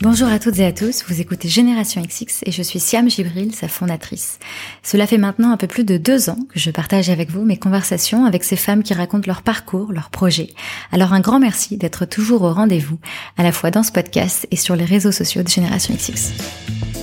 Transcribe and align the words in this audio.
Bonjour 0.00 0.28
à 0.28 0.38
toutes 0.38 0.58
et 0.58 0.66
à 0.66 0.72
tous, 0.72 1.04
vous 1.08 1.20
écoutez 1.20 1.48
Génération 1.48 2.02
XX 2.02 2.42
et 2.44 2.52
je 2.52 2.62
suis 2.62 2.80
Siam 2.80 3.08
Gibril, 3.08 3.54
sa 3.54 3.68
fondatrice. 3.68 4.38
Cela 4.82 5.06
fait 5.06 5.18
maintenant 5.18 5.52
un 5.52 5.56
peu 5.56 5.66
plus 5.66 5.84
de 5.84 5.96
deux 5.96 6.28
ans 6.30 6.38
que 6.52 6.58
je 6.58 6.70
partage 6.70 7.10
avec 7.10 7.30
vous 7.30 7.44
mes 7.44 7.56
conversations 7.56 8.24
avec 8.24 8.44
ces 8.44 8.56
femmes 8.56 8.82
qui 8.82 8.92
racontent 8.92 9.26
leur 9.26 9.42
parcours, 9.42 9.92
leurs 9.92 10.10
projets. 10.10 10.50
Alors 10.92 11.12
un 11.12 11.20
grand 11.20 11.38
merci 11.38 11.76
d'être 11.76 12.06
toujours 12.06 12.42
au 12.42 12.52
rendez-vous, 12.52 12.98
à 13.38 13.44
la 13.44 13.52
fois 13.52 13.70
dans 13.70 13.82
ce 13.82 13.92
podcast 13.92 14.46
et 14.50 14.56
sur 14.56 14.74
les 14.76 14.84
réseaux 14.84 15.12
sociaux 15.12 15.42
de 15.42 15.48
Génération 15.48 15.94
XX. 15.94 16.93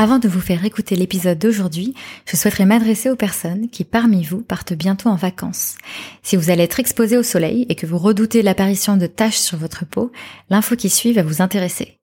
Avant 0.00 0.18
de 0.18 0.28
vous 0.28 0.40
faire 0.40 0.64
écouter 0.64 0.96
l'épisode 0.96 1.38
d'aujourd'hui, 1.38 1.92
je 2.24 2.34
souhaiterais 2.34 2.64
m'adresser 2.64 3.10
aux 3.10 3.16
personnes 3.16 3.68
qui 3.68 3.84
parmi 3.84 4.24
vous 4.24 4.40
partent 4.40 4.72
bientôt 4.72 5.10
en 5.10 5.14
vacances. 5.14 5.76
Si 6.22 6.36
vous 6.36 6.48
allez 6.48 6.62
être 6.62 6.80
exposé 6.80 7.18
au 7.18 7.22
soleil 7.22 7.66
et 7.68 7.74
que 7.74 7.84
vous 7.84 7.98
redoutez 7.98 8.40
l'apparition 8.40 8.96
de 8.96 9.06
taches 9.06 9.36
sur 9.36 9.58
votre 9.58 9.84
peau, 9.84 10.10
l'info 10.48 10.74
qui 10.74 10.88
suit 10.88 11.12
va 11.12 11.22
vous 11.22 11.42
intéresser. 11.42 11.98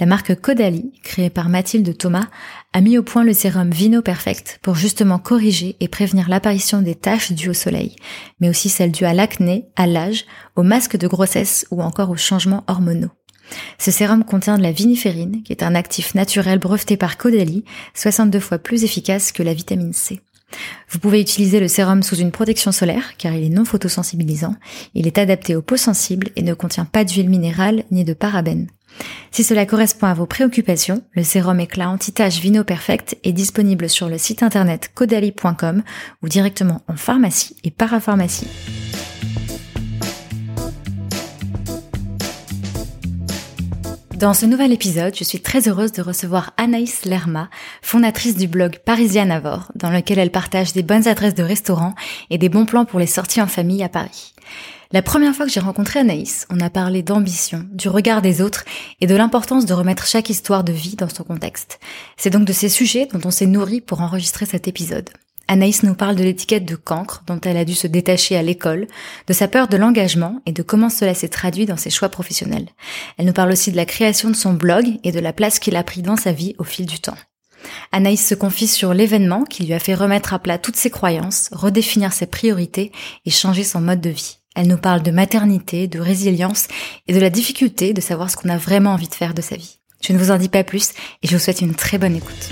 La 0.00 0.06
marque 0.06 0.34
Caudalie, 0.40 0.92
créée 1.04 1.28
par 1.28 1.50
Mathilde 1.50 1.94
Thomas, 1.94 2.28
a 2.72 2.80
mis 2.80 2.96
au 2.96 3.02
point 3.02 3.22
le 3.22 3.34
sérum 3.34 3.70
Vino 3.70 4.00
Perfect 4.00 4.58
pour 4.62 4.74
justement 4.74 5.18
corriger 5.18 5.76
et 5.80 5.88
prévenir 5.88 6.30
l'apparition 6.30 6.80
des 6.80 6.94
taches 6.94 7.32
dues 7.32 7.50
au 7.50 7.54
soleil, 7.54 7.96
mais 8.40 8.48
aussi 8.48 8.70
celles 8.70 8.92
dues 8.92 9.04
à 9.04 9.12
l'acné, 9.12 9.66
à 9.76 9.86
l'âge, 9.86 10.24
aux 10.56 10.62
masques 10.62 10.96
de 10.96 11.06
grossesse 11.06 11.66
ou 11.70 11.82
encore 11.82 12.08
aux 12.08 12.16
changements 12.16 12.64
hormonaux. 12.66 13.10
Ce 13.78 13.90
sérum 13.90 14.24
contient 14.24 14.58
de 14.58 14.62
la 14.62 14.72
viniférine, 14.72 15.42
qui 15.42 15.52
est 15.52 15.62
un 15.62 15.74
actif 15.74 16.14
naturel 16.14 16.58
breveté 16.58 16.96
par 16.96 17.18
Caudalie, 17.18 17.64
62 17.94 18.40
fois 18.40 18.58
plus 18.58 18.84
efficace 18.84 19.32
que 19.32 19.42
la 19.42 19.54
vitamine 19.54 19.92
C. 19.92 20.20
Vous 20.90 20.98
pouvez 20.98 21.20
utiliser 21.20 21.60
le 21.60 21.68
sérum 21.68 22.02
sous 22.02 22.16
une 22.16 22.30
protection 22.30 22.72
solaire 22.72 23.16
car 23.16 23.32
il 23.32 23.44
est 23.44 23.54
non 23.54 23.64
photosensibilisant, 23.64 24.54
il 24.94 25.06
est 25.06 25.18
adapté 25.18 25.56
aux 25.56 25.62
peaux 25.62 25.76
sensibles 25.76 26.28
et 26.36 26.42
ne 26.42 26.54
contient 26.54 26.84
pas 26.84 27.04
d'huile 27.04 27.30
minérale 27.30 27.84
ni 27.90 28.04
de 28.04 28.12
parabènes. 28.12 28.68
Si 29.30 29.44
cela 29.44 29.64
correspond 29.64 30.06
à 30.06 30.14
vos 30.14 30.26
préoccupations, 30.26 31.02
le 31.12 31.22
sérum 31.22 31.58
éclat 31.60 31.88
anti-tache 31.88 32.40
Vino 32.40 32.64
Perfect 32.64 33.16
est 33.24 33.32
disponible 33.32 33.88
sur 33.88 34.08
le 34.08 34.18
site 34.18 34.42
internet 34.42 34.90
caudalie.com 34.94 35.82
ou 36.22 36.28
directement 36.28 36.82
en 36.88 36.96
pharmacie 36.96 37.56
et 37.64 37.70
parapharmacie. 37.70 38.48
Dans 44.22 44.34
ce 44.34 44.46
nouvel 44.46 44.70
épisode, 44.70 45.16
je 45.16 45.24
suis 45.24 45.40
très 45.40 45.68
heureuse 45.68 45.90
de 45.90 46.00
recevoir 46.00 46.52
Anaïs 46.56 47.04
Lerma, 47.06 47.50
fondatrice 47.82 48.36
du 48.36 48.46
blog 48.46 48.78
Parisienne 48.78 49.32
Avor, 49.32 49.72
dans 49.74 49.90
lequel 49.90 50.20
elle 50.20 50.30
partage 50.30 50.72
des 50.72 50.84
bonnes 50.84 51.08
adresses 51.08 51.34
de 51.34 51.42
restaurants 51.42 51.96
et 52.30 52.38
des 52.38 52.48
bons 52.48 52.64
plans 52.64 52.84
pour 52.84 53.00
les 53.00 53.08
sorties 53.08 53.42
en 53.42 53.48
famille 53.48 53.82
à 53.82 53.88
Paris. 53.88 54.32
La 54.92 55.02
première 55.02 55.34
fois 55.34 55.44
que 55.44 55.50
j'ai 55.50 55.58
rencontré 55.58 55.98
Anaïs, 55.98 56.46
on 56.50 56.60
a 56.60 56.70
parlé 56.70 57.02
d'ambition, 57.02 57.66
du 57.72 57.88
regard 57.88 58.22
des 58.22 58.40
autres 58.40 58.64
et 59.00 59.08
de 59.08 59.16
l'importance 59.16 59.66
de 59.66 59.74
remettre 59.74 60.06
chaque 60.06 60.30
histoire 60.30 60.62
de 60.62 60.72
vie 60.72 60.94
dans 60.94 61.08
son 61.08 61.24
contexte. 61.24 61.80
C'est 62.16 62.30
donc 62.30 62.44
de 62.44 62.52
ces 62.52 62.68
sujets 62.68 63.08
dont 63.12 63.20
on 63.24 63.32
s'est 63.32 63.46
nourri 63.46 63.80
pour 63.80 64.02
enregistrer 64.02 64.46
cet 64.46 64.68
épisode. 64.68 65.10
Anaïs 65.52 65.82
nous 65.82 65.94
parle 65.94 66.16
de 66.16 66.24
l'étiquette 66.24 66.64
de 66.64 66.76
cancre 66.76 67.24
dont 67.26 67.38
elle 67.44 67.58
a 67.58 67.66
dû 67.66 67.74
se 67.74 67.86
détacher 67.86 68.36
à 68.36 68.42
l'école, 68.42 68.86
de 69.26 69.34
sa 69.34 69.48
peur 69.48 69.68
de 69.68 69.76
l'engagement 69.76 70.40
et 70.46 70.52
de 70.52 70.62
comment 70.62 70.88
cela 70.88 71.12
s'est 71.12 71.28
traduit 71.28 71.66
dans 71.66 71.76
ses 71.76 71.90
choix 71.90 72.08
professionnels. 72.08 72.70
Elle 73.18 73.26
nous 73.26 73.34
parle 73.34 73.52
aussi 73.52 73.70
de 73.70 73.76
la 73.76 73.84
création 73.84 74.30
de 74.30 74.34
son 74.34 74.54
blog 74.54 74.86
et 75.04 75.12
de 75.12 75.20
la 75.20 75.34
place 75.34 75.58
qu'il 75.58 75.76
a 75.76 75.84
pris 75.84 76.00
dans 76.00 76.16
sa 76.16 76.32
vie 76.32 76.54
au 76.56 76.64
fil 76.64 76.86
du 76.86 77.00
temps. 77.00 77.18
Anaïs 77.92 78.26
se 78.26 78.34
confie 78.34 78.66
sur 78.66 78.94
l'événement 78.94 79.44
qui 79.44 79.66
lui 79.66 79.74
a 79.74 79.78
fait 79.78 79.94
remettre 79.94 80.32
à 80.32 80.38
plat 80.38 80.56
toutes 80.56 80.76
ses 80.76 80.88
croyances, 80.88 81.50
redéfinir 81.52 82.14
ses 82.14 82.24
priorités 82.24 82.90
et 83.26 83.30
changer 83.30 83.62
son 83.62 83.82
mode 83.82 84.00
de 84.00 84.08
vie. 84.08 84.38
Elle 84.56 84.68
nous 84.68 84.78
parle 84.78 85.02
de 85.02 85.10
maternité, 85.10 85.86
de 85.86 86.00
résilience 86.00 86.66
et 87.08 87.12
de 87.12 87.20
la 87.20 87.28
difficulté 87.28 87.92
de 87.92 88.00
savoir 88.00 88.30
ce 88.30 88.38
qu'on 88.38 88.48
a 88.48 88.56
vraiment 88.56 88.94
envie 88.94 89.08
de 89.08 89.14
faire 89.14 89.34
de 89.34 89.42
sa 89.42 89.56
vie. 89.56 89.80
Je 90.00 90.14
ne 90.14 90.18
vous 90.18 90.30
en 90.30 90.38
dis 90.38 90.48
pas 90.48 90.64
plus 90.64 90.92
et 91.22 91.28
je 91.28 91.36
vous 91.36 91.42
souhaite 91.42 91.60
une 91.60 91.74
très 91.74 91.98
bonne 91.98 92.16
écoute. 92.16 92.48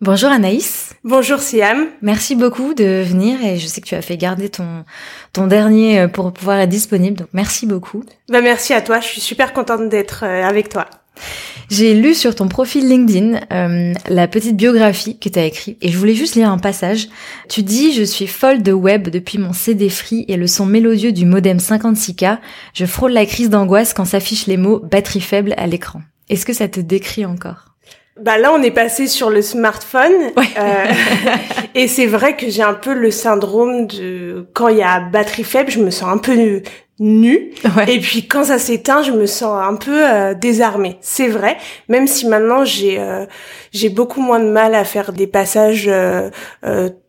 Bonjour 0.00 0.30
Anaïs. 0.30 0.94
Bonjour 1.02 1.40
Siam. 1.40 1.88
Merci 2.02 2.36
beaucoup 2.36 2.72
de 2.72 3.02
venir 3.02 3.44
et 3.44 3.58
je 3.58 3.66
sais 3.66 3.80
que 3.80 3.86
tu 3.86 3.96
as 3.96 4.02
fait 4.02 4.16
garder 4.16 4.48
ton 4.48 4.84
ton 5.32 5.48
dernier 5.48 5.98
euh, 5.98 6.08
pour 6.08 6.32
pouvoir 6.32 6.60
être 6.60 6.68
disponible. 6.68 7.16
Donc 7.16 7.28
merci 7.32 7.66
beaucoup. 7.66 8.04
Bah 8.28 8.40
merci 8.40 8.72
à 8.72 8.80
toi, 8.80 9.00
je 9.00 9.08
suis 9.08 9.20
super 9.20 9.52
contente 9.52 9.88
d'être 9.88 10.24
euh, 10.24 10.44
avec 10.44 10.68
toi. 10.68 10.86
J'ai 11.68 11.94
lu 11.94 12.14
sur 12.14 12.36
ton 12.36 12.46
profil 12.46 12.88
LinkedIn 12.88 13.40
euh, 13.52 13.92
la 14.08 14.28
petite 14.28 14.56
biographie 14.56 15.18
que 15.18 15.28
tu 15.28 15.36
as 15.36 15.46
écrite 15.46 15.76
et 15.82 15.90
je 15.90 15.98
voulais 15.98 16.14
juste 16.14 16.36
lire 16.36 16.48
un 16.48 16.58
passage. 16.58 17.08
Tu 17.48 17.64
dis 17.64 17.92
je 17.92 18.04
suis 18.04 18.28
folle 18.28 18.62
de 18.62 18.72
web 18.72 19.08
depuis 19.08 19.38
mon 19.38 19.52
CD 19.52 19.88
free 19.88 20.24
et 20.28 20.36
le 20.36 20.46
son 20.46 20.64
mélodieux 20.64 21.10
du 21.10 21.26
modem 21.26 21.58
56K. 21.58 22.38
Je 22.72 22.86
frôle 22.86 23.10
la 23.10 23.26
crise 23.26 23.50
d'angoisse 23.50 23.94
quand 23.94 24.04
s'affichent 24.04 24.46
les 24.46 24.58
mots 24.58 24.78
batterie 24.78 25.20
faible 25.20 25.54
à 25.56 25.66
l'écran. 25.66 26.02
Est-ce 26.28 26.46
que 26.46 26.52
ça 26.52 26.68
te 26.68 26.78
décrit 26.78 27.26
encore? 27.26 27.67
Bah 28.20 28.38
là, 28.38 28.52
on 28.52 28.62
est 28.62 28.70
passé 28.70 29.06
sur 29.06 29.30
le 29.30 29.42
smartphone. 29.42 30.12
Euh, 30.36 30.86
et 31.74 31.88
c'est 31.88 32.06
vrai 32.06 32.36
que 32.36 32.48
j'ai 32.48 32.62
un 32.62 32.74
peu 32.74 32.94
le 32.94 33.10
syndrome 33.10 33.86
de 33.86 34.46
quand 34.54 34.68
il 34.68 34.78
y 34.78 34.82
a 34.82 35.00
batterie 35.00 35.44
faible, 35.44 35.70
je 35.70 35.80
me 35.80 35.90
sens 35.90 36.10
un 36.10 36.18
peu 36.18 36.62
nue. 36.98 37.52
Et 37.86 38.00
puis 38.00 38.26
quand 38.26 38.44
ça 38.44 38.58
s'éteint, 38.58 39.02
je 39.02 39.12
me 39.12 39.26
sens 39.26 39.62
un 39.62 39.76
peu 39.76 40.08
euh, 40.08 40.34
désarmée. 40.34 40.98
C'est 41.00 41.28
vrai, 41.28 41.56
même 41.88 42.06
si 42.06 42.26
maintenant 42.26 42.64
j'ai 42.64 42.98
euh, 42.98 43.26
j'ai 43.72 43.88
beaucoup 43.88 44.20
moins 44.20 44.40
de 44.40 44.48
mal 44.48 44.74
à 44.74 44.84
faire 44.84 45.12
des 45.12 45.26
passages 45.26 45.88
euh, 45.88 46.30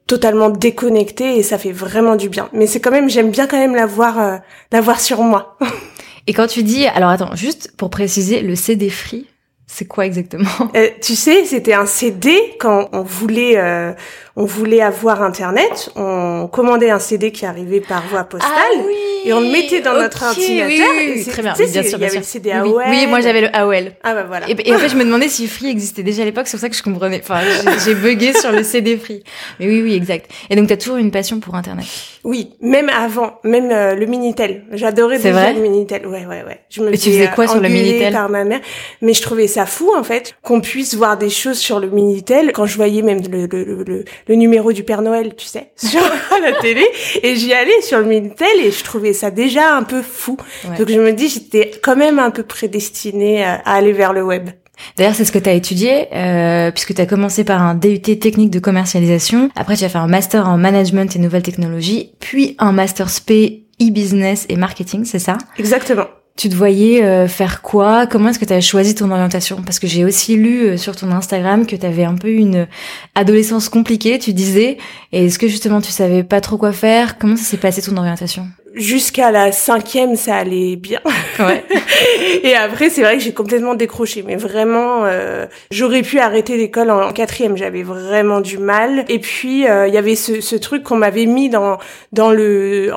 totalement 0.08 0.50
déconnectés 0.50 1.38
et 1.38 1.44
ça 1.44 1.58
fait 1.58 1.72
vraiment 1.72 2.16
du 2.16 2.30
bien. 2.30 2.50
Mais 2.54 2.68
c'est 2.68 2.80
quand 2.80 2.92
même, 2.92 3.10
j'aime 3.10 3.32
bien 3.32 3.48
quand 3.48 3.60
même 3.60 3.76
l'avoir 3.76 4.40
l'avoir 4.72 5.00
sur 5.00 5.22
moi. 5.22 5.58
et 6.28 6.34
quand 6.34 6.48
tu 6.48 6.64
dis, 6.64 6.86
alors 6.88 7.10
attends, 7.10 7.36
juste 7.36 7.74
pour 7.78 7.90
préciser, 7.90 8.42
le 8.42 8.56
CD 8.56 8.90
free, 8.90 9.28
c'est 9.72 9.86
quoi 9.86 10.06
exactement? 10.08 10.50
Euh, 10.76 10.90
Tu 11.00 11.16
sais, 11.16 11.46
c'était 11.46 11.74
un 11.74 11.86
CD 11.86 12.56
quand 12.60 12.90
on 12.92 13.04
voulait 13.04 13.58
euh, 13.58 13.94
on 14.36 14.46
voulait 14.46 14.82
avoir 14.82 15.22
internet, 15.22 15.92
on 15.96 16.50
commandait 16.52 16.90
un 16.90 17.00
CD 17.00 17.32
qui 17.32 17.46
arrivait 17.46 17.80
par 17.82 18.06
voie 18.08 18.24
postale. 18.24 18.50
Ah 18.52 18.84
et 19.26 19.34
on 19.34 19.42
le 19.42 19.50
mettait 19.50 19.82
dans 19.82 19.94
notre 19.94 20.24
ordinateur. 20.24 20.68
Oui, 20.68 21.26
très 21.26 21.42
bien, 21.42 21.54
bien 21.54 21.84
sûr, 21.84 21.98
Il 21.98 22.02
y 22.02 22.06
avait 22.06 22.18
le 22.18 22.24
CD 22.24 22.52
AOL. 22.52 22.84
Oui, 22.90 23.08
moi 23.08 23.22
j'avais 23.22 23.42
le 23.42 23.56
AOL. 23.56 23.94
Ah 24.04 24.14
bah 24.14 24.26
voilà. 24.28 24.48
Et, 24.50 24.74
en 24.74 24.78
fait, 24.78 24.90
je 24.90 24.96
me 24.96 25.04
demandais 25.04 25.28
si 25.30 25.48
Free 25.48 25.70
existait 25.70 26.04
déjà 26.04 26.22
à 26.24 26.26
l'époque, 26.26 26.48
c'est 26.48 26.58
pour 26.58 26.62
ça 26.62 26.70
que 26.70 26.76
je 26.76 26.84
comprenais. 26.84 27.22
Enfin, 27.24 27.42
j'ai 27.86 27.96
bugué 27.96 28.34
sur 28.34 28.52
le 28.52 28.64
CD 28.64 28.98
Free. 28.98 29.24
Mais 29.60 29.68
oui, 29.68 29.82
oui, 29.82 29.96
exact. 29.96 30.30
Et 30.50 30.56
donc, 30.56 30.68
t'as 30.68 30.78
toujours 30.78 30.98
une 30.98 31.12
passion 31.12 31.40
pour 31.40 31.56
Internet. 31.56 31.86
Oui, 32.24 32.52
même 32.62 32.90
avant, 32.90 33.40
même 33.44 33.72
euh, 33.72 33.96
le 33.96 34.06
Minitel. 34.06 34.64
J'adorais 34.72 35.18
déjà 35.18 35.32
vrai 35.32 35.54
le 35.54 35.62
Minitel. 35.62 36.06
Ouais, 36.06 36.26
ouais, 36.26 36.44
ouais. 36.46 36.60
Je 36.70 36.82
me 36.82 36.92
tu 36.92 37.10
faisais 37.10 37.30
quoi 37.34 37.48
sur 37.48 37.60
le 37.60 37.70
Minitel 37.70 38.14
par 38.14 38.30
ma 38.30 38.44
mère, 38.44 38.60
mais 39.02 39.14
je 39.14 39.22
trouvais 39.22 39.48
ça 39.48 39.66
fou 39.66 39.92
en 39.96 40.04
fait 40.04 40.36
qu'on 40.42 40.62
puisse 40.62 40.96
voir 40.96 41.18
des 41.18 41.30
choses 41.30 41.58
sur 41.58 41.80
le 41.80 41.88
Minitel 41.88 42.52
quand 42.54 42.66
je 42.66 42.76
voyais 42.76 43.02
même 43.02 43.22
le, 43.32 43.46
le, 43.46 43.84
le, 43.84 44.06
le 44.28 44.36
numéro 44.36 44.74
du 44.74 44.84
Père 44.84 45.02
Noël, 45.02 45.36
tu 45.36 45.46
sais, 45.46 45.72
sur 45.76 46.02
la 46.42 46.52
télé. 46.60 46.86
Et 47.24 47.36
j'y 47.36 47.54
allais 47.54 47.82
sur 47.82 48.00
le 48.00 48.06
Minitel 48.06 48.48
et 48.62 48.72
je 48.72 48.84
trouvais 48.84 49.09
ça 49.14 49.32
déjà 49.32 49.76
un 49.76 49.84
peu 49.84 50.02
fou. 50.02 50.38
Donc 50.78 50.90
je 50.90 51.00
me 51.00 51.14
dis, 51.14 51.30
j'étais 51.30 51.72
quand 51.82 51.96
même 51.96 52.20
un 52.20 52.32
peu 52.32 52.44
prédestinée 52.44 53.44
à, 53.44 53.56
aller 53.66 53.94
vers 53.94 54.14
le 54.14 54.24
web. 54.24 54.50
D'ailleurs, 54.98 55.16
c'est 55.16 55.26
ce 55.26 55.32
que 55.32 55.40
tu 55.40 55.50
as 55.50 55.54
étudié, 55.54 56.08
euh, 56.14 56.72
puisque 56.72 56.94
tu 56.94 57.02
as 57.02 57.06
commencé 57.06 57.44
par 57.44 57.62
un 57.62 57.76
DUT 57.76 58.00
technique 58.00 58.50
de 58.50 58.60
commercialisation. 58.60 59.50
Après, 59.56 59.76
tu 59.76 59.84
as 59.84 59.90
fait 59.90 59.98
un 59.98 60.08
master 60.08 60.48
en 60.48 60.58
management 60.58 61.14
et 61.16 61.20
nouvelles 61.20 61.44
technologies, 61.44 62.14
puis 62.20 62.56
un 62.60 62.72
master 62.72 63.10
SP 63.12 63.68
e-business 63.82 64.46
et 64.50 64.56
marketing, 64.56 65.06
c'est 65.06 65.20
ça? 65.20 65.38
Exactement. 65.58 66.08
Tu 66.36 66.48
te 66.48 66.56
voyais 66.56 67.04
euh, 67.04 67.28
faire 67.28 67.62
quoi? 67.62 68.08
Comment 68.08 68.30
est-ce 68.30 68.40
que 68.40 68.46
tu 68.46 68.54
as 68.54 68.62
choisi 68.62 68.96
ton 68.96 69.12
orientation? 69.12 69.62
Parce 69.62 69.78
que 69.78 69.88
j'ai 69.88 70.06
aussi 70.06 70.38
lu 70.38 70.62
euh, 70.62 70.78
sur 70.78 70.96
ton 70.96 71.12
Instagram 71.12 71.66
que 71.66 71.76
tu 71.76 71.86
avais 71.86 72.06
un 72.06 72.16
peu 72.16 72.30
une 72.30 72.66
adolescence 73.14 73.68
compliquée, 73.68 74.20
tu 74.20 74.32
disais. 74.32 74.78
Et 75.12 75.26
est-ce 75.26 75.38
que 75.38 75.50
justement 75.50 75.82
tu 75.82 75.92
savais 75.92 76.24
pas 76.24 76.40
trop 76.40 76.58
quoi 76.58 76.72
faire? 76.72 77.18
Comment 77.18 77.36
ça 77.36 77.44
s'est 77.44 77.58
passé 77.58 77.82
ton 77.82 77.98
orientation? 77.98 78.48
Jusqu'à 78.76 79.32
la 79.32 79.52
cinquième, 79.52 80.16
ça 80.16 80.36
allait 80.36 80.76
bien. 80.76 81.00
Ouais. 81.40 81.64
et 82.44 82.56
après, 82.56 82.90
c'est 82.90 83.02
vrai 83.02 83.18
que 83.18 83.24
j'ai 83.24 83.34
complètement 83.34 83.76
décroché. 83.76 84.24
Mais 84.26 84.36
vraiment, 84.36 85.06
euh, 85.06 85.46
j'aurais 85.72 86.02
pu 86.02 86.20
arrêter 86.20 86.58
l'école 86.58 86.92
en, 86.92 87.12
quatrième. 87.12 87.58
J'avais 87.58 87.84
vraiment 87.84 88.42
du 88.42 88.58
mal. 88.58 89.06
Et 89.10 89.20
puis, 89.20 89.62
il 89.62 89.94
y 89.94 89.98
avait 89.98 90.16
ce, 90.16 90.42
ce 90.42 90.56
truc 90.56 90.84
qu'on 90.84 90.98
m'avait 90.98 91.26
mis 91.26 91.50
dans 91.50 91.78
dans 92.12 92.32
le 92.32 92.92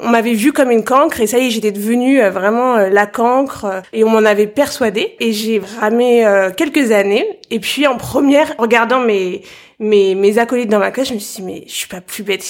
on 0.00 0.08
m'avait 0.08 0.34
vu 0.34 0.52
comme 0.52 0.70
une 0.70 0.84
cancre 0.84 1.20
et 1.20 1.26
ça 1.26 1.38
y 1.38 1.46
est, 1.46 1.50
j'étais 1.50 1.72
devenue 1.72 2.20
euh, 2.20 2.30
vraiment 2.30 2.76
euh, 2.76 2.88
la 2.90 3.06
cancre 3.06 3.64
euh, 3.64 3.80
et 3.92 4.04
on 4.04 4.10
m'en 4.10 4.24
avait 4.24 4.46
persuadé 4.46 5.14
et 5.20 5.32
j'ai 5.32 5.60
ramé 5.80 6.24
quelques 6.56 6.92
années 6.92 7.26
et 7.50 7.60
puis 7.60 7.86
en 7.86 7.96
première, 7.96 8.54
regardant 8.58 9.00
mes 9.00 9.42
mes 9.80 10.14
mes 10.14 10.38
acolytes 10.38 10.68
dans 10.68 10.78
ma 10.78 10.90
classe, 10.90 11.08
je 11.08 11.14
me 11.14 11.18
suis 11.18 11.42
dit 11.42 11.46
mais 11.46 11.64
je 11.66 11.72
suis 11.72 11.88
pas 11.88 12.00
plus 12.00 12.22
bête 12.22 12.44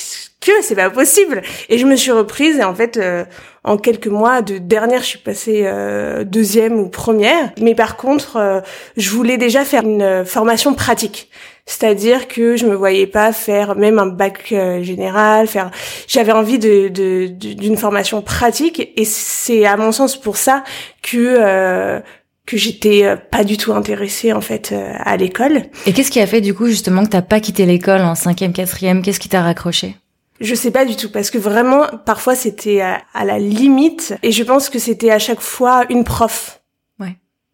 que 0.45 0.53
c'est 0.63 0.75
pas 0.75 0.91
possible. 0.91 1.43
Et 1.69 1.79
je 1.79 1.87
me 1.87 1.97
suis 1.97 2.13
reprise 2.13 2.59
et 2.59 2.65
en 2.65 2.75
fait, 2.75 2.97
euh, 2.97 3.25
en 3.65 3.79
quelques 3.79 4.09
mois 4.09 4.43
de 4.43 4.59
dernière, 4.59 5.01
je 5.01 5.07
suis 5.07 5.19
passée 5.19 5.63
euh, 5.65 6.25
deuxième 6.25 6.79
ou 6.79 6.89
première. 6.89 7.51
Mais 7.61 7.75
par 7.75 7.97
contre, 7.97 8.37
euh, 8.37 8.61
je 8.97 9.11
voulais 9.11 9.39
déjà 9.39 9.65
faire 9.65 9.83
une 9.83 10.25
formation 10.25 10.75
pratique. 10.75 11.31
C'est-à-dire 11.67 12.29
que 12.29 12.57
je 12.57 12.67
me 12.67 12.75
voyais 12.75 13.07
pas 13.07 13.33
faire 13.33 13.75
même 13.75 13.99
un 13.99 14.07
bac 14.07 14.53
général, 14.83 15.47
faire. 15.47 15.71
J'avais 16.07 16.33
envie 16.33 16.59
de 16.59 16.89
d'une 17.29 17.79
formation 17.79 18.21
pratique 18.21 18.93
et 18.97 19.07
c'est 19.07 19.65
à 19.65 19.79
mon 19.79 19.91
sens 19.91 20.21
pour 20.21 20.37
ça 20.37 20.63
que 21.01 22.03
que 22.45 22.59
j'étais 22.59 23.17
pas 23.31 23.45
du 23.45 23.57
tout 23.57 23.73
intéressée 23.73 24.35
en 24.35 24.43
fait 24.43 24.75
à 24.99 25.17
l'école. 25.17 25.63
Et 25.87 25.95
qu'est-ce 25.95 26.11
qui 26.11 26.21
a 26.21 26.27
fait 26.27 26.43
du 26.43 26.53
coup 26.53 26.67
justement 26.67 27.03
que 27.03 27.09
t'as 27.09 27.23
pas 27.23 27.41
quitté 27.41 27.65
l'école 27.65 28.03
en 28.03 28.15
cinquième, 28.15 28.53
quatrième? 28.53 29.01
Qu'est-ce 29.01 29.19
qui 29.19 29.31
t'a 29.31 29.41
raccroché? 29.41 29.97
Je 30.41 30.55
sais 30.55 30.71
pas 30.71 30.85
du 30.85 30.97
tout 30.97 31.11
parce 31.11 31.31
que 31.31 31.39
vraiment 31.39 31.87
parfois 32.05 32.35
c'était 32.35 32.81
à, 32.81 33.25
la 33.25 33.39
limite 33.39 34.15
et 34.23 34.33
je 34.33 34.43
pense 34.43 34.69
que 34.69 34.79
c'était 34.79 35.11
à 35.11 35.19
chaque 35.19 35.41
fois 35.41 35.85
une 35.91 36.05
prof 36.05 36.61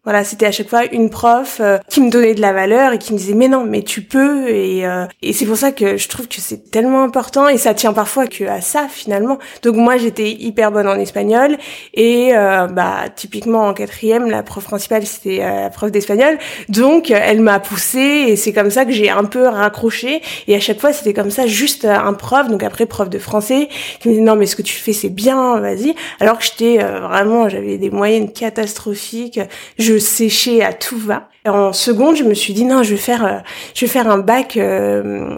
voilà, 0.03 0.23
c'était 0.23 0.47
à 0.47 0.51
chaque 0.51 0.67
fois 0.67 0.85
une 0.85 1.11
prof 1.11 1.57
euh, 1.59 1.77
qui 1.87 2.01
me 2.01 2.09
donnait 2.09 2.33
de 2.33 2.41
la 2.41 2.53
valeur 2.53 2.93
et 2.93 2.97
qui 2.97 3.13
me 3.13 3.19
disait 3.19 3.35
mais 3.35 3.47
non, 3.47 3.65
mais 3.65 3.83
tu 3.83 4.01
peux 4.01 4.49
et 4.49 4.83
euh, 4.83 5.05
et 5.21 5.31
c'est 5.31 5.45
pour 5.45 5.57
ça 5.57 5.71
que 5.71 5.95
je 5.95 6.09
trouve 6.09 6.27
que 6.27 6.41
c'est 6.41 6.71
tellement 6.71 7.03
important 7.03 7.47
et 7.47 7.59
ça 7.59 7.75
tient 7.75 7.93
parfois 7.93 8.25
que 8.25 8.43
à 8.45 8.61
ça 8.61 8.87
finalement. 8.89 9.37
Donc 9.61 9.75
moi 9.75 9.97
j'étais 9.97 10.31
hyper 10.31 10.71
bonne 10.71 10.87
en 10.87 10.95
espagnol 10.95 11.55
et 11.93 12.35
euh, 12.35 12.65
bah 12.65 13.09
typiquement 13.15 13.67
en 13.67 13.75
quatrième 13.75 14.27
la 14.27 14.41
prof 14.41 14.63
principale 14.63 15.05
c'était 15.05 15.37
la 15.37 15.69
prof 15.69 15.91
d'espagnol 15.91 16.39
donc 16.67 17.11
elle 17.11 17.41
m'a 17.41 17.59
poussée 17.59 18.25
et 18.27 18.35
c'est 18.37 18.53
comme 18.53 18.71
ça 18.71 18.85
que 18.85 18.91
j'ai 18.91 19.11
un 19.11 19.25
peu 19.25 19.47
raccroché 19.47 20.23
et 20.47 20.55
à 20.55 20.59
chaque 20.59 20.79
fois 20.79 20.93
c'était 20.93 21.13
comme 21.13 21.29
ça 21.29 21.45
juste 21.45 21.85
un 21.85 22.13
prof 22.13 22.47
donc 22.47 22.63
après 22.63 22.87
prof 22.87 23.07
de 23.07 23.19
français 23.19 23.69
qui 23.99 24.07
me 24.07 24.13
disait 24.13 24.25
non 24.25 24.35
mais 24.35 24.47
ce 24.47 24.55
que 24.55 24.63
tu 24.63 24.73
fais 24.73 24.93
c'est 24.93 25.09
bien 25.09 25.59
vas-y 25.59 25.93
alors 26.19 26.39
que 26.39 26.43
j'étais 26.43 26.79
vraiment 26.79 27.49
j'avais 27.49 27.77
des 27.77 27.91
moyennes 27.91 28.31
catastrophiques 28.31 29.39
je 29.77 29.90
séchais 29.99 30.61
à 30.61 30.73
tout 30.73 30.97
va. 30.97 31.29
En 31.45 31.73
seconde, 31.73 32.15
je 32.15 32.23
me 32.23 32.33
suis 32.33 32.53
dit 32.53 32.65
non, 32.65 32.83
je 32.83 32.91
vais 32.91 33.01
faire, 33.01 33.25
euh, 33.25 33.39
je 33.73 33.85
vais 33.85 33.91
faire 33.91 34.09
un 34.09 34.19
bac 34.19 34.57
euh, 34.57 35.35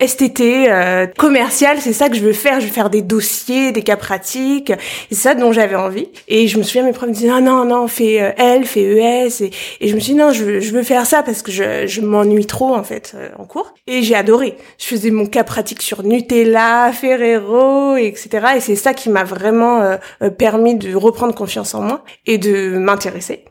STT 0.00 0.66
euh, 0.68 1.06
commercial, 1.06 1.80
c'est 1.80 1.92
ça 1.92 2.08
que 2.08 2.16
je 2.16 2.22
veux 2.22 2.32
faire. 2.32 2.58
Je 2.58 2.66
veux 2.66 2.72
faire 2.72 2.90
des 2.90 3.00
dossiers, 3.00 3.70
des 3.70 3.82
cas 3.82 3.96
pratiques. 3.96 4.72
C'est 5.08 5.16
ça 5.16 5.34
dont 5.36 5.52
j'avais 5.52 5.76
envie. 5.76 6.08
Et 6.26 6.48
je 6.48 6.58
me 6.58 6.64
souviens 6.64 6.82
mes 6.82 6.92
profs 6.92 7.08
me 7.08 7.14
disaient 7.14 7.28
non 7.28 7.40
non 7.40 7.64
non, 7.64 7.86
fais 7.86 8.20
euh, 8.20 8.32
L, 8.36 8.64
fais 8.64 8.82
ES. 8.82 9.44
Et, 9.44 9.50
et, 9.80 9.88
je 9.88 9.94
me 9.94 10.00
suis 10.00 10.14
dit 10.14 10.18
non, 10.18 10.32
je 10.32 10.42
veux, 10.42 10.60
je 10.60 10.72
veux 10.72 10.82
faire 10.82 11.06
ça 11.06 11.22
parce 11.22 11.42
que 11.42 11.52
je, 11.52 11.86
je 11.86 12.00
m'ennuie 12.00 12.46
trop 12.46 12.74
en 12.74 12.82
fait 12.82 13.16
en 13.38 13.44
cours. 13.44 13.72
Et 13.86 14.02
j'ai 14.02 14.16
adoré. 14.16 14.56
Je 14.78 14.86
faisais 14.86 15.12
mon 15.12 15.26
cas 15.26 15.44
pratique 15.44 15.80
sur 15.80 16.02
Nutella, 16.02 16.90
Ferrero, 16.92 17.96
etc. 17.96 18.28
Et 18.56 18.60
c'est 18.60 18.76
ça 18.76 18.94
qui 18.94 19.10
m'a 19.10 19.22
vraiment 19.22 19.96
permis 20.38 20.74
de 20.74 20.94
reprendre 20.96 21.34
confiance 21.34 21.74
en 21.74 21.82
moi 21.82 22.04
et 22.26 22.38
de 22.38 22.78
m'intéresser. 22.78 23.44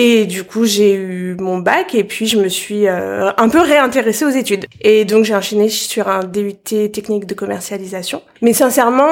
Et 0.00 0.26
du 0.26 0.44
coup, 0.44 0.64
j'ai 0.64 0.94
eu 0.94 1.36
mon 1.40 1.58
bac 1.58 1.92
et 1.96 2.04
puis 2.04 2.28
je 2.28 2.38
me 2.38 2.48
suis 2.48 2.86
euh, 2.86 3.32
un 3.36 3.48
peu 3.48 3.60
réintéressée 3.60 4.24
aux 4.24 4.30
études. 4.30 4.66
Et 4.80 5.04
donc 5.04 5.24
j'ai 5.24 5.34
enchaîné 5.34 5.68
sur 5.68 6.06
un 6.08 6.22
DUT 6.22 6.54
technique 6.92 7.26
de 7.26 7.34
commercialisation. 7.34 8.22
Mais 8.40 8.52
sincèrement, 8.52 9.08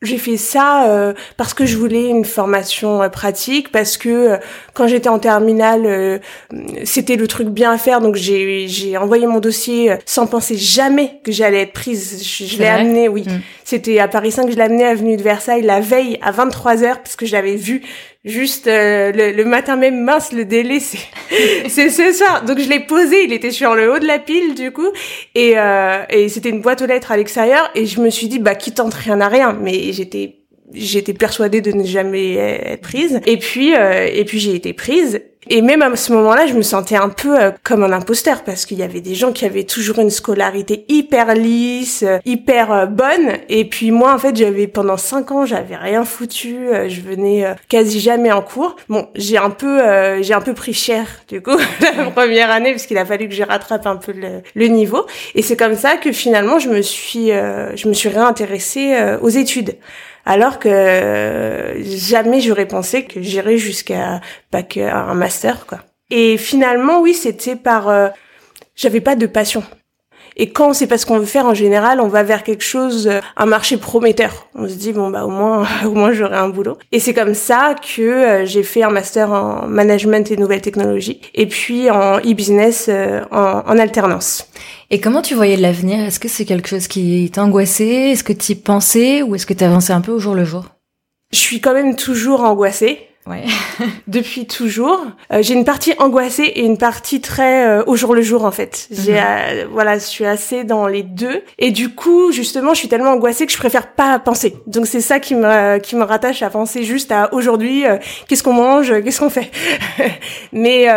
j'ai 0.00 0.16
fait 0.16 0.38
ça 0.38 0.88
euh, 0.88 1.12
parce 1.36 1.52
que 1.52 1.66
je 1.66 1.76
voulais 1.76 2.08
une 2.08 2.24
formation 2.24 3.02
euh, 3.02 3.10
pratique, 3.10 3.70
parce 3.70 3.98
que 3.98 4.38
quand 4.72 4.88
j'étais 4.88 5.10
en 5.10 5.18
terminale, 5.18 6.22
c'était 6.84 7.16
le 7.16 7.28
truc 7.28 7.48
bien 7.48 7.72
à 7.72 7.76
faire, 7.76 8.00
donc 8.00 8.14
j'ai 8.14 8.66
j'ai 8.66 8.96
envoyé 8.96 9.26
mon 9.26 9.40
dossier 9.40 9.92
sans 10.06 10.26
penser 10.26 10.56
jamais 10.56 11.20
que 11.22 11.32
j'allais 11.32 11.64
être 11.64 11.74
prise. 11.74 12.22
Je, 12.24 12.56
l'ai 12.56 12.66
amené, 12.66 13.10
oui. 13.10 13.24
Mm. 13.26 13.40
C'était 13.64 13.98
à 13.98 14.08
Paris 14.08 14.32
5 14.32 14.46
que 14.46 14.52
je 14.52 14.56
l'ai 14.56 14.62
amené 14.62 14.86
avenue 14.86 15.18
de 15.18 15.22
Versailles 15.22 15.60
la 15.60 15.80
veille 15.80 16.18
à 16.22 16.30
23 16.30 16.76
h 16.76 16.96
parce 16.96 17.14
que 17.14 17.26
je 17.26 17.32
l'avais 17.32 17.56
vu 17.56 17.82
juste 18.24 18.66
euh, 18.66 19.12
le, 19.12 19.44
matin 19.44 19.76
même 19.76 20.02
mince 20.02 20.32
le 20.32 20.44
délai 20.44 20.80
c'est 20.80 20.98
c'est 21.68 21.90
ce 21.90 22.12
soir. 22.12 22.44
Donc 22.44 22.58
je 22.58 22.68
l'ai 22.68 22.80
posé 22.80 23.24
il 23.24 23.32
était 23.32 23.50
sur 23.50 23.74
le 23.74 23.92
haut 23.92 23.98
de 23.98 24.06
la 24.06 24.18
pile 24.18 24.54
du 24.54 24.70
coup. 24.72 24.90
Et 25.34 25.54
euh, 25.56 26.02
et 26.10 26.28
c'était 26.28 26.50
une 26.50 26.60
boîte 26.60 26.82
aux 26.82 26.86
lettres 26.86 27.12
à 27.12 27.16
l'extérieur. 27.16 27.70
Et 27.74 27.86
je 27.86 28.00
me 28.00 28.10
suis 28.10 28.28
dit 28.28 28.38
bah 28.38 28.54
qui 28.54 28.72
tente 28.72 28.94
rien 28.94 29.20
à 29.20 29.28
rien. 29.28 29.56
Mais 29.60 29.92
j'étais 29.92 30.36
j'étais 30.72 31.14
persuadée 31.14 31.60
de 31.60 31.72
ne 31.72 31.84
jamais 31.84 32.34
être 32.34 32.82
prise. 32.82 33.20
Et 33.26 33.38
puis 33.38 33.74
euh, 33.74 34.08
et 34.12 34.24
puis 34.24 34.38
j'ai 34.38 34.54
été 34.54 34.72
prise 34.72 35.22
et 35.48 35.62
même 35.62 35.80
à 35.80 35.96
ce 35.96 36.12
moment-là, 36.12 36.46
je 36.46 36.54
me 36.54 36.62
sentais 36.62 36.96
un 36.96 37.08
peu 37.08 37.40
euh, 37.40 37.50
comme 37.62 37.82
un 37.82 37.92
imposteur 37.92 38.44
parce 38.44 38.66
qu'il 38.66 38.78
y 38.78 38.82
avait 38.82 39.00
des 39.00 39.14
gens 39.14 39.32
qui 39.32 39.46
avaient 39.46 39.64
toujours 39.64 39.98
une 39.98 40.10
scolarité 40.10 40.84
hyper 40.88 41.34
lisse, 41.34 42.04
euh, 42.06 42.18
hyper 42.26 42.72
euh, 42.72 42.86
bonne. 42.86 43.38
Et 43.48 43.64
puis 43.64 43.90
moi, 43.90 44.12
en 44.12 44.18
fait, 44.18 44.36
j'avais 44.36 44.66
pendant 44.66 44.98
cinq 44.98 45.30
ans, 45.32 45.46
j'avais 45.46 45.76
rien 45.76 46.04
foutu. 46.04 46.68
je 46.88 47.00
venais 47.00 47.54
quasi 47.68 48.00
jamais 48.00 48.30
en 48.30 48.42
cours. 48.42 48.76
Bon, 48.88 49.08
j'ai 49.14 49.38
un 49.38 49.50
peu, 49.50 49.80
j'ai 50.22 50.34
un 50.34 50.40
peu 50.40 50.52
pris 50.52 50.74
cher 50.74 51.06
du 51.28 51.40
coup 51.40 51.56
la 51.96 52.10
première 52.10 52.50
année 52.50 52.72
parce 52.72 52.86
qu'il 52.86 52.98
a 52.98 53.06
fallu 53.06 53.28
que 53.28 53.34
je 53.34 53.42
rattrape 53.42 53.86
un 53.86 53.96
peu 53.96 54.12
le, 54.12 54.42
le 54.54 54.66
niveau. 54.66 55.06
Et 55.34 55.42
c'est 55.42 55.56
comme 55.56 55.74
ça 55.74 55.96
que 55.96 56.12
finalement, 56.12 56.58
je 56.58 56.68
me 56.68 56.82
suis, 56.82 57.28
je 57.28 57.88
me 57.88 57.92
suis 57.94 58.08
réintéressée 58.08 59.16
aux 59.22 59.28
études 59.28 59.76
alors 60.24 60.58
que 60.58 61.74
jamais 61.82 62.40
j'aurais 62.40 62.66
pensé 62.66 63.04
que 63.04 63.20
j'irais 63.20 63.58
jusqu'à 63.58 64.20
un 64.52 65.14
master 65.14 65.66
quoi. 65.66 65.80
Et 66.10 66.36
finalement 66.36 67.00
oui 67.00 67.14
c'était 67.14 67.56
par 67.56 67.88
euh, 67.88 68.08
j'avais 68.74 69.00
pas 69.00 69.16
de 69.16 69.26
passion 69.26 69.62
et 70.36 70.50
quand 70.50 70.70
on 70.70 70.72
sait 70.72 70.86
pas 70.86 70.98
ce 70.98 71.06
qu'on 71.06 71.18
veut 71.18 71.26
faire, 71.26 71.46
en 71.46 71.54
général, 71.54 72.00
on 72.00 72.08
va 72.08 72.22
vers 72.22 72.42
quelque 72.42 72.64
chose, 72.64 73.08
euh, 73.08 73.20
un 73.36 73.46
marché 73.46 73.76
prometteur. 73.76 74.48
On 74.54 74.68
se 74.68 74.74
dit 74.74 74.92
bon 74.92 75.10
bah 75.10 75.24
au 75.24 75.30
moins, 75.30 75.66
au 75.84 75.92
moins 75.92 76.12
j'aurai 76.12 76.36
un 76.36 76.48
boulot. 76.48 76.78
Et 76.92 77.00
c'est 77.00 77.14
comme 77.14 77.34
ça 77.34 77.74
que 77.74 78.02
euh, 78.02 78.46
j'ai 78.46 78.62
fait 78.62 78.82
un 78.82 78.90
master 78.90 79.30
en 79.32 79.66
management 79.66 80.30
et 80.30 80.36
nouvelles 80.36 80.60
technologies, 80.60 81.20
et 81.34 81.46
puis 81.46 81.90
en 81.90 82.18
e-business 82.18 82.86
euh, 82.88 83.22
en, 83.30 83.62
en, 83.66 83.78
alternance. 83.78 84.48
Et 84.90 85.00
comment 85.00 85.22
tu 85.22 85.34
voyais 85.34 85.56
l'avenir? 85.56 86.04
Est-ce 86.04 86.20
que 86.20 86.28
c'est 86.28 86.44
quelque 86.44 86.68
chose 86.68 86.88
qui 86.88 87.30
t'angoissait? 87.32 88.10
Est-ce 88.10 88.24
que 88.24 88.32
tu 88.32 88.52
y 88.52 88.54
pensais? 88.54 89.22
Ou 89.22 89.34
est-ce 89.34 89.46
que 89.46 89.54
tu 89.54 89.64
avançais 89.64 89.92
un 89.92 90.00
peu 90.00 90.12
au 90.12 90.18
jour 90.18 90.34
le 90.34 90.44
jour? 90.44 90.64
Je 91.32 91.38
suis 91.38 91.60
quand 91.60 91.74
même 91.74 91.94
toujours 91.94 92.42
angoissée 92.42 93.09
Ouais. 93.30 93.44
Depuis 94.08 94.46
toujours. 94.46 95.06
Euh, 95.32 95.40
j'ai 95.40 95.54
une 95.54 95.64
partie 95.64 95.94
angoissée 95.98 96.42
et 96.42 96.64
une 96.64 96.78
partie 96.78 97.20
très 97.20 97.64
euh, 97.64 97.84
au 97.86 97.94
jour 97.94 98.12
le 98.14 98.22
jour 98.22 98.44
en 98.44 98.50
fait. 98.50 98.88
J'ai 98.90 99.12
mhm. 99.12 99.18
euh, 99.22 99.66
voilà, 99.70 99.94
je 99.98 100.04
suis 100.04 100.26
assez 100.26 100.64
dans 100.64 100.88
les 100.88 101.04
deux 101.04 101.42
et 101.58 101.70
du 101.70 101.94
coup, 101.94 102.32
justement, 102.32 102.74
je 102.74 102.80
suis 102.80 102.88
tellement 102.88 103.12
angoissée 103.12 103.46
que 103.46 103.52
je 103.52 103.58
préfère 103.58 103.92
pas 103.92 104.18
penser. 104.18 104.56
Donc 104.66 104.86
c'est 104.86 105.00
ça 105.00 105.20
qui 105.20 105.36
me 105.36 105.78
qui 105.78 105.94
me 105.94 106.02
rattache 106.02 106.42
à 106.42 106.50
penser 106.50 106.82
juste 106.82 107.12
à 107.12 107.32
aujourd'hui, 107.32 107.84
qu'est-ce 108.26 108.42
qu'on 108.42 108.52
mange, 108.52 108.92
qu'est-ce 109.04 109.20
qu'on 109.20 109.30
fait. 109.30 109.50
mais 110.52 110.88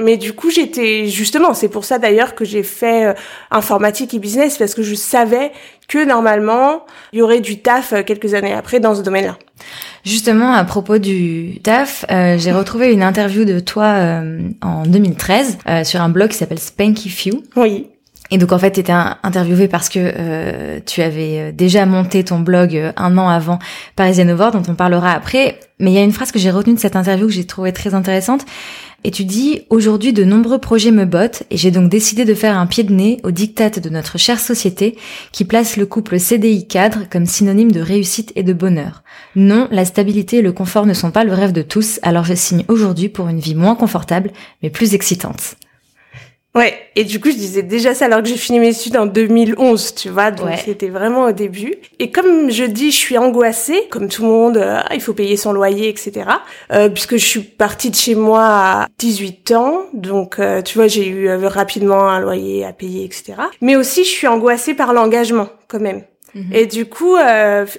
mais 0.00 0.16
du 0.16 0.32
coup, 0.32 0.50
j'étais 0.50 1.06
justement, 1.06 1.54
c'est 1.54 1.68
pour 1.68 1.84
ça 1.84 1.98
d'ailleurs 1.98 2.34
que 2.34 2.44
j'ai 2.44 2.64
fait 2.64 3.14
informatique 3.52 4.12
et 4.12 4.18
business 4.18 4.58
parce 4.58 4.74
que 4.74 4.82
je 4.82 4.96
savais 4.96 5.52
que 5.88 6.06
normalement, 6.06 6.84
il 7.12 7.18
y 7.18 7.22
aurait 7.22 7.40
du 7.40 7.60
taf 7.60 7.94
quelques 8.04 8.34
années 8.34 8.52
après 8.52 8.78
dans 8.78 8.94
ce 8.94 9.02
domaine-là. 9.02 9.36
Justement, 10.04 10.52
à 10.52 10.64
propos 10.64 10.98
du 10.98 11.60
taf, 11.62 12.04
euh, 12.10 12.38
j'ai 12.38 12.52
retrouvé 12.52 12.92
une 12.92 13.02
interview 13.02 13.44
de 13.44 13.58
toi 13.58 13.84
euh, 13.84 14.38
en 14.62 14.84
2013 14.84 15.58
euh, 15.66 15.84
sur 15.84 16.00
un 16.00 16.08
blog 16.08 16.30
qui 16.30 16.36
s'appelle 16.36 16.58
Spanky 16.58 17.08
Few. 17.08 17.42
Oui. 17.56 17.88
Et 18.30 18.38
donc 18.38 18.52
en 18.52 18.58
fait, 18.58 18.72
tu 18.72 18.80
étais 18.80 18.92
interviewé 18.92 19.68
parce 19.68 19.88
que 19.88 20.80
tu 20.80 21.02
avais 21.02 21.52
déjà 21.52 21.86
monté 21.86 22.24
ton 22.24 22.40
blog 22.40 22.92
un 22.96 23.16
an 23.16 23.28
avant 23.28 23.58
Parisian 23.96 24.28
Over, 24.28 24.50
dont 24.52 24.62
on 24.68 24.74
parlera 24.74 25.12
après. 25.12 25.58
Mais 25.80 25.92
il 25.92 25.94
y 25.94 25.98
a 25.98 26.02
une 26.02 26.12
phrase 26.12 26.32
que 26.32 26.38
j'ai 26.38 26.50
retenue 26.50 26.74
de 26.74 26.80
cette 26.80 26.96
interview 26.96 27.26
que 27.26 27.32
j'ai 27.32 27.46
trouvée 27.46 27.72
très 27.72 27.94
intéressante. 27.94 28.44
Et 29.04 29.12
tu 29.12 29.24
dis, 29.24 29.62
aujourd'hui 29.70 30.12
de 30.12 30.24
nombreux 30.24 30.58
projets 30.58 30.90
me 30.90 31.04
bottent 31.04 31.44
et 31.50 31.56
j'ai 31.56 31.70
donc 31.70 31.88
décidé 31.88 32.24
de 32.24 32.34
faire 32.34 32.58
un 32.58 32.66
pied 32.66 32.82
de 32.82 32.92
nez 32.92 33.20
au 33.22 33.30
diktat 33.30 33.70
de 33.70 33.88
notre 33.90 34.18
chère 34.18 34.40
société 34.40 34.98
qui 35.30 35.44
place 35.44 35.76
le 35.76 35.86
couple 35.86 36.18
CDI 36.18 36.66
cadre 36.66 37.04
comme 37.08 37.24
synonyme 37.24 37.70
de 37.70 37.80
réussite 37.80 38.32
et 38.34 38.42
de 38.42 38.52
bonheur. 38.52 39.04
Non, 39.36 39.68
la 39.70 39.84
stabilité 39.84 40.38
et 40.38 40.42
le 40.42 40.52
confort 40.52 40.84
ne 40.84 40.94
sont 40.94 41.12
pas 41.12 41.22
le 41.22 41.32
rêve 41.32 41.52
de 41.52 41.62
tous, 41.62 42.00
alors 42.02 42.24
je 42.24 42.34
signe 42.34 42.64
aujourd'hui 42.66 43.08
pour 43.08 43.28
une 43.28 43.38
vie 43.38 43.54
moins 43.54 43.76
confortable 43.76 44.32
mais 44.64 44.70
plus 44.70 44.94
excitante. 44.94 45.54
Ouais, 46.54 46.74
et 46.96 47.04
du 47.04 47.20
coup, 47.20 47.30
je 47.30 47.36
disais 47.36 47.62
déjà 47.62 47.94
ça 47.94 48.06
alors 48.06 48.22
que 48.22 48.28
j'ai 48.28 48.36
fini 48.36 48.58
mes 48.58 48.70
études 48.70 48.96
en 48.96 49.06
2011, 49.06 49.94
tu 49.94 50.08
vois, 50.08 50.30
donc 50.30 50.48
c'était 50.64 50.88
vraiment 50.88 51.26
au 51.26 51.32
début. 51.32 51.74
Et 51.98 52.10
comme 52.10 52.50
je 52.50 52.64
dis, 52.64 52.90
je 52.90 52.96
suis 52.96 53.18
angoissée, 53.18 53.86
comme 53.90 54.08
tout 54.08 54.22
le 54.22 54.28
monde, 54.28 54.56
euh, 54.56 54.80
il 54.92 55.00
faut 55.00 55.12
payer 55.12 55.36
son 55.36 55.52
loyer, 55.52 55.88
etc. 55.88 56.26
Euh, 56.72 56.88
puisque 56.88 57.16
je 57.16 57.24
suis 57.24 57.40
partie 57.40 57.90
de 57.90 57.94
chez 57.94 58.14
moi 58.14 58.44
à 58.44 58.86
18 58.98 59.52
ans, 59.52 59.82
donc 59.92 60.38
euh, 60.38 60.62
tu 60.62 60.78
vois, 60.78 60.88
j'ai 60.88 61.06
eu 61.06 61.28
euh, 61.28 61.48
rapidement 61.48 62.08
un 62.08 62.18
loyer 62.18 62.64
à 62.64 62.72
payer, 62.72 63.04
etc. 63.04 63.34
Mais 63.60 63.76
aussi, 63.76 64.04
je 64.04 64.10
suis 64.10 64.26
angoissée 64.26 64.74
par 64.74 64.94
l'engagement, 64.94 65.50
quand 65.68 65.80
même. 65.80 66.02
Mhm. 66.34 66.52
Et 66.52 66.66
du 66.66 66.86
coup, 66.86 67.16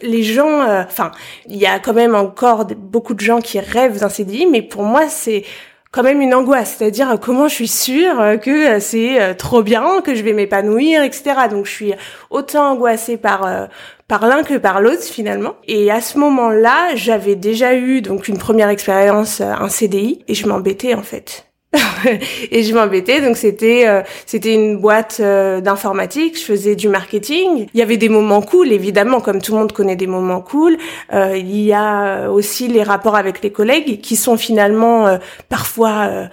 les 0.02 0.24
gens, 0.24 0.64
enfin, 0.84 1.12
il 1.48 1.58
y 1.58 1.68
a 1.68 1.80
quand 1.80 1.94
même 1.94 2.16
encore 2.16 2.66
beaucoup 2.66 3.14
de 3.14 3.20
gens 3.20 3.42
qui 3.42 3.60
rêvent 3.60 4.00
d'un 4.00 4.10
CDI, 4.10 4.48
mais 4.48 4.62
pour 4.62 4.84
moi, 4.84 5.08
c'est 5.08 5.44
quand 5.92 6.04
même 6.04 6.22
une 6.22 6.34
angoisse, 6.34 6.76
c'est-à-dire 6.78 7.18
comment 7.20 7.48
je 7.48 7.56
suis 7.56 7.68
sûre 7.68 8.40
que 8.42 8.80
c'est 8.80 9.36
trop 9.38 9.64
bien, 9.64 10.02
que 10.02 10.14
je 10.16 10.24
vais 10.24 10.34
m'épanouir, 10.34 11.04
etc. 11.04 11.48
Donc 11.50 11.66
je 11.66 11.72
suis 11.72 11.94
autant 12.30 12.72
angoissée 12.72 13.18
par 13.18 13.70
par 14.08 14.28
l'un 14.28 14.44
que 14.44 14.58
par 14.58 14.82
l'autre 14.82 15.04
finalement. 15.04 15.56
Et 15.68 15.90
à 15.92 16.02
ce 16.02 16.18
moment-là, 16.20 16.96
j'avais 16.96 17.36
déjà 17.36 17.76
eu 17.76 18.02
donc 18.02 18.28
une 18.28 18.38
première 18.38 18.70
expérience, 18.70 19.42
un 19.42 19.70
CDI, 19.70 20.24
et 20.28 20.34
je 20.36 20.48
m'embêtais 20.48 20.94
en 20.94 21.04
fait. 21.04 21.49
et 22.52 22.64
je 22.64 22.74
m'embêtais 22.74 23.22
donc 23.22 23.38
c'était 23.38 23.88
euh, 23.88 24.02
c'était 24.26 24.54
une 24.54 24.78
boîte 24.78 25.18
euh, 25.20 25.62
d'informatique. 25.62 26.40
Je 26.40 26.44
faisais 26.44 26.76
du 26.76 26.90
marketing. 26.90 27.68
Il 27.74 27.80
y 27.80 27.84
avait 27.84 27.98
des 27.98 28.10
moments 28.10 28.42
cool 28.42 28.72
évidemment 28.72 29.22
comme 29.22 29.42
tout 29.42 29.54
le 29.54 29.60
monde 29.60 29.72
connaît 29.72 29.96
des 29.96 30.08
moments 30.08 30.42
cool. 30.42 30.78
Euh, 31.14 31.38
il 31.38 31.60
y 31.62 31.74
a 31.74 32.30
aussi 32.30 32.68
les 32.68 32.82
rapports 32.82 33.16
avec 33.16 33.44
les 33.44 33.52
collègues 33.52 34.02
qui 34.02 34.16
sont 34.16 34.38
finalement 34.38 35.20
parfois 35.48 36.30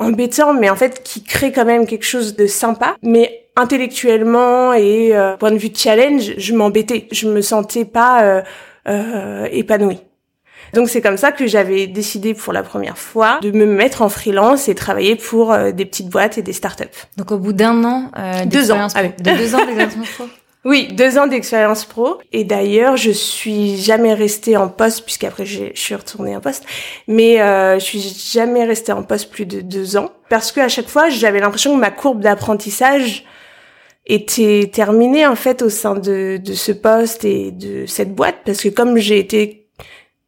embêtants 0.00 0.54
mais 0.54 0.68
en 0.68 0.76
fait 0.76 1.02
qui 1.02 1.22
créent 1.22 1.52
quand 1.52 1.64
même 1.64 1.86
quelque 1.86 2.04
chose 2.04 2.36
de 2.36 2.46
sympa. 2.46 2.96
Mais 3.02 3.46
intellectuellement 3.56 4.74
et 4.74 5.12
point 5.38 5.50
de 5.50 5.58
vue 5.58 5.72
challenge 5.74 6.34
je 6.36 6.54
m'embêtais. 6.54 7.08
Je 7.10 7.28
me 7.28 7.40
sentais 7.40 7.86
pas 7.86 8.42
épanouie 9.50 10.00
donc 10.74 10.90
c'est 10.90 11.00
comme 11.00 11.16
ça 11.16 11.32
que 11.32 11.46
j'avais 11.46 11.86
décidé 11.86 12.34
pour 12.34 12.52
la 12.52 12.62
première 12.62 12.98
fois 12.98 13.38
de 13.40 13.50
me 13.50 13.64
mettre 13.64 14.02
en 14.02 14.08
freelance 14.08 14.68
et 14.68 14.74
travailler 14.74 15.16
pour 15.16 15.52
euh, 15.52 15.70
des 15.70 15.86
petites 15.86 16.08
boîtes 16.08 16.36
et 16.36 16.42
des 16.42 16.52
startups. 16.52 16.84
Donc 17.16 17.32
au 17.32 17.38
bout 17.38 17.52
d'un 17.52 17.82
an, 17.84 18.10
euh, 18.18 18.44
deux 18.44 18.70
ans, 18.70 18.86
de 18.86 19.36
deux 19.36 19.54
ans 19.54 19.64
d'expérience 19.64 20.08
pro. 20.14 20.24
Oui, 20.64 20.88
deux 20.92 21.18
ans 21.18 21.26
d'expérience 21.26 21.84
pro. 21.84 22.18
Et 22.32 22.44
d'ailleurs, 22.44 22.96
je 22.96 23.10
suis 23.10 23.76
jamais 23.76 24.14
restée 24.14 24.56
en 24.56 24.68
poste 24.68 25.04
puisqu'après 25.04 25.44
je 25.44 25.64
suis 25.74 25.94
retournée 25.94 26.34
en 26.34 26.40
poste. 26.40 26.64
Mais 27.06 27.40
euh, 27.40 27.78
je 27.78 27.84
suis 27.84 28.00
jamais 28.00 28.64
restée 28.64 28.92
en 28.92 29.02
poste 29.02 29.30
plus 29.30 29.44
de 29.46 29.60
deux 29.60 29.96
ans 29.96 30.10
parce 30.30 30.52
que 30.52 30.60
à 30.60 30.68
chaque 30.68 30.88
fois, 30.88 31.10
j'avais 31.10 31.40
l'impression 31.40 31.74
que 31.74 31.80
ma 31.80 31.90
courbe 31.90 32.20
d'apprentissage 32.20 33.24
était 34.06 34.70
terminée 34.72 35.26
en 35.26 35.36
fait 35.36 35.62
au 35.62 35.70
sein 35.70 35.94
de, 35.94 36.38
de 36.42 36.52
ce 36.52 36.72
poste 36.72 37.24
et 37.24 37.50
de 37.50 37.86
cette 37.86 38.14
boîte 38.14 38.36
parce 38.44 38.62
que 38.62 38.68
comme 38.68 38.98
j'ai 38.98 39.18
été 39.18 39.63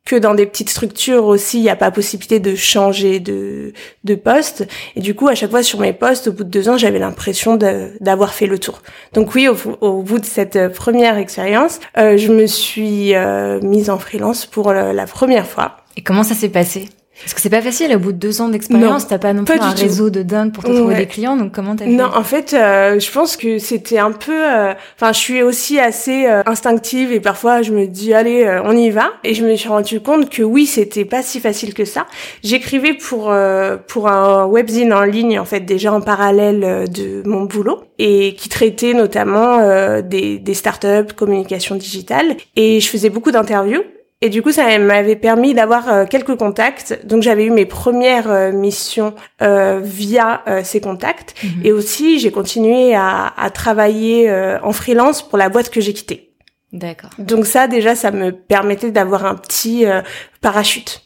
que 0.06 0.16
dans 0.16 0.34
des 0.34 0.46
petites 0.46 0.70
structures 0.70 1.26
aussi, 1.26 1.58
il 1.58 1.62
n'y 1.62 1.68
a 1.68 1.76
pas 1.76 1.90
possibilité 1.90 2.40
de 2.40 2.54
changer 2.54 3.20
de, 3.20 3.74
de 4.04 4.14
poste. 4.14 4.66
Et 4.94 5.00
du 5.00 5.14
coup, 5.14 5.28
à 5.28 5.34
chaque 5.34 5.50
fois 5.50 5.62
sur 5.62 5.80
mes 5.80 5.92
postes, 5.92 6.28
au 6.28 6.32
bout 6.32 6.44
de 6.44 6.48
deux 6.48 6.70
ans, 6.70 6.78
j'avais 6.78 6.98
l'impression 6.98 7.58
d'avoir 8.00 8.32
fait 8.32 8.46
le 8.46 8.58
tour. 8.58 8.80
Donc 9.12 9.34
oui, 9.34 9.48
au, 9.48 10.02
bout 10.02 10.18
de 10.18 10.24
cette 10.24 10.72
première 10.72 11.18
expérience, 11.18 11.80
euh, 11.98 12.16
je 12.16 12.32
me 12.32 12.46
suis 12.46 13.14
euh, 13.14 13.60
mise 13.60 13.90
en 13.90 13.98
freelance 13.98 14.46
pour 14.46 14.72
la 14.72 15.06
première 15.06 15.46
fois. 15.46 15.76
Et 15.96 16.02
comment 16.02 16.22
ça 16.22 16.34
s'est 16.34 16.48
passé? 16.48 16.88
Parce 17.20 17.34
que 17.34 17.40
c'est 17.40 17.50
pas 17.50 17.62
facile, 17.62 17.94
au 17.94 17.98
bout 17.98 18.12
de 18.12 18.18
deux 18.18 18.40
ans 18.40 18.48
d'expérience, 18.48 19.08
t'as 19.08 19.18
pas 19.18 19.32
non 19.32 19.44
plus 19.44 19.58
un 19.58 19.70
réseau 19.70 20.10
de 20.10 20.22
dingue 20.22 20.52
pour 20.52 20.64
te 20.64 20.70
trouver 20.70 20.94
des 20.96 21.06
clients, 21.06 21.36
donc 21.36 21.52
comment 21.52 21.74
t'as 21.74 21.84
fait 21.86 21.90
Non, 21.90 22.10
en 22.14 22.22
fait, 22.22 22.54
euh, 22.54 22.98
je 23.00 23.10
pense 23.10 23.36
que 23.36 23.58
c'était 23.58 23.98
un 23.98 24.12
peu... 24.12 24.32
euh, 24.32 24.74
Enfin, 24.96 25.12
je 25.12 25.18
suis 25.18 25.42
aussi 25.42 25.78
assez 25.80 26.26
euh, 26.26 26.42
instinctive 26.46 27.12
et 27.12 27.20
parfois 27.20 27.62
je 27.62 27.72
me 27.72 27.86
dis, 27.86 28.12
allez, 28.14 28.44
euh, 28.44 28.60
on 28.64 28.76
y 28.76 28.90
va. 28.90 29.12
Et 29.24 29.34
je 29.34 29.44
me 29.44 29.54
suis 29.56 29.68
rendu 29.68 30.00
compte 30.00 30.28
que 30.30 30.42
oui, 30.42 30.66
c'était 30.66 31.04
pas 31.04 31.22
si 31.22 31.40
facile 31.40 31.74
que 31.74 31.84
ça. 31.84 32.06
J'écrivais 32.44 32.94
pour 32.94 33.32
pour 33.88 34.08
un 34.08 34.44
webzine 34.46 34.92
en 34.92 35.02
ligne, 35.02 35.38
en 35.38 35.44
fait, 35.44 35.60
déjà 35.60 35.92
en 35.92 36.00
parallèle 36.00 36.88
de 36.90 37.22
mon 37.26 37.44
boulot, 37.44 37.84
et 37.98 38.34
qui 38.34 38.48
traitait 38.48 38.94
notamment 38.94 39.58
des, 40.02 40.38
des 40.38 40.54
startups, 40.54 41.12
communication 41.16 41.76
digitale. 41.76 42.36
Et 42.56 42.80
je 42.80 42.88
faisais 42.88 43.10
beaucoup 43.10 43.30
d'interviews. 43.30 43.82
Et 44.22 44.30
du 44.30 44.40
coup, 44.40 44.50
ça 44.50 44.78
m'avait 44.78 45.16
permis 45.16 45.52
d'avoir 45.52 45.88
euh, 45.90 46.04
quelques 46.06 46.36
contacts. 46.36 46.98
Donc, 47.04 47.22
j'avais 47.22 47.44
eu 47.44 47.50
mes 47.50 47.66
premières 47.66 48.30
euh, 48.30 48.50
missions 48.50 49.14
euh, 49.42 49.80
via 49.82 50.42
ces 50.64 50.80
contacts. 50.80 51.34
Mhm. 51.42 51.50
Et 51.64 51.72
aussi, 51.72 52.18
j'ai 52.18 52.30
continué 52.30 52.94
à, 52.94 53.32
à 53.36 53.50
travailler 53.50 54.30
en 54.62 54.72
freelance 54.72 55.26
pour 55.26 55.38
la 55.38 55.48
boîte 55.48 55.70
que 55.70 55.80
j'ai 55.80 55.92
quittée. 55.92 56.32
D'accord. 56.72 57.10
Donc 57.18 57.46
ça, 57.46 57.68
déjà, 57.68 57.94
ça 57.94 58.10
me 58.10 58.32
permettait 58.32 58.90
d'avoir 58.90 59.24
un 59.24 59.34
petit 59.34 59.84
parachute. 60.40 61.02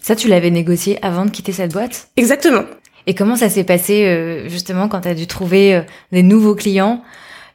Ça, 0.00 0.16
tu 0.16 0.28
l'avais 0.28 0.50
négocié 0.50 0.98
avant 1.02 1.24
de 1.24 1.30
quitter 1.30 1.52
cette 1.52 1.72
boîte? 1.72 2.08
Exactement. 2.16 2.64
Et 3.06 3.14
comment 3.14 3.36
ça 3.36 3.48
s'est 3.48 3.64
passé 3.64 4.44
justement 4.48 4.88
quand 4.88 5.02
tu 5.02 5.08
as 5.08 5.14
dû 5.14 5.26
trouver 5.26 5.82
des 6.12 6.22
nouveaux 6.22 6.54
clients? 6.54 7.02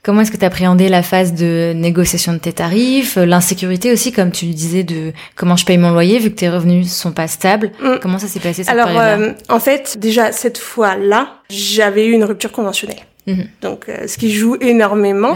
Comment 0.07 0.21
est-ce 0.21 0.31
que 0.31 0.37
tu 0.37 0.45
as 0.45 0.47
appréhendé 0.47 0.87
la 0.87 1.03
phase 1.03 1.33
de 1.33 1.73
négociation 1.75 2.31
de 2.31 2.37
tes 2.37 2.53
tarifs, 2.53 3.17
euh, 3.17 3.25
l'insécurité 3.25 3.91
aussi, 3.91 4.13
comme 4.13 4.31
tu 4.31 4.45
le 4.45 4.53
disais, 4.53 4.83
de 4.83 5.11
comment 5.35 5.57
je 5.57 5.65
paye 5.65 5.77
mon 5.77 5.91
loyer 5.91 6.17
vu 6.17 6.29
que 6.29 6.35
tes 6.35 6.47
revenus 6.47 6.89
sont 6.89 7.11
pas 7.11 7.27
stables 7.27 7.71
mm. 7.81 7.97
Comment 8.01 8.17
ça 8.17 8.27
s'est 8.27 8.39
passé 8.39 8.63
cette 8.63 8.69
Alors, 8.69 8.87
euh, 8.97 9.33
en 9.49 9.59
fait, 9.59 9.97
déjà 9.99 10.31
cette 10.31 10.59
fois-là, 10.59 11.41
j'avais 11.49 12.05
eu 12.05 12.13
une 12.13 12.23
rupture 12.23 12.53
conventionnelle. 12.53 13.01
Mhm. 13.27 13.47
Donc, 13.61 13.89
euh, 13.89 14.07
ce 14.07 14.17
qui 14.17 14.31
joue 14.31 14.55
énormément. 14.61 15.35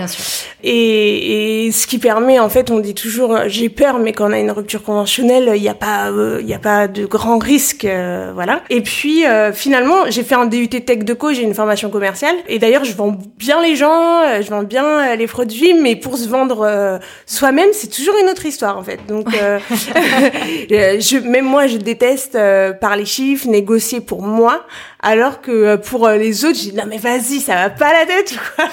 Et, 0.64 1.66
et, 1.66 1.72
ce 1.74 1.86
qui 1.86 2.00
permet, 2.00 2.40
en 2.40 2.48
fait, 2.48 2.72
on 2.72 2.80
dit 2.80 2.94
toujours, 2.94 3.36
euh, 3.36 3.44
j'ai 3.48 3.68
peur, 3.68 4.00
mais 4.00 4.14
quand 4.14 4.30
on 4.30 4.32
a 4.32 4.40
une 4.40 4.52
rupture 4.52 4.82
conventionnelle, 4.82 5.52
il 5.56 5.62
n'y 5.62 5.68
a 5.68 5.74
pas, 5.74 6.10
euh, 6.10 6.40
il 6.42 6.48
y 6.48 6.54
a 6.54 6.60
pas 6.60 6.88
de 6.88 7.06
grand 7.06 7.38
risque, 7.38 7.86
voilà. 8.34 8.62
Et 8.70 8.82
puis, 8.82 9.24
finalement, 9.54 10.10
j'ai 10.10 10.24
fait 10.24 10.36
un 10.36 10.46
DUT 10.46 10.70
Tech 10.70 11.00
de 11.00 11.14
Co, 11.14 11.34
j'ai 11.34 11.44
une 11.44 11.54
formation 11.54 11.90
commerciale. 11.90 12.36
Et 12.48 12.60
d'ailleurs, 12.60 12.86
je 12.86 12.94
vends 12.94 13.18
bien 13.38 13.62
les 13.62 13.76
gens, 13.76 14.22
je 14.42 14.50
vends 14.50 14.64
bien 14.64 15.16
les 15.16 15.28
produits, 15.28 15.74
mais 15.74 15.98
pour 15.98 16.18
se 16.18 16.30
vendre 16.30 17.00
soi-même, 17.26 17.70
c'est 17.74 17.90
toujours 17.90 18.16
une 18.22 18.30
autre 18.30 18.46
histoire, 18.46 18.78
en 18.78 18.84
fait. 18.84 19.00
Donc, 19.08 19.28
je, 20.70 21.20
même 21.20 21.46
moi, 21.46 21.68
je 21.68 21.78
déteste 21.78 22.38
parler 22.80 23.06
chiffres, 23.06 23.48
négocier 23.48 24.00
pour 24.00 24.22
moi, 24.22 24.66
alors 25.02 25.42
que 25.42 25.76
pour 25.78 26.08
les 26.10 26.46
autres, 26.46 26.58
j'ai 26.58 26.72
dit, 26.72 26.78
non 26.78 26.84
mais 26.88 26.98
vas-y, 26.98 27.40
ça 27.40 27.56
va 27.56 27.70
pas 27.70 27.92
la 27.92 28.06
tête 28.06 28.38
quoi. 28.56 28.66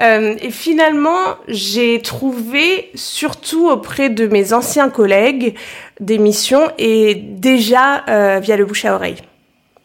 euh, 0.00 0.34
et 0.40 0.50
finalement, 0.50 1.36
j'ai 1.48 2.00
trouvé 2.00 2.90
surtout 2.94 3.68
auprès 3.68 4.10
de 4.10 4.26
mes 4.26 4.52
anciens 4.52 4.90
collègues 4.90 5.54
des 6.00 6.18
missions 6.18 6.70
et 6.78 7.14
déjà 7.14 8.04
euh, 8.08 8.38
via 8.40 8.56
le 8.56 8.64
bouche 8.64 8.84
à 8.84 8.94
oreille. 8.94 9.16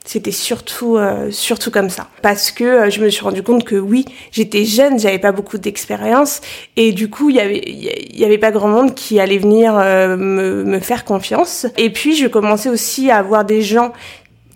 C'était 0.06 0.32
surtout 0.32 0.98
euh, 0.98 1.32
surtout 1.32 1.72
comme 1.72 1.90
ça 1.90 2.10
parce 2.22 2.52
que 2.52 2.64
euh, 2.66 2.90
je 2.90 3.00
me 3.00 3.10
suis 3.10 3.24
rendu 3.24 3.42
compte 3.42 3.64
que 3.64 3.78
oui, 3.78 4.04
j'étais 4.34 4.66
jeune, 4.66 5.00
j'avais 5.00 5.18
pas 5.18 5.32
beaucoup 5.32 5.58
d'expérience 5.58 6.42
et 6.76 6.92
du 6.92 7.10
coup, 7.10 7.30
il 7.30 7.38
y 7.38 7.40
avait 7.40 7.62
y 7.66 8.26
avait 8.26 8.38
pas 8.38 8.52
grand 8.52 8.68
monde 8.68 8.96
qui 8.96 9.22
allait 9.22 9.38
venir 9.38 9.78
euh, 9.78 10.18
me, 10.18 10.66
me 10.66 10.80
faire 10.80 11.06
confiance. 11.06 11.68
Et 11.78 11.90
puis 11.90 12.18
je 12.18 12.28
commençais 12.28 12.68
aussi 12.68 13.12
à 13.12 13.18
avoir 13.18 13.46
des 13.46 13.62
gens 13.62 13.94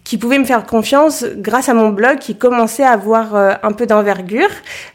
qui 0.07 0.17
pouvait 0.17 0.39
me 0.39 0.45
faire 0.45 0.65
confiance 0.65 1.25
grâce 1.35 1.67
à 1.67 1.73
mon 1.73 1.89
blog 1.89 2.19
qui 2.19 2.37
commençait 2.37 2.83
à 2.83 2.91
avoir 2.91 3.35
euh, 3.35 3.51
un 3.61 3.73
peu 3.73 3.85
d'envergure. 3.85 4.47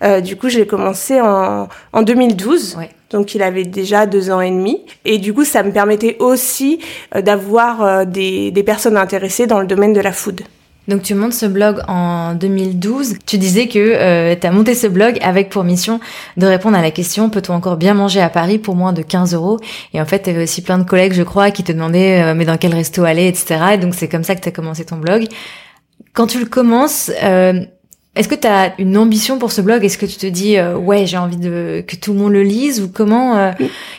Euh, 0.02 0.22
du 0.22 0.36
coup, 0.36 0.48
je 0.48 0.58
l'ai 0.58 0.66
commencé 0.66 1.20
en, 1.20 1.68
en 1.92 2.02
2012. 2.02 2.78
Donc, 3.10 3.34
il 3.34 3.42
avait 3.42 3.64
déjà 3.64 4.06
deux 4.06 4.30
ans 4.30 4.40
et 4.40 4.50
demi. 4.50 4.80
Et 5.04 5.18
du 5.18 5.34
coup, 5.34 5.44
ça 5.44 5.62
me 5.64 5.70
permettait 5.70 6.16
aussi 6.18 6.80
euh, 7.14 7.20
d'avoir 7.20 8.06
des, 8.06 8.50
des 8.52 8.62
personnes 8.62 8.96
intéressées 8.96 9.46
dans 9.46 9.60
le 9.60 9.66
domaine 9.66 9.92
de 9.92 10.00
la 10.00 10.12
food. 10.12 10.40
Donc 10.88 11.02
tu 11.02 11.14
montes 11.14 11.32
ce 11.32 11.46
blog 11.46 11.80
en 11.86 12.34
2012. 12.34 13.14
Tu 13.24 13.38
disais 13.38 13.68
que 13.68 13.78
euh, 13.78 14.34
tu 14.40 14.46
as 14.46 14.50
monté 14.50 14.74
ce 14.74 14.86
blog 14.86 15.16
avec 15.22 15.48
pour 15.48 15.64
mission 15.64 16.00
de 16.36 16.46
répondre 16.46 16.76
à 16.76 16.82
la 16.82 16.90
question 16.90 17.30
peut-on 17.30 17.54
encore 17.54 17.76
bien 17.76 17.94
manger 17.94 18.20
à 18.20 18.28
Paris 18.28 18.58
pour 18.58 18.74
moins 18.74 18.92
de 18.92 19.02
15 19.02 19.34
euros? 19.34 19.60
Et 19.94 20.00
en 20.00 20.06
fait, 20.06 20.22
tu 20.22 20.30
avais 20.30 20.42
aussi 20.42 20.62
plein 20.62 20.78
de 20.78 20.84
collègues, 20.84 21.12
je 21.12 21.22
crois, 21.22 21.50
qui 21.50 21.62
te 21.62 21.72
demandaient 21.72 22.22
euh, 22.22 22.34
mais 22.34 22.44
dans 22.44 22.56
quel 22.56 22.74
resto 22.74 23.04
aller, 23.04 23.28
etc. 23.28 23.60
Et 23.74 23.78
donc 23.78 23.94
c'est 23.94 24.08
comme 24.08 24.24
ça 24.24 24.34
que 24.34 24.40
tu 24.40 24.48
as 24.48 24.52
commencé 24.52 24.84
ton 24.84 24.96
blog. 24.96 25.26
Quand 26.14 26.26
tu 26.26 26.38
le 26.40 26.46
commences, 26.46 27.10
euh, 27.22 27.60
est-ce 28.14 28.28
que 28.28 28.34
tu 28.34 28.46
as 28.46 28.74
une 28.78 28.98
ambition 28.98 29.38
pour 29.38 29.52
ce 29.52 29.62
blog? 29.62 29.84
Est-ce 29.84 29.96
que 29.96 30.04
tu 30.04 30.16
te 30.16 30.26
dis 30.26 30.58
euh, 30.58 30.76
ouais 30.76 31.06
j'ai 31.06 31.16
envie 31.16 31.38
de 31.38 31.82
que 31.86 31.96
tout 31.96 32.12
le 32.12 32.18
monde 32.18 32.32
le 32.32 32.42
lise? 32.42 32.82
Ou 32.82 32.88
comment 32.92 33.38
euh, 33.38 33.52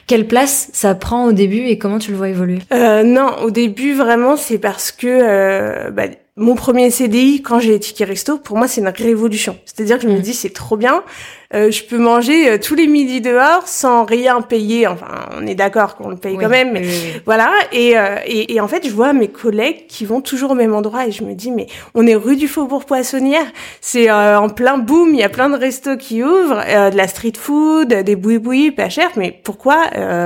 quelle 0.06 0.28
place 0.28 0.70
ça 0.72 0.94
prend 0.94 1.26
au 1.26 1.32
début 1.32 1.66
et 1.66 1.80
comment 1.80 1.98
tu 1.98 2.12
le 2.12 2.18
vois 2.18 2.30
évoluer? 2.30 2.60
Euh, 2.72 3.02
Non, 3.04 3.38
au 3.42 3.50
début 3.50 3.96
vraiment 3.96 4.36
c'est 4.36 4.60
parce 4.60 4.92
que 4.92 5.90
bah, 5.90 6.04
mon 6.36 6.56
premier 6.56 6.90
CDI, 6.90 7.42
quand 7.44 7.60
j'ai 7.60 7.80
ticket 7.80 8.06
resto, 8.06 8.38
pour 8.40 8.58
moi, 8.58 8.68
c'est 8.68 8.82
une 8.82 8.88
révolution. 8.88 9.60
C'est-à-dire 9.66 9.98
que 9.98 10.04
je 10.04 10.08
me 10.08 10.18
mm. 10.18 10.22
dis, 10.22 10.34
c'est 10.34 10.50
trop 10.50 10.78
bien. 10.78 11.04
Euh, 11.54 11.72
je 11.72 11.84
peux 11.84 11.98
manger 11.98 12.50
euh, 12.50 12.58
tous 12.58 12.76
les 12.76 12.88
midis 12.88 13.22
dehors 13.22 13.68
sans 13.68 14.06
rien 14.06 14.42
payer. 14.42 14.88
Enfin, 14.88 15.08
on 15.40 15.46
est 15.46 15.56
d'accord 15.56 15.96
qu'on 15.96 16.10
le 16.10 16.16
paye 16.16 16.38
quand 16.38 16.50
même, 16.50 16.72
mais 16.72 16.84
voilà. 17.26 17.52
Et, 17.72 17.98
euh, 17.98 18.18
et, 18.26 18.54
et, 18.54 18.62
en 18.62 18.68
fait, 18.68 18.86
je 18.88 18.92
vois 18.92 19.14
mes 19.14 19.28
collègues 19.28 19.86
qui 19.88 20.06
vont 20.06 20.22
toujours 20.22 20.52
au 20.52 20.56
même 20.56 20.74
endroit 20.74 21.08
et 21.08 21.12
je 21.12 21.24
me 21.24 21.34
dis, 21.34 21.52
mais 21.52 21.68
on 21.96 22.06
est 22.08 22.16
rue 22.16 22.36
du 22.36 22.48
Faubourg 22.48 22.86
Poissonnière. 22.86 23.46
C'est 23.82 24.10
en 24.12 24.50
plein 24.50 24.78
boom. 24.78 25.10
Il 25.14 25.20
y 25.20 25.24
a 25.24 25.30
plein 25.30 25.50
de 25.50 25.58
restos 25.58 25.98
qui 25.98 26.24
ouvrent, 26.24 26.62
de 26.92 26.96
la 26.96 27.08
street 27.08 27.34
food, 27.38 27.90
des 27.90 28.16
boui-boui 28.16 28.72
pas 28.72 28.90
cher. 28.90 29.10
Mais 29.16 29.40
pourquoi 29.44 29.78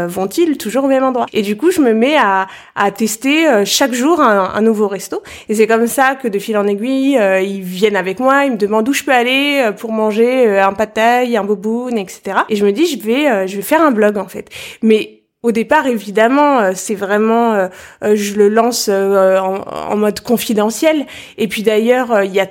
vont-ils 0.07 0.57
toujours 0.57 0.85
au 0.85 0.87
même 0.87 1.03
endroit? 1.03 1.25
Et 1.33 1.41
du 1.41 1.57
coup, 1.57 1.71
je 1.71 1.81
me 1.81 1.93
mets 1.93 2.17
à, 2.17 2.47
à 2.75 2.91
tester 2.91 3.45
chaque 3.65 3.93
jour 3.93 4.21
un, 4.21 4.51
un 4.55 4.61
nouveau 4.61 4.87
resto. 4.87 5.21
Et 5.49 5.55
c'est 5.55 5.67
comme 5.67 5.87
ça 5.87 6.15
que 6.15 6.27
de 6.27 6.39
fil 6.39 6.57
en 6.57 6.67
aiguille, 6.67 7.19
ils 7.43 7.61
viennent 7.61 7.95
avec 7.95 8.19
moi, 8.19 8.45
ils 8.45 8.53
me 8.53 8.57
demandent 8.57 8.87
où 8.87 8.93
je 8.93 9.03
peux 9.03 9.11
aller 9.11 9.69
pour 9.77 9.91
manger 9.91 10.59
un 10.59 10.73
pâté 10.73 11.16
un 11.17 11.43
boboon, 11.43 11.97
etc. 11.97 12.39
Et 12.49 12.55
je 12.55 12.65
me 12.65 12.71
dis, 12.71 12.85
je 12.87 12.99
vais, 12.99 13.29
euh, 13.29 13.47
je 13.47 13.55
vais 13.55 13.61
faire 13.61 13.81
un 13.81 13.91
blog 13.91 14.17
en 14.17 14.27
fait. 14.27 14.49
Mais 14.81 15.16
Au 15.47 15.53
départ, 15.53 15.87
évidemment, 15.87 16.73
c'est 16.75 16.93
vraiment, 16.93 17.69
je 18.01 18.33
le 18.35 18.49
lance 18.49 18.89
en, 18.89 19.95
mode 19.95 20.19
confidentiel. 20.19 21.05
Et 21.37 21.47
puis 21.47 21.63
d'ailleurs, 21.63 22.21
il 22.23 22.33
y 22.33 22.41
a 22.41 22.47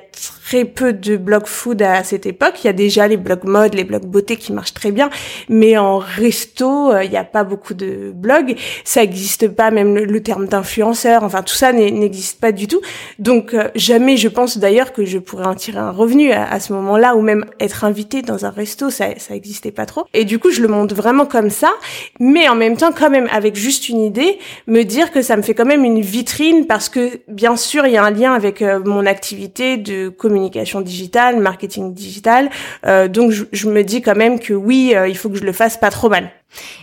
très 0.47 0.65
peu 0.65 0.95
de 0.95 1.19
blogs 1.19 1.47
food 1.47 1.83
à 1.83 2.05
cette 2.05 2.25
époque. 2.25 2.65
Il 2.65 2.69
y 2.69 2.71
a 2.71 2.73
déjà 2.73 3.07
les 3.07 3.19
blogs 3.19 3.45
mode, 3.45 3.75
les 3.75 3.85
blogs 3.85 4.07
beauté 4.07 4.37
qui 4.37 4.55
marchent 4.55 4.73
très 4.73 4.93
bien, 4.93 5.11
mais 5.51 5.77
en 5.77 5.99
resto, 5.99 6.97
il 7.03 7.11
n'y 7.11 7.19
a 7.19 7.25
pas 7.25 7.45
beaucoup 7.45 7.75
de 7.75 8.13
blogs. 8.15 8.57
Ça 8.85 9.01
n'existe 9.01 9.49
pas, 9.49 9.71
même 9.71 9.95
le, 9.95 10.23
terme 10.23 10.47
d'influenceur. 10.47 11.23
Enfin, 11.23 11.43
tout 11.43 11.55
ça 11.55 11.75
n'existe 11.75 12.41
pas 12.41 12.53
du 12.53 12.67
tout. 12.67 12.81
Donc 13.19 13.55
jamais, 13.75 14.17
je 14.17 14.29
pense 14.29 14.57
d'ailleurs 14.57 14.95
que 14.95 15.05
je 15.05 15.19
pourrais 15.19 15.47
en 15.47 15.55
tirer 15.55 15.81
un 15.81 15.91
revenu 15.91 16.33
à, 16.33 16.59
ce 16.61 16.73
moment-là, 16.73 17.15
ou 17.15 17.21
même 17.21 17.45
être 17.61 17.85
invité 17.85 18.23
dans 18.23 18.47
un 18.47 18.51
resto, 18.51 18.89
ça, 18.89 19.07
ça 19.19 19.35
existait 19.35 19.73
pas 19.73 19.85
trop. 19.85 20.05
Et 20.15 20.25
du 20.25 20.39
coup, 20.39 20.51
je 20.51 20.63
le 20.63 20.69
monte 20.69 20.93
vraiment 20.93 21.27
comme 21.27 21.51
ça, 21.51 21.73
mais 22.21 22.49
en 22.49 22.55
même 22.55 22.77
temps, 22.77 22.86
quand 22.93 23.11
même, 23.11 23.29
avec 23.31 23.57
juste 23.57 23.89
une 23.89 24.01
idée, 24.01 24.39
me 24.67 24.83
dire 24.83 25.11
que 25.11 25.23
ça 25.23 25.37
me 25.37 25.43
fait 25.43 25.55
quand 25.55 25.65
même 25.65 25.85
une 25.85 26.01
vitrine 26.01 26.67
parce 26.67 26.89
que, 26.89 27.21
bien 27.29 27.57
sûr, 27.57 27.87
il 27.87 27.93
y 27.93 27.97
a 27.97 28.05
un 28.05 28.11
lien 28.11 28.33
avec 28.33 28.63
euh, 28.63 28.81
mon 28.85 29.07
activité 29.07 29.77
de 29.77 30.09
communication 30.09 30.81
digitale, 30.81 31.41
marketing 31.41 31.95
digital. 31.95 32.51
Euh, 32.87 33.09
donc, 33.09 33.31
je, 33.31 33.45
je, 33.53 33.69
me 33.69 33.83
dis 33.83 34.03
quand 34.03 34.17
même 34.17 34.39
que 34.39 34.55
oui, 34.55 34.93
euh, 34.95 35.09
il 35.09 35.17
faut 35.17 35.29
que 35.29 35.37
je 35.37 35.45
le 35.45 35.53
fasse 35.53 35.77
pas 35.77 35.91
trop 35.91 36.09
mal. 36.09 36.31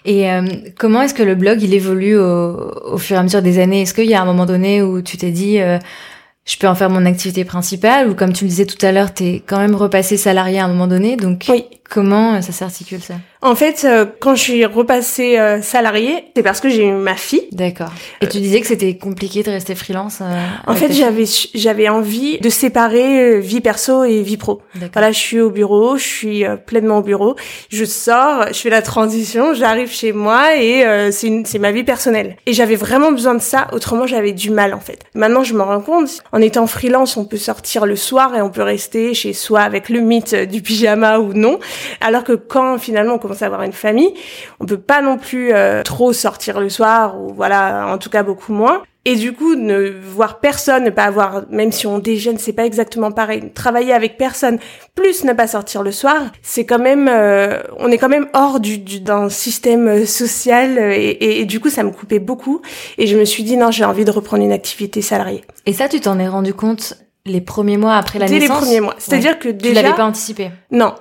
Et 0.05 0.29
euh, 0.31 0.43
comment 0.77 1.01
est-ce 1.01 1.13
que 1.13 1.23
le 1.23 1.35
blog 1.35 1.61
il 1.61 1.73
évolue 1.73 2.17
au, 2.17 2.93
au, 2.93 2.97
fur 2.97 3.15
et 3.15 3.19
à 3.19 3.23
mesure 3.23 3.41
des 3.41 3.59
années? 3.59 3.81
Est-ce 3.81 3.93
qu'il 3.93 4.09
y 4.09 4.13
a 4.13 4.21
un 4.21 4.25
moment 4.25 4.45
donné 4.45 4.81
où 4.81 5.01
tu 5.01 5.17
t'es 5.17 5.31
dit 5.31 5.59
je 6.45 6.57
peux 6.57 6.67
en 6.67 6.75
faire 6.75 6.89
mon 6.89 7.05
activité 7.05 7.45
principale? 7.45 8.09
Ou 8.09 8.15
comme 8.15 8.33
tu 8.33 8.43
le 8.43 8.49
disais 8.49 8.65
tout 8.65 8.83
à 8.85 8.91
l'heure, 8.91 9.13
tu 9.13 9.23
es 9.23 9.43
quand 9.45 9.59
même 9.59 9.75
repassé 9.75 10.17
salarié 10.17 10.59
à 10.59 10.65
un 10.65 10.67
moment 10.67 10.87
donné. 10.87 11.15
Donc 11.15 11.45
oui. 11.49 11.65
comment 11.89 12.41
ça 12.41 12.51
s'articule 12.51 13.01
ça? 13.01 13.15
En 13.43 13.55
fait, 13.55 13.83
euh, 13.83 14.05
quand 14.19 14.35
je 14.35 14.41
suis 14.41 14.65
repassée 14.65 15.37
euh, 15.37 15.61
salariée, 15.61 16.31
c'est 16.33 16.43
parce 16.43 16.61
que 16.61 16.69
j'ai 16.69 16.85
eu 16.85 16.93
ma 16.93 17.15
fille. 17.15 17.43
D'accord. 17.51 17.91
Et 18.21 18.27
tu 18.27 18.39
disais 18.39 18.61
que 18.61 18.67
c'était 18.67 18.95
compliqué 18.97 19.43
de 19.43 19.51
rester 19.51 19.75
freelance. 19.75 20.19
Euh, 20.21 20.45
en 20.65 20.75
fait, 20.75 20.93
j'avais 20.93 21.25
j'avais 21.53 21.89
envie 21.89 22.39
de 22.39 22.49
séparer 22.49 23.41
vie 23.41 23.59
perso 23.59 24.05
et 24.05 24.21
vie 24.21 24.37
pro. 24.37 24.61
Voilà, 24.93 25.11
je 25.11 25.19
suis 25.19 25.41
au 25.41 25.49
bureau, 25.49 25.97
je 25.97 26.03
suis 26.03 26.45
pleinement 26.65 26.99
au 26.99 27.01
bureau. 27.01 27.35
Je 27.69 27.83
sors, 27.83 28.47
je 28.47 28.57
fais 28.57 28.69
la 28.69 28.81
transition, 28.81 29.53
j'arrive 29.53 29.91
chez 29.91 30.13
moi 30.13 30.55
et 30.55 30.85
c'est 31.11 31.43
c'est 31.45 31.59
ma 31.59 31.71
vie 31.71 31.83
personnelle. 31.83 32.37
Et 32.45 32.53
j'avais 32.53 32.75
vraiment 32.75 33.11
besoin 33.11 33.35
de 33.35 33.41
ça. 33.41 33.67
Autrement, 33.73 34.07
j'avais 34.07 34.31
du 34.31 34.51
mal 34.51 34.73
en 34.73 34.79
fait. 34.79 34.99
Maintenant, 35.15 35.43
je 35.43 35.53
me 35.53 35.61
rends 35.61 35.81
compte. 35.81 36.23
En 36.31 36.39
étant 36.39 36.65
freelance, 36.65 37.17
on 37.17 37.25
peut 37.25 37.37
sortir 37.37 37.85
le 37.85 37.97
soir 37.97 38.35
et 38.35 38.41
on 38.41 38.49
peut 38.49 38.63
rester 38.63 39.13
chez 39.13 39.33
soi 39.33 39.61
avec 39.61 39.89
le 39.89 39.99
mythe 39.99 40.33
du 40.33 40.61
pyjama 40.61 41.19
ou 41.19 41.33
non. 41.33 41.59
Alors 41.99 42.23
que 42.23 42.33
quand 42.33 42.77
finalement 42.77 43.15
on 43.15 43.32
avoir 43.41 43.63
une 43.63 43.73
famille, 43.73 44.13
on 44.59 44.65
peut 44.65 44.77
pas 44.77 45.01
non 45.01 45.17
plus 45.17 45.53
euh, 45.53 45.81
trop 45.83 46.13
sortir 46.13 46.59
le 46.59 46.69
soir 46.69 47.19
ou 47.19 47.33
voilà, 47.33 47.87
en 47.87 47.97
tout 47.97 48.09
cas 48.09 48.23
beaucoup 48.23 48.53
moins. 48.53 48.83
Et 49.05 49.15
du 49.15 49.33
coup, 49.33 49.55
ne 49.55 49.89
voir 50.01 50.39
personne, 50.39 50.85
ne 50.85 50.89
pas 50.89 51.03
avoir, 51.03 51.43
même 51.49 51.73
si 51.73 51.87
on 51.87 51.99
déjeune, 51.99 52.37
c'est 52.37 52.53
pas 52.53 52.65
exactement 52.65 53.11
pareil. 53.11 53.51
Travailler 53.53 53.91
avec 53.91 54.15
personne, 54.15 54.59
plus 54.95 55.25
ne 55.25 55.33
pas 55.33 55.47
sortir 55.47 55.83
le 55.83 55.91
soir, 55.91 56.21
c'est 56.41 56.65
quand 56.65 56.79
même, 56.79 57.09
euh, 57.09 57.61
on 57.79 57.91
est 57.91 57.97
quand 57.97 58.07
même 58.07 58.29
hors 58.33 58.61
du, 58.61 58.77
d'un 58.77 59.27
système 59.27 60.05
social 60.05 60.79
et, 60.79 61.17
et, 61.41 61.45
du 61.45 61.59
coup, 61.59 61.69
ça 61.69 61.83
me 61.83 61.91
coupait 61.91 62.19
beaucoup. 62.19 62.61
Et 62.97 63.05
je 63.05 63.17
me 63.17 63.25
suis 63.25 63.43
dit 63.43 63.57
non, 63.57 63.71
j'ai 63.71 63.83
envie 63.83 64.05
de 64.05 64.11
reprendre 64.11 64.41
une 64.41 64.53
activité 64.53 65.01
salariée. 65.01 65.43
Et 65.65 65.73
ça, 65.73 65.89
tu 65.89 65.99
t'en 65.99 66.17
es 66.17 66.27
rendu 66.27 66.53
compte 66.53 66.95
les 67.25 67.41
premiers 67.41 67.77
mois 67.77 67.95
après 67.95 68.19
la 68.19 68.25
naissance. 68.25 68.39
Dès 68.39 68.47
les 68.47 68.53
premiers 68.53 68.79
mois. 68.79 68.95
C'est-à-dire 68.97 69.39
que 69.39 69.49
déjà. 69.49 69.81
Tu 69.81 69.81
l'avais 69.81 69.95
pas 69.95 70.05
anticipé? 70.05 70.51
Non, 70.71 70.95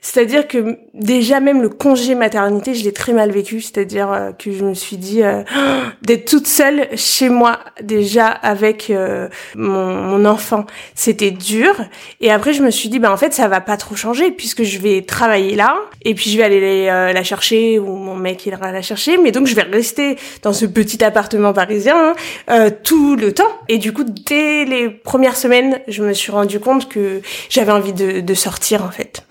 c'est-à-dire 0.00 0.46
que 0.46 0.78
déjà 0.94 1.40
même 1.40 1.62
le 1.62 1.68
congé 1.68 2.14
maternité, 2.14 2.74
je 2.74 2.84
l'ai 2.84 2.92
très 2.92 3.12
mal 3.12 3.30
vécu. 3.30 3.60
C'est-à-dire 3.60 4.12
euh, 4.12 4.32
que 4.32 4.52
je 4.52 4.64
me 4.64 4.74
suis 4.74 4.96
dit 4.96 5.22
euh, 5.22 5.42
d'être 6.02 6.24
toute 6.26 6.46
seule 6.46 6.88
chez 6.96 7.28
moi 7.28 7.58
déjà 7.82 8.26
avec 8.28 8.90
euh, 8.90 9.28
mon, 9.54 10.24
enfant, 10.24 10.64
c'était 10.94 11.30
dur. 11.30 11.74
Et 12.20 12.30
après 12.30 12.52
je 12.52 12.62
me 12.62 12.70
suis 12.70 12.88
dit 12.88 12.98
bah 12.98 13.12
en 13.12 13.16
fait 13.16 13.32
ça 13.32 13.48
va 13.48 13.60
pas 13.60 13.76
trop 13.76 13.94
changer 13.94 14.30
puisque 14.30 14.62
je 14.62 14.78
vais 14.78 15.02
travailler 15.02 15.54
là 15.54 15.76
et 16.02 16.14
puis 16.14 16.30
je 16.30 16.36
vais 16.36 16.44
aller 16.44 16.86
la 16.86 17.22
chercher 17.22 17.78
ou 17.78 17.96
mon 17.96 18.16
mec 18.16 18.44
ira 18.46 18.72
la 18.72 18.82
chercher. 18.82 19.18
Mais 19.18 19.30
donc 19.30 19.46
je 19.46 19.54
vais 19.54 19.62
rester 19.62 20.16
dans 20.42 20.52
ce 20.52 20.66
petit 20.66 21.04
appartement 21.04 21.52
parisien 21.52 22.14
hein, 22.48 22.70
tout 22.82 23.16
le 23.16 23.32
temps. 23.32 23.44
Et 23.68 23.78
du 23.78 23.92
coup 23.92 24.04
dès 24.04 24.64
les 24.64 24.88
premières 24.88 25.36
semaines, 25.36 25.80
je 25.86 26.02
me 26.02 26.12
suis 26.12 26.32
rendu 26.32 26.58
compte 26.60 26.88
que 26.88 27.20
j'avais 27.50 27.72
envie 27.72 27.92
de, 27.92 28.20
de 28.20 28.34
sortir 28.34 28.82
en 28.84 28.90
fait. 28.90 29.24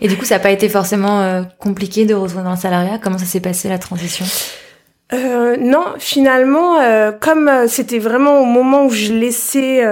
Et 0.00 0.08
du 0.08 0.16
coup, 0.16 0.24
ça 0.24 0.36
n'a 0.36 0.40
pas 0.40 0.50
été 0.50 0.68
forcément 0.68 1.20
euh, 1.20 1.42
compliqué 1.58 2.06
de 2.06 2.14
rejoindre 2.14 2.50
un 2.50 2.56
salariat? 2.56 2.98
Comment 2.98 3.18
ça 3.18 3.24
s'est 3.24 3.40
passé 3.40 3.68
la 3.68 3.78
transition? 3.78 4.24
Euh, 5.12 5.56
non, 5.58 5.84
finalement, 5.98 6.80
euh, 6.80 7.12
comme 7.12 7.46
euh, 7.48 7.66
c'était 7.68 7.98
vraiment 7.98 8.40
au 8.40 8.44
moment 8.44 8.86
où 8.86 8.90
je 8.90 9.12
laissais 9.12 9.82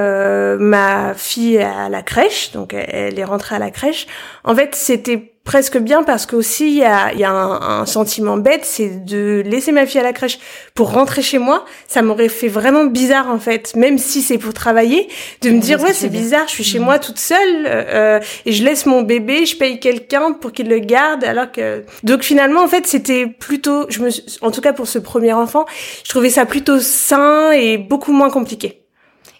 ma 0.59 1.14
fille 1.14 1.59
à 1.59 1.88
la 1.88 2.03
crèche, 2.03 2.53
donc 2.53 2.75
elle 2.75 3.18
est 3.18 3.25
rentrée 3.25 3.57
à 3.57 3.59
la 3.59 3.71
crèche, 3.71 4.07
en 4.44 4.55
fait, 4.55 4.75
c'était 4.75 5.33
presque 5.51 5.79
bien 5.79 6.05
parce 6.05 6.27
qu'aussi 6.27 6.69
il 6.69 6.75
y 6.75 6.85
a, 6.85 7.13
y 7.13 7.25
a 7.25 7.33
un, 7.33 7.85
sentiment 7.85 8.37
bête, 8.37 8.65
c'est 8.65 9.05
de 9.05 9.43
laisser 9.45 9.73
ma 9.73 9.85
fille 9.85 9.99
à 9.99 10.05
la 10.05 10.13
crèche 10.13 10.39
pour 10.77 10.93
rentrer 10.93 11.23
chez 11.23 11.39
moi. 11.39 11.65
Ça 11.89 12.03
m'aurait 12.03 12.29
fait 12.29 12.47
vraiment 12.47 12.85
bizarre 12.85 13.29
en 13.29 13.41
fait, 13.41 13.75
même 13.75 13.99
si 13.99 14.23
c'est 14.23 14.39
pour 14.39 14.55
travailler, 14.55 15.09
de 15.43 15.51
me 15.51 15.59
dire 15.59 15.83
ouais 15.83 15.93
c'est 15.93 16.09
bizarre, 16.09 16.47
je 16.47 16.53
suis 16.53 16.63
chez 16.63 16.79
mm. 16.79 16.85
moi 16.85 17.01
toute 17.01 17.19
seule 17.19 17.67
euh, 17.67 18.21
et 18.47 18.53
je 18.53 18.63
laisse 18.63 18.87
mon 18.87 19.03
bébé, 19.03 19.45
je 19.45 19.57
paye 19.57 19.81
quelqu'un 19.81 20.35
pour 20.35 20.53
qu'il 20.53 20.69
le 20.69 20.79
garde 20.79 21.25
alors 21.25 21.51
que 21.51 21.85
donc 22.05 22.23
finalement 22.23 22.63
en 22.63 22.69
fait 22.69 22.87
c'était 22.87 23.27
plutôt, 23.27 23.87
je 23.89 24.03
me, 24.03 24.11
en 24.43 24.53
tout 24.53 24.61
cas 24.61 24.73
pour 24.73 24.87
ce 24.87 25.01
premier 25.01 25.33
enfant, 25.33 25.65
je 26.05 26.11
trouvais 26.11 26.31
ça 26.31 26.47
plutôt 26.47 26.79
sain 26.79 27.51
et 27.51 27.77
beaucoup 27.77 28.13
moins 28.13 28.31
compliqué. 28.31 28.81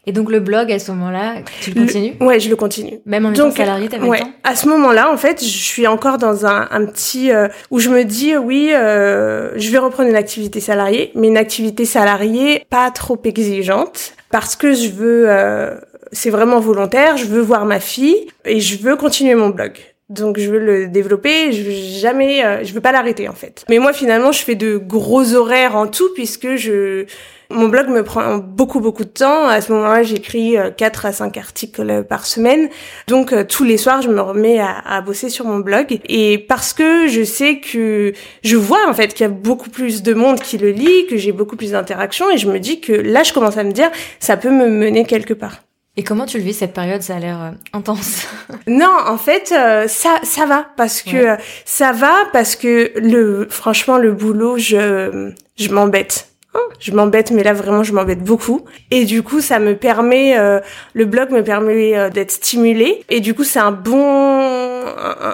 Et 0.06 0.12
donc 0.12 0.30
le 0.30 0.40
blog 0.40 0.72
à 0.72 0.78
ce 0.78 0.90
moment-là, 0.92 1.34
tu 1.60 1.70
le 1.70 1.80
continues? 1.82 2.14
Ouais, 2.20 2.40
je 2.40 2.48
le 2.48 2.56
continue. 2.56 3.00
Même 3.04 3.26
en 3.26 3.32
étant 3.32 3.50
salarié, 3.50 3.88
t'avais 3.88 4.08
ouais. 4.08 4.18
le 4.18 4.24
temps? 4.24 4.32
À 4.44 4.56
ce 4.56 4.66
moment-là, 4.68 5.12
en 5.12 5.16
fait, 5.16 5.42
je 5.42 5.46
suis 5.48 5.86
encore 5.86 6.16
dans 6.16 6.46
un, 6.46 6.68
un 6.70 6.86
petit 6.86 7.30
euh, 7.30 7.48
où 7.70 7.80
je 7.80 7.90
me 7.90 8.04
dis 8.04 8.36
oui, 8.36 8.70
euh, 8.72 9.50
je 9.56 9.70
vais 9.70 9.78
reprendre 9.78 10.08
une 10.08 10.16
activité 10.16 10.60
salariée, 10.60 11.12
mais 11.14 11.28
une 11.28 11.36
activité 11.36 11.84
salariée 11.84 12.64
pas 12.70 12.90
trop 12.90 13.20
exigeante 13.24 14.14
parce 14.30 14.56
que 14.56 14.72
je 14.72 14.88
veux, 14.88 15.24
euh, 15.28 15.74
c'est 16.12 16.30
vraiment 16.30 16.60
volontaire. 16.60 17.16
Je 17.16 17.26
veux 17.26 17.40
voir 17.40 17.66
ma 17.66 17.78
fille 17.78 18.26
et 18.44 18.60
je 18.60 18.78
veux 18.78 18.96
continuer 18.96 19.34
mon 19.34 19.50
blog. 19.50 19.72
Donc 20.11 20.40
je 20.40 20.51
veux 20.51 20.59
le 20.59 20.88
développer, 20.88 21.53
je 21.53 21.62
veux 21.62 22.01
jamais, 22.01 22.44
euh, 22.44 22.64
je 22.64 22.75
veux 22.75 22.81
pas 22.81 22.90
l'arrêter 22.90 23.29
en 23.29 23.33
fait. 23.33 23.64
Mais 23.68 23.79
moi 23.79 23.92
finalement 23.92 24.33
je 24.33 24.42
fais 24.42 24.57
de 24.57 24.77
gros 24.77 25.35
horaires 25.35 25.77
en 25.77 25.87
tout 25.87 26.12
puisque 26.14 26.57
je 26.57 27.07
mon 27.49 27.68
blog 27.68 27.88
me 27.88 28.03
prend 28.03 28.38
beaucoup 28.38 28.81
beaucoup 28.81 29.05
de 29.05 29.11
temps. 29.11 29.46
À 29.46 29.61
ce 29.61 29.73
moment-là, 29.73 30.03
j'écris 30.03 30.57
4 30.77 31.05
euh, 31.05 31.09
à 31.09 31.12
5 31.12 31.37
articles 31.37 32.05
par 32.09 32.27
semaine. 32.27 32.68
Donc 33.07 33.33
euh, 33.33 33.44
tous 33.44 33.62
les 33.62 33.77
soirs, 33.77 34.03
je 34.03 34.09
me 34.09 34.20
remets 34.20 34.59
à, 34.59 34.79
à, 34.85 35.01
bosser 35.01 35.29
sur 35.29 35.44
mon 35.44 35.59
blog. 35.59 36.01
Et 36.09 36.38
parce 36.38 36.73
que 36.73 37.07
je 37.07 37.23
sais 37.23 37.61
que 37.61 38.12
je 38.42 38.57
vois 38.57 38.88
en 38.88 38.94
fait 38.94 39.14
qu'il 39.14 39.23
y 39.23 39.29
a 39.29 39.33
beaucoup 39.33 39.70
plus 39.70 40.03
de 40.03 40.14
monde 40.14 40.40
qui 40.40 40.59
le 40.59 40.70
lit, 40.70 41.07
que 41.09 41.16
j'ai 41.16 41.33
beaucoup 41.33 41.57
plus 41.57 41.73
d'interactions, 41.73 42.31
et 42.31 42.38
je 42.38 42.49
me 42.49 42.59
dis 42.59 42.81
que 42.81 42.92
là, 42.92 43.23
je 43.23 43.33
commence 43.33 43.57
à 43.57 43.64
me 43.64 43.73
dire, 43.73 43.90
ça 44.18 44.37
peut 44.37 44.51
me 44.51 44.68
mener 44.68 45.05
quelque 45.05 45.35
part. 45.35 45.62
Et 45.96 46.03
comment 46.05 46.26
tu 46.26 46.38
le 46.38 46.44
vis 46.44 46.55
cette 46.55 46.72
période? 46.72 47.03
Ça 47.03 47.16
a 47.16 47.18
l'air 47.18 47.42
euh, 47.42 47.50
intense. 47.72 48.26
non, 48.66 48.94
en 49.07 49.18
fait, 49.18 49.48
ça 49.48 50.20
ça 50.22 50.46
va 50.46 50.66
parce 50.76 51.03
que 51.03 51.37
ça 51.64 51.92
va 51.92 52.14
parce 52.33 52.57
que 52.57 52.92
le 52.96 53.46
franchement 53.50 53.98
le 53.98 54.12
boulot, 54.12 54.57
je 54.59 55.33
je 55.57 55.68
m'embête 55.70 56.31
Oh, 56.53 56.59
je 56.81 56.90
m'embête, 56.90 57.31
mais 57.31 57.44
là 57.44 57.53
vraiment 57.53 57.85
je 57.85 57.92
m'embête 57.92 58.24
beaucoup. 58.24 58.64
Et 58.90 59.05
du 59.05 59.22
coup, 59.22 59.40
ça 59.40 59.61
me 59.61 59.76
permet, 59.76 60.37
euh, 60.37 60.59
le 60.94 61.05
blog 61.05 61.31
me 61.31 61.44
permet 61.44 61.96
euh, 61.96 62.11
d'être 62.11 62.33
stimulé. 62.33 63.05
Et 63.09 63.20
du 63.20 63.35
coup, 63.35 63.44
c'est 63.44 63.61
un 63.61 63.70
bon, 63.70 64.85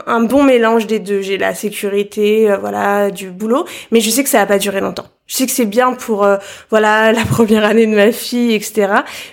un, 0.07 0.21
bon 0.21 0.43
mélange 0.43 0.87
des 0.87 0.99
deux. 0.99 1.23
J'ai 1.23 1.39
la 1.39 1.55
sécurité, 1.55 2.51
euh, 2.51 2.59
voilà, 2.59 3.11
du 3.11 3.31
boulot, 3.31 3.65
mais 3.93 4.01
je 4.01 4.11
sais 4.11 4.25
que 4.25 4.29
ça 4.29 4.41
va 4.41 4.47
pas 4.47 4.59
durer 4.59 4.83
longtemps. 4.83 5.07
Je 5.27 5.35
sais 5.35 5.47
que 5.47 5.53
c'est 5.53 5.67
bien 5.67 5.93
pour 5.93 6.27
voilà 6.71 7.13
la 7.13 7.25
première 7.25 7.65
année 7.65 7.87
de 7.87 7.95
ma 7.95 8.13
fille, 8.13 8.55
etc. 8.55 8.89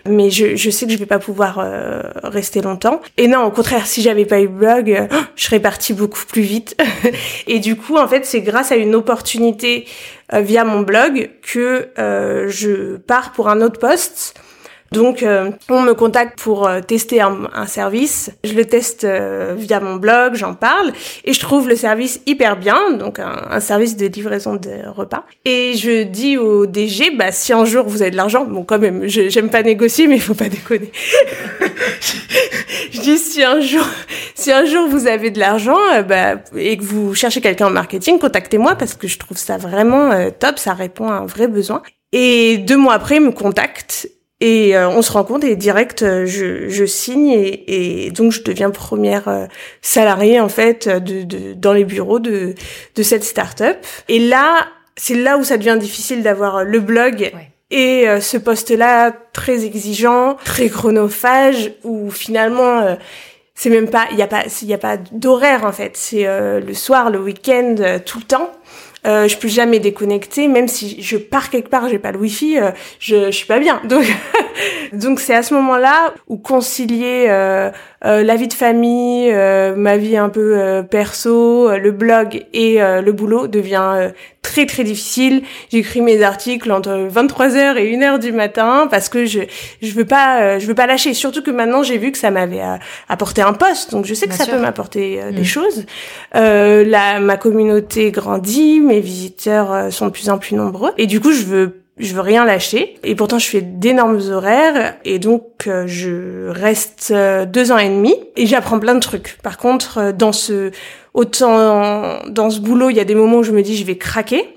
Mais 0.08 0.30
je, 0.30 0.56
je 0.56 0.70
sais 0.70 0.86
que 0.86 0.92
je 0.92 0.98
vais 0.98 1.06
pas 1.06 1.20
pouvoir 1.20 1.66
rester 2.24 2.62
longtemps. 2.62 3.02
Et 3.18 3.28
non, 3.28 3.44
au 3.44 3.52
contraire, 3.52 3.86
si 3.86 4.02
j'avais 4.02 4.26
pas 4.26 4.42
eu 4.42 4.48
blog, 4.48 5.08
je 5.36 5.44
serais 5.44 5.60
partie 5.60 5.94
beaucoup 5.94 6.26
plus 6.28 6.42
vite. 6.42 6.76
et 7.48 7.60
du 7.60 7.76
coup, 7.76 7.98
en 7.98 8.08
fait, 8.08 8.26
c'est 8.26 8.42
grâce 8.42 8.72
à 8.72 8.76
une 8.76 8.96
opportunité 8.96 9.86
euh, 10.34 10.42
via 10.42 10.64
mon 10.64 10.82
blog 10.82 11.30
que 11.42 11.90
euh, 12.00 12.48
je 12.50 12.98
pars 12.98 13.32
pour 13.32 13.50
un 13.50 13.62
autre 13.62 13.80
poste 13.80 14.36
Donc, 14.94 15.24
euh, 15.24 15.50
on 15.70 15.82
me 15.82 15.94
contacte 15.94 16.40
pour 16.40 16.68
euh, 16.68 16.80
tester 16.80 17.20
un, 17.20 17.50
un, 17.56 17.66
service. 17.66 18.30
Je 18.44 18.54
le 18.54 18.64
teste 18.64 19.06
euh, 19.06 19.56
via 19.58 19.80
mon 19.80 19.96
blog, 19.96 20.36
j'en 20.36 20.54
parle, 20.54 20.94
et 21.26 21.34
je 21.34 21.40
trouve 21.40 21.68
le 21.68 21.76
service 21.76 22.22
hyper 22.28 22.58
bien, 22.58 22.92
donc 22.92 23.18
un, 23.18 23.60
service 23.60 23.98
de 23.98 24.06
livraison 24.06 24.56
de 24.56 24.88
repas. 24.88 25.26
Et 25.46 25.74
je 25.76 26.04
dis 26.04 26.38
au 26.38 26.68
DG, 26.68 27.10
bah 27.18 27.32
si 27.32 27.54
un 27.54 27.66
jour 27.66 27.88
vous 27.88 28.04
avez 28.04 28.12
de 28.12 28.18
l'argent, 28.18 28.46
bon 28.46 28.64
quand 28.64 28.78
même, 28.78 29.08
j'aime 29.08 29.50
pas 29.50 29.64
négocier, 29.64 30.06
mais 30.06 30.16
il 30.16 30.22
faut 30.22 30.36
pas 30.36 30.50
déconner. 30.50 30.92
je 32.92 33.02
dis 33.02 33.18
si 33.18 33.44
un 33.44 33.62
jour, 33.62 33.86
si 34.36 34.52
un 34.52 34.66
jour 34.66 34.88
vous 34.88 35.08
avez 35.08 35.32
de 35.32 35.40
l'argent, 35.40 35.80
bah 36.08 36.36
et 36.56 36.78
que 36.78 36.84
vous 36.84 37.16
cherchez 37.16 37.42
quelqu'un 37.42 37.68
en 37.68 37.72
marketing, 37.72 38.20
contactez-moi 38.20 38.76
parce 38.76 38.94
que 38.94 39.08
je 39.08 39.18
trouve 39.18 39.38
ça 39.38 39.58
vraiment 39.58 40.30
top, 40.40 40.60
ça 40.60 40.74
répond 40.74 41.10
à 41.10 41.16
un 41.16 41.26
vrai 41.26 41.48
besoin. 41.48 41.82
Et 42.12 42.60
deux 42.60 42.78
mois 42.78 42.94
après, 42.94 43.16
il 43.16 43.24
me 43.24 43.32
contacte 43.32 44.08
et 44.46 44.76
euh, 44.76 44.90
on 44.90 45.02
se 45.02 45.10
rend 45.14 45.24
compte 45.24 45.46
et 45.46 45.56
direct, 45.56 46.04
euh, 46.04 46.26
je, 46.26 46.68
je 46.68 46.84
signe 46.84 47.30
et, 47.30 48.08
et, 48.08 48.12
donc 48.12 48.34
je 48.34 48.44
deviens 48.44 48.72
première 48.72 49.30
euh, 49.30 49.46
salariée 49.82 50.42
en 50.42 50.50
fait 50.50 50.90
de, 50.90 51.24
de, 51.24 51.54
dans 51.54 51.72
les 51.72 51.86
bureaux 51.86 52.20
de, 52.20 52.54
de 52.94 53.04
cette 53.04 53.24
start-up. 53.24 53.78
Et 54.10 54.20
là, 54.20 54.68
c'est 54.98 55.16
là 55.16 55.38
où 55.38 55.46
ça 55.46 55.58
devient 55.58 55.78
difficile 55.80 56.24
d'avoir 56.24 56.66
le 56.66 56.82
blog. 56.82 57.32
Et 57.72 58.06
ce 58.20 58.38
poste-là 58.38 59.14
très 59.32 59.66
exigeant, 59.66 60.36
très 60.46 60.70
chronophage, 60.70 61.72
où 61.84 62.12
finalement 62.12 62.98
c'est 63.56 63.72
même 63.72 63.90
pas, 63.90 64.06
il 64.12 64.18
y 64.18 64.22
a 64.22 64.28
pas, 64.28 64.44
il 64.62 64.68
y 64.68 64.76
a 64.76 64.78
pas 64.78 64.98
d'horaire 64.98 65.66
en 65.66 65.72
fait. 65.72 65.98
C'est 65.98 66.28
le 66.28 66.74
soir, 66.76 67.10
le 67.10 67.18
week-end, 67.18 67.76
tout 68.06 68.20
le 68.20 68.26
temps. 68.26 68.52
Euh, 69.06 69.28
je 69.28 69.38
peux 69.38 69.50
jamais 69.50 69.80
déconnecter, 69.80 70.48
même 70.48 70.68
si 70.68 71.02
je 71.02 71.18
pars 71.18 71.50
quelque 71.50 71.70
part, 71.70 71.90
j'ai 71.90 72.00
pas 72.00 72.12
le 72.12 72.20
wifi, 72.20 72.58
euh, 72.58 72.72
je, 73.00 73.26
je 73.26 73.32
suis 73.32 73.48
pas 73.48 73.60
bien. 73.60 73.82
Donc, 73.90 74.06
donc 74.94 75.20
c'est 75.20 75.36
à 75.36 75.44
ce 75.44 75.54
moment-là 75.56 76.14
où 76.28 76.38
concilier 76.38 77.26
euh, 77.28 77.70
euh, 78.06 78.24
la 78.24 78.36
vie 78.36 78.48
de 78.48 78.54
famille, 78.54 79.30
euh, 79.32 79.76
ma 79.76 79.98
vie 79.98 80.16
un 80.16 80.30
peu 80.30 80.58
euh, 80.58 80.84
perso, 80.84 81.70
le 81.78 81.92
blog 81.92 82.46
et 82.54 82.80
le 82.80 83.12
boulot 83.12 83.48
devient 83.48 84.12
très 84.44 84.68
très 84.68 84.84
difficile. 84.84 85.42
J'écris 85.72 86.02
mes 86.02 86.22
articles 86.22 86.72
entre 86.72 87.10
23h 87.12 87.78
et 87.78 87.98
1h 87.98 88.20
du 88.20 88.32
matin 88.32 88.88
parce 88.92 89.10
que 89.10 89.26
je 89.26 89.42
je 89.82 89.92
veux 89.94 90.06
pas 90.06 90.60
je 90.60 90.68
veux 90.68 90.76
pas 90.76 90.86
lâcher 90.86 91.16
surtout 91.16 91.42
que 91.42 91.50
maintenant 91.50 91.82
j'ai 91.82 91.98
vu 91.98 92.12
que 92.12 92.20
ça 92.20 92.30
m'avait 92.30 92.62
apporté 93.10 93.42
un 93.42 93.54
poste 93.54 93.92
donc 93.92 94.06
je 94.06 94.14
sais 94.14 94.28
que 94.28 94.36
ça 94.36 94.46
peut 94.46 94.60
m'apporter 94.60 95.20
des 95.32 95.42
mm. 95.42 95.46
choses. 95.46 95.86
la 96.34 97.20
ma 97.20 97.38
communauté 97.38 98.12
grandit, 98.12 98.80
mes 98.80 99.00
visiteurs 99.00 99.92
sont 99.92 100.06
de 100.06 100.12
plus 100.12 100.30
en 100.30 100.38
plus 100.38 100.56
nombreux 100.56 100.92
et 100.98 101.08
du 101.08 101.20
coup 101.20 101.32
je 101.32 101.44
veux 101.44 101.83
je 101.98 102.14
veux 102.14 102.22
rien 102.22 102.46
lâcher. 102.46 102.96
Et 103.04 103.16
pourtant 103.16 103.40
je 103.40 103.48
fais 103.48 103.62
d'énormes 103.62 104.20
horaires. 104.30 104.96
Et 105.06 105.20
donc 105.20 105.68
euh, 105.68 105.86
je 105.88 106.50
reste 106.50 107.12
euh, 107.12 107.46
deux 107.46 107.72
ans 107.72 107.78
et 107.78 107.90
demi. 107.90 108.16
Et 108.36 108.46
j'apprends 108.46 108.80
plein 108.80 108.96
de 108.96 109.00
trucs. 109.00 109.38
Par 109.44 109.58
contre, 109.58 109.98
euh, 109.98 110.12
dans 110.12 110.32
ce 110.32 110.72
autant 111.14 112.20
dans 112.28 112.50
ce 112.50 112.60
boulot, 112.60 112.90
il 112.90 112.96
y 112.96 113.00
a 113.00 113.06
des 113.06 113.16
moments 113.16 113.38
où 113.38 113.44
je 113.44 113.52
me 113.52 113.62
dis 113.62 113.78
je 113.78 113.86
vais 113.86 113.98
craquer, 113.98 114.48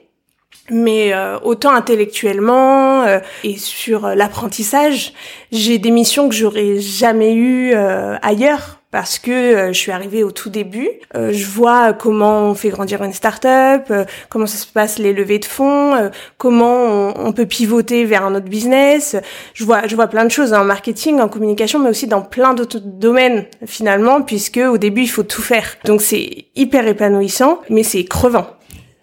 mais 0.70 1.12
autant 1.44 1.70
intellectuellement 1.70 3.04
et 3.44 3.58
sur 3.58 4.08
l'apprentissage, 4.08 5.12
j'ai 5.52 5.76
des 5.76 5.90
missions 5.90 6.30
que 6.30 6.34
j'aurais 6.34 6.78
jamais 6.78 7.34
eues 7.34 7.74
ailleurs 7.74 8.75
parce 8.90 9.18
que 9.18 9.30
euh, 9.30 9.72
je 9.72 9.78
suis 9.78 9.92
arrivée 9.92 10.22
au 10.22 10.30
tout 10.30 10.48
début. 10.48 10.88
Euh, 11.14 11.32
je 11.32 11.46
vois 11.46 11.92
comment 11.92 12.50
on 12.50 12.54
fait 12.54 12.70
grandir 12.70 13.02
une 13.02 13.12
start-up, 13.12 13.84
euh, 13.90 14.04
comment 14.28 14.46
ça 14.46 14.56
se 14.58 14.66
passe 14.66 14.98
les 14.98 15.12
levées 15.12 15.38
de 15.38 15.44
fonds, 15.44 16.10
comment 16.38 17.12
on, 17.16 17.32
peut 17.32 17.46
pivoter 17.46 18.04
vers 18.04 18.24
un 18.24 18.34
autre 18.34 18.48
business. 18.48 19.16
Je 19.54 19.64
vois, 19.64 19.86
je 19.86 19.94
vois 19.94 20.06
plein 20.06 20.24
de 20.24 20.30
choses 20.30 20.54
en 20.54 20.64
marketing, 20.64 21.20
en 21.20 21.28
communication, 21.28 21.78
mais 21.78 21.90
aussi 21.90 22.06
dans 22.06 22.22
plein 22.22 22.54
d'autres 22.54 22.80
domaines 22.80 23.44
finalement, 23.66 24.22
puisque 24.22 24.58
au 24.58 24.78
début 24.78 25.02
il 25.02 25.10
faut 25.10 25.24
tout 25.24 25.42
faire. 25.42 25.76
Donc 25.84 26.00
c'est 26.00 26.46
hyper 26.54 26.86
épanouissant, 26.86 27.60
mais 27.68 27.82
c'est 27.82 28.04
crevant. 28.04 28.46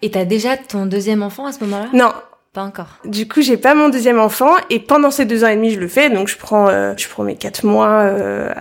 Et 0.02 0.10
t'as 0.10 0.24
déjà 0.24 0.56
ton 0.56 0.86
deuxième 0.86 1.22
enfant 1.22 1.46
à 1.46 1.52
ce 1.52 1.62
moment-là? 1.64 1.88
Non, 1.92 2.10
pas 2.54 2.62
encore. 2.62 2.86
Du 3.04 3.28
coup, 3.28 3.42
j'ai 3.42 3.56
pas 3.56 3.74
mon 3.74 3.88
deuxième 3.88 4.20
enfant 4.20 4.52
et 4.70 4.78
pendant 4.78 5.10
ces 5.10 5.24
deux 5.24 5.44
ans 5.44 5.48
et 5.48 5.56
demi, 5.56 5.72
je 5.72 5.80
le 5.80 5.88
fais. 5.88 6.08
Donc, 6.08 6.28
je 6.28 6.38
prends, 6.38 6.68
euh, 6.68 6.94
je 6.96 7.08
prends 7.08 7.24
mes 7.24 7.34
quatre 7.34 7.66
mois 7.66 8.02
euh, 8.02 8.54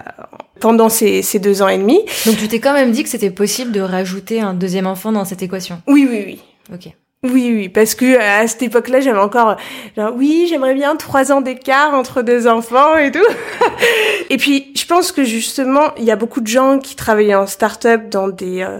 pendant 0.60 0.90
ces, 0.90 1.22
ces 1.22 1.38
deux 1.40 1.62
ans 1.62 1.68
et 1.70 1.78
demi. 1.78 2.00
Donc, 2.26 2.38
tu 2.38 2.48
t'es 2.48 2.60
quand 2.60 2.74
même 2.74 2.92
dit 2.92 3.04
que 3.04 3.10
c'était 3.10 3.30
possible 3.30 3.72
de 3.72 3.82
rajouter 3.82 4.42
un 4.42 4.56
deuxième 4.56 4.88
enfant 4.88 5.12
dans 5.12 5.26
cette 5.26 5.44
équation. 5.44 5.82
Oui, 5.88 6.08
oui, 6.10 6.24
oui. 6.26 6.42
Ok. 6.74 6.92
Oui, 7.24 7.54
oui, 7.56 7.70
parce 7.70 7.96
que 7.96 8.20
à 8.20 8.46
cette 8.48 8.64
époque-là, 8.64 9.00
j'avais 9.00 9.20
encore 9.20 9.56
genre 9.96 10.12
oui, 10.14 10.46
j'aimerais 10.50 10.74
bien 10.74 10.98
trois 10.98 11.32
ans 11.32 11.40
d'écart 11.40 11.94
entre 11.94 12.22
deux 12.22 12.48
enfants 12.48 12.98
et 12.98 13.12
tout. 13.12 13.20
et 14.30 14.36
puis, 14.36 14.74
je 14.76 14.86
pense 14.86 15.14
que 15.14 15.24
justement, 15.24 15.94
il 15.98 16.04
y 16.04 16.12
a 16.12 16.18
beaucoup 16.18 16.42
de 16.42 16.48
gens 16.48 16.80
qui 16.80 16.98
travaillent 16.98 17.36
en 17.36 17.48
start-up 17.48 18.10
dans 18.10 18.28
des 18.28 18.64
euh, 18.64 18.80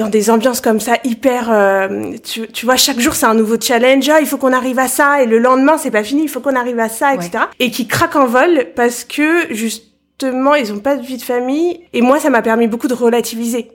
dans 0.00 0.08
des 0.08 0.30
ambiances 0.30 0.60
comme 0.60 0.80
ça 0.80 0.94
hyper 1.04 1.50
euh, 1.52 2.14
tu, 2.24 2.48
tu, 2.48 2.64
vois 2.64 2.76
chaque 2.76 2.98
jour 2.98 3.14
c'est 3.14 3.26
un 3.26 3.34
nouveau 3.34 3.60
challenge. 3.60 4.08
Ah, 4.08 4.20
il 4.20 4.26
faut 4.26 4.38
qu'on 4.38 4.52
arrive 4.52 4.78
à 4.78 4.88
ça. 4.88 5.22
Et 5.22 5.26
le 5.26 5.38
lendemain 5.38 5.76
c'est 5.78 5.90
pas 5.90 6.02
fini. 6.02 6.22
Il 6.22 6.28
faut 6.28 6.40
qu'on 6.40 6.56
arrive 6.56 6.78
à 6.80 6.88
ça 6.88 7.14
etc 7.14 7.44
et 7.58 7.70
qui 7.70 7.86
craquent 7.86 8.16
en 8.16 8.26
vol 8.26 8.68
parce 8.74 9.04
que 9.04 9.52
justement 9.54 10.54
ils 10.54 10.72
ont 10.72 10.78
pas 10.78 10.96
de 10.96 11.04
vie 11.04 11.18
de 11.18 11.22
famille. 11.22 11.80
Et 11.92 12.00
moi 12.00 12.18
ça 12.18 12.30
m'a 12.30 12.42
permis 12.42 12.66
beaucoup 12.66 12.88
de 12.88 12.94
relativiser 12.94 13.70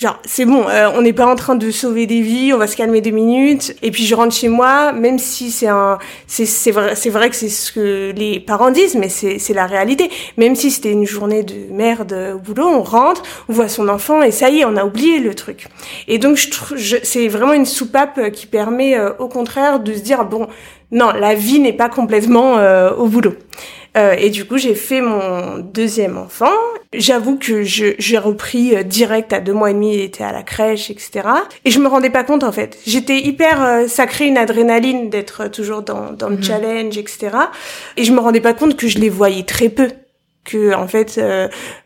Genre, 0.00 0.16
c'est 0.24 0.44
bon, 0.44 0.68
euh, 0.68 0.92
on 0.94 1.02
n'est 1.02 1.12
pas 1.12 1.26
en 1.26 1.34
train 1.34 1.56
de 1.56 1.72
sauver 1.72 2.06
des 2.06 2.20
vies, 2.20 2.52
on 2.52 2.56
va 2.56 2.68
se 2.68 2.76
calmer 2.76 3.00
deux 3.00 3.10
minutes. 3.10 3.74
Et 3.82 3.90
puis 3.90 4.04
je 4.04 4.14
rentre 4.14 4.32
chez 4.32 4.46
moi, 4.46 4.92
même 4.92 5.18
si 5.18 5.50
c'est 5.50 5.66
un, 5.66 5.98
c'est 6.28 6.46
c'est 6.46 6.70
vrai, 6.70 6.94
c'est 6.94 7.10
vrai 7.10 7.28
que 7.30 7.34
c'est 7.34 7.48
ce 7.48 7.72
que 7.72 8.12
les 8.14 8.38
parents 8.38 8.70
disent, 8.70 8.94
mais 8.94 9.08
c'est 9.08 9.40
c'est 9.40 9.54
la 9.54 9.66
réalité. 9.66 10.08
Même 10.36 10.54
si 10.54 10.70
c'était 10.70 10.92
une 10.92 11.04
journée 11.04 11.42
de 11.42 11.72
merde 11.72 12.12
au 12.36 12.38
boulot, 12.38 12.68
on 12.68 12.82
rentre, 12.84 13.24
on 13.48 13.52
voit 13.52 13.68
son 13.68 13.88
enfant 13.88 14.22
et 14.22 14.30
ça 14.30 14.50
y 14.50 14.60
est, 14.60 14.64
on 14.64 14.76
a 14.76 14.84
oublié 14.84 15.18
le 15.18 15.34
truc. 15.34 15.66
Et 16.06 16.18
donc 16.18 16.36
je, 16.36 16.48
je 16.76 16.96
c'est 17.02 17.26
vraiment 17.26 17.54
une 17.54 17.66
soupape 17.66 18.30
qui 18.30 18.46
permet, 18.46 18.96
euh, 18.96 19.10
au 19.18 19.26
contraire, 19.26 19.80
de 19.80 19.94
se 19.94 20.00
dire 20.00 20.24
bon, 20.24 20.46
non, 20.92 21.10
la 21.10 21.34
vie 21.34 21.58
n'est 21.58 21.72
pas 21.72 21.88
complètement 21.88 22.58
euh, 22.58 22.94
au 22.94 23.08
boulot. 23.08 23.34
Euh, 23.98 24.14
et 24.16 24.30
du 24.30 24.44
coup, 24.44 24.58
j'ai 24.58 24.74
fait 24.74 25.00
mon 25.00 25.58
deuxième 25.58 26.16
enfant. 26.16 26.52
J'avoue 26.94 27.36
que 27.36 27.62
j'ai 27.64 28.18
repris 28.18 28.74
euh, 28.74 28.82
direct 28.82 29.32
à 29.32 29.40
deux 29.40 29.52
mois 29.52 29.70
et 29.70 29.74
demi, 29.74 29.94
il 29.94 30.00
était 30.00 30.24
à 30.24 30.32
la 30.32 30.42
crèche, 30.42 30.90
etc. 30.90 31.28
Et 31.64 31.70
je 31.70 31.80
me 31.80 31.88
rendais 31.88 32.10
pas 32.10 32.24
compte 32.24 32.44
en 32.44 32.52
fait. 32.52 32.78
J'étais 32.86 33.18
hyper, 33.18 33.62
euh, 33.62 33.88
ça 33.88 34.06
crée 34.06 34.26
une 34.26 34.38
adrénaline 34.38 35.10
d'être 35.10 35.48
toujours 35.48 35.82
dans, 35.82 36.12
dans 36.12 36.28
le 36.28 36.36
mhm. 36.36 36.42
challenge, 36.42 36.96
etc. 36.96 37.30
Et 37.96 38.04
je 38.04 38.12
me 38.12 38.20
rendais 38.20 38.40
pas 38.40 38.54
compte 38.54 38.76
que 38.76 38.88
je 38.88 38.98
les 38.98 39.10
voyais 39.10 39.42
très 39.42 39.68
peu 39.68 39.88
que 40.44 40.74
en 40.74 40.88
fait 40.88 41.20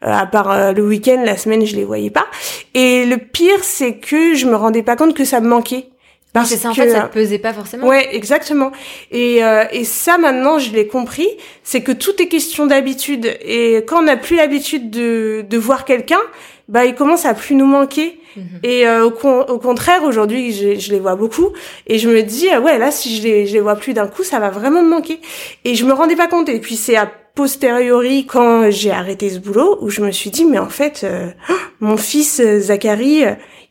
à 0.02 0.26
part 0.26 0.72
le 0.72 0.86
week-end 0.86 1.20
la 1.24 1.36
semaine 1.36 1.66
je 1.66 1.74
les 1.74 1.82
voyais 1.84 2.10
pas 2.10 2.26
et 2.74 3.04
le 3.06 3.16
pire 3.16 3.58
c'est 3.62 3.94
que 3.94 4.34
je 4.36 4.46
me 4.46 4.54
rendais 4.54 4.84
pas 4.84 4.94
compte 4.94 5.14
que 5.14 5.24
ça 5.24 5.40
me 5.40 5.48
manquait 5.48 5.86
parce 6.32 6.50
que 6.50 6.56
ça, 6.56 6.70
en 6.70 6.74
fait, 6.74 6.90
ça 6.90 7.02
te 7.02 7.12
pesait 7.12 7.38
pas 7.38 7.52
forcément. 7.52 7.86
Ouais, 7.86 8.14
exactement. 8.14 8.72
Et, 9.10 9.44
euh, 9.44 9.64
et 9.70 9.84
ça, 9.84 10.16
maintenant, 10.16 10.58
je 10.58 10.70
l'ai 10.70 10.86
compris, 10.86 11.28
c'est 11.62 11.82
que 11.82 11.92
tout 11.92 12.22
est 12.22 12.28
question 12.28 12.66
d'habitude. 12.66 13.36
Et 13.42 13.84
quand 13.86 13.98
on 13.98 14.04
n'a 14.04 14.16
plus 14.16 14.36
l'habitude 14.36 14.88
de, 14.88 15.44
de 15.48 15.58
voir 15.58 15.84
quelqu'un, 15.84 16.20
bah, 16.68 16.86
il 16.86 16.94
commence 16.94 17.26
à 17.26 17.34
plus 17.34 17.54
nous 17.54 17.66
manquer. 17.66 18.18
Mhm. 18.36 18.44
Et 18.62 18.86
euh, 18.86 19.04
au, 19.04 19.10
au, 19.10 19.58
contraire, 19.58 20.04
aujourd'hui, 20.04 20.52
je, 20.52 20.78
je, 20.78 20.90
les 20.90 21.00
vois 21.00 21.16
beaucoup. 21.16 21.50
Et 21.86 21.98
je 21.98 22.08
me 22.08 22.22
dis, 22.22 22.48
ouais, 22.48 22.78
là, 22.78 22.90
si 22.90 23.14
je 23.14 23.22
les, 23.22 23.46
je 23.46 23.52
les 23.52 23.60
vois 23.60 23.76
plus 23.76 23.92
d'un 23.92 24.06
coup, 24.06 24.22
ça 24.22 24.38
va 24.38 24.48
vraiment 24.48 24.82
me 24.82 24.88
manquer. 24.88 25.20
Et 25.64 25.74
je 25.74 25.84
me 25.84 25.92
rendais 25.92 26.16
pas 26.16 26.28
compte. 26.28 26.48
Et 26.48 26.60
puis, 26.60 26.76
c'est 26.76 26.96
à 26.96 27.12
posteriori, 27.34 28.26
quand 28.26 28.70
j'ai 28.70 28.90
arrêté 28.90 29.30
ce 29.30 29.38
boulot, 29.38 29.78
où 29.80 29.90
je 29.90 30.00
me 30.02 30.10
suis 30.10 30.30
dit, 30.30 30.44
mais 30.44 30.58
en 30.58 30.68
fait, 30.68 31.02
euh, 31.04 31.30
mon 31.80 31.96
fils 31.96 32.42
Zachary 32.58 33.24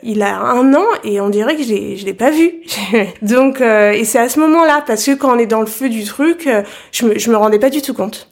il 0.03 0.21
a 0.21 0.39
un 0.39 0.73
an 0.73 0.85
et 1.03 1.21
on 1.21 1.29
dirait 1.29 1.55
que 1.55 1.63
je 1.63 1.69
l'ai, 1.69 1.97
je 1.97 2.05
l'ai 2.05 2.13
pas 2.13 2.31
vu. 2.31 2.61
Donc, 3.21 3.61
euh, 3.61 3.91
et 3.91 4.05
c'est 4.05 4.19
à 4.19 4.29
ce 4.29 4.39
moment-là, 4.39 4.83
parce 4.85 5.05
que 5.05 5.11
quand 5.15 5.35
on 5.35 5.39
est 5.39 5.45
dans 5.45 5.61
le 5.61 5.67
feu 5.67 5.89
du 5.89 6.03
truc, 6.03 6.47
euh, 6.47 6.63
je 6.91 7.05
me, 7.05 7.19
je 7.19 7.29
me 7.29 7.37
rendais 7.37 7.59
pas 7.59 7.69
du 7.69 7.81
tout 7.81 7.93
compte. 7.93 8.29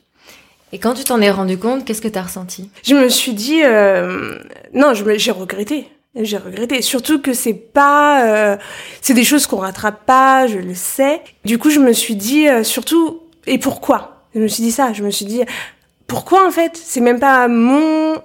Et 0.71 0.77
quand 0.77 0.93
tu 0.93 1.03
t'en 1.03 1.19
es 1.21 1.31
rendu 1.31 1.57
compte, 1.57 1.85
qu'est-ce 1.85 2.01
que 2.01 2.07
t'as 2.07 2.23
ressenti? 2.23 2.69
Je 2.83 2.95
me 2.95 3.09
suis 3.09 3.33
dit, 3.33 3.61
euh, 3.63 4.35
non, 4.73 4.93
je 4.93 5.03
me, 5.03 5.17
j'ai 5.17 5.31
regretté. 5.31 5.87
J'ai 6.15 6.37
regretté, 6.37 6.81
surtout 6.81 7.21
que 7.21 7.33
c'est 7.33 7.53
pas, 7.53 8.25
euh, 8.25 8.57
c'est 9.01 9.13
des 9.13 9.23
choses 9.23 9.45
qu'on 9.45 9.57
rattrape 9.57 10.05
pas, 10.05 10.47
je 10.47 10.57
le 10.57 10.73
sais. 10.73 11.21
Du 11.45 11.57
coup, 11.59 11.69
je 11.69 11.79
me 11.79 11.93
suis 11.93 12.15
dit, 12.15 12.47
surtout, 12.63 13.21
et 13.45 13.59
pourquoi? 13.59 14.18
Je 14.35 14.39
me 14.39 14.47
suis 14.47 14.63
dit 14.63 14.71
ça. 14.71 14.93
Je 14.93 15.03
me 15.03 15.09
suis 15.09 15.25
dit, 15.25 15.41
pourquoi 16.07 16.45
en 16.47 16.51
fait 16.51 16.71
C'est 16.75 17.01
même 17.01 17.19
pas 17.19 17.47
mon, 17.47 18.15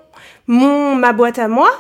mon, 0.47 0.95
ma 0.95 1.13
boîte 1.13 1.39
à 1.39 1.49
moi? 1.49 1.71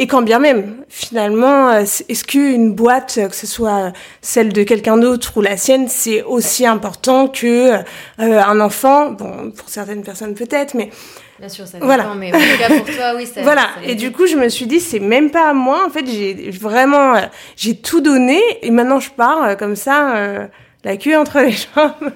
Et 0.00 0.06
quand 0.06 0.22
bien 0.22 0.38
même, 0.38 0.84
finalement, 0.88 1.70
euh, 1.70 1.80
est-ce 1.80 2.22
qu'une 2.22 2.72
boîte, 2.72 3.18
que 3.28 3.34
ce 3.34 3.48
soit 3.48 3.92
celle 4.22 4.52
de 4.52 4.62
quelqu'un 4.62 4.96
d'autre 4.96 5.36
ou 5.36 5.40
la 5.40 5.56
sienne, 5.56 5.88
c'est 5.88 6.22
aussi 6.22 6.64
important 6.64 7.26
que 7.26 7.72
euh, 7.72 7.80
un 8.18 8.60
enfant? 8.60 9.10
Bon, 9.10 9.50
pour 9.50 9.68
certaines 9.68 10.04
personnes 10.04 10.34
peut-être, 10.34 10.74
mais 10.74 10.90
Bien 11.40 11.48
sûr, 11.48 11.66
ça 11.66 11.74
dépend, 11.74 11.86
voilà. 11.86 12.14
mais 12.16 12.32
en 12.32 12.38
tout 12.38 12.58
cas 12.58 12.68
pour 12.68 12.86
toi, 12.94 13.12
oui. 13.16 13.26
Ça, 13.34 13.42
voilà. 13.42 13.68
et 13.84 13.96
du 13.96 14.12
coup, 14.12 14.26
je 14.26 14.36
me 14.36 14.48
suis 14.48 14.66
dit, 14.66 14.78
c'est 14.78 15.00
même 15.00 15.30
pas 15.32 15.50
à 15.50 15.52
moi. 15.52 15.84
En 15.84 15.90
fait, 15.90 16.06
j'ai 16.06 16.50
vraiment, 16.52 17.16
euh, 17.16 17.20
j'ai 17.56 17.76
tout 17.76 18.00
donné, 18.00 18.40
et 18.62 18.70
maintenant 18.70 19.00
je 19.00 19.10
pars 19.10 19.56
comme 19.56 19.74
ça 19.74 20.48
la 20.84 20.96
queue 20.96 21.16
entre 21.18 21.40
les 21.40 21.52
jambes. 21.74 22.12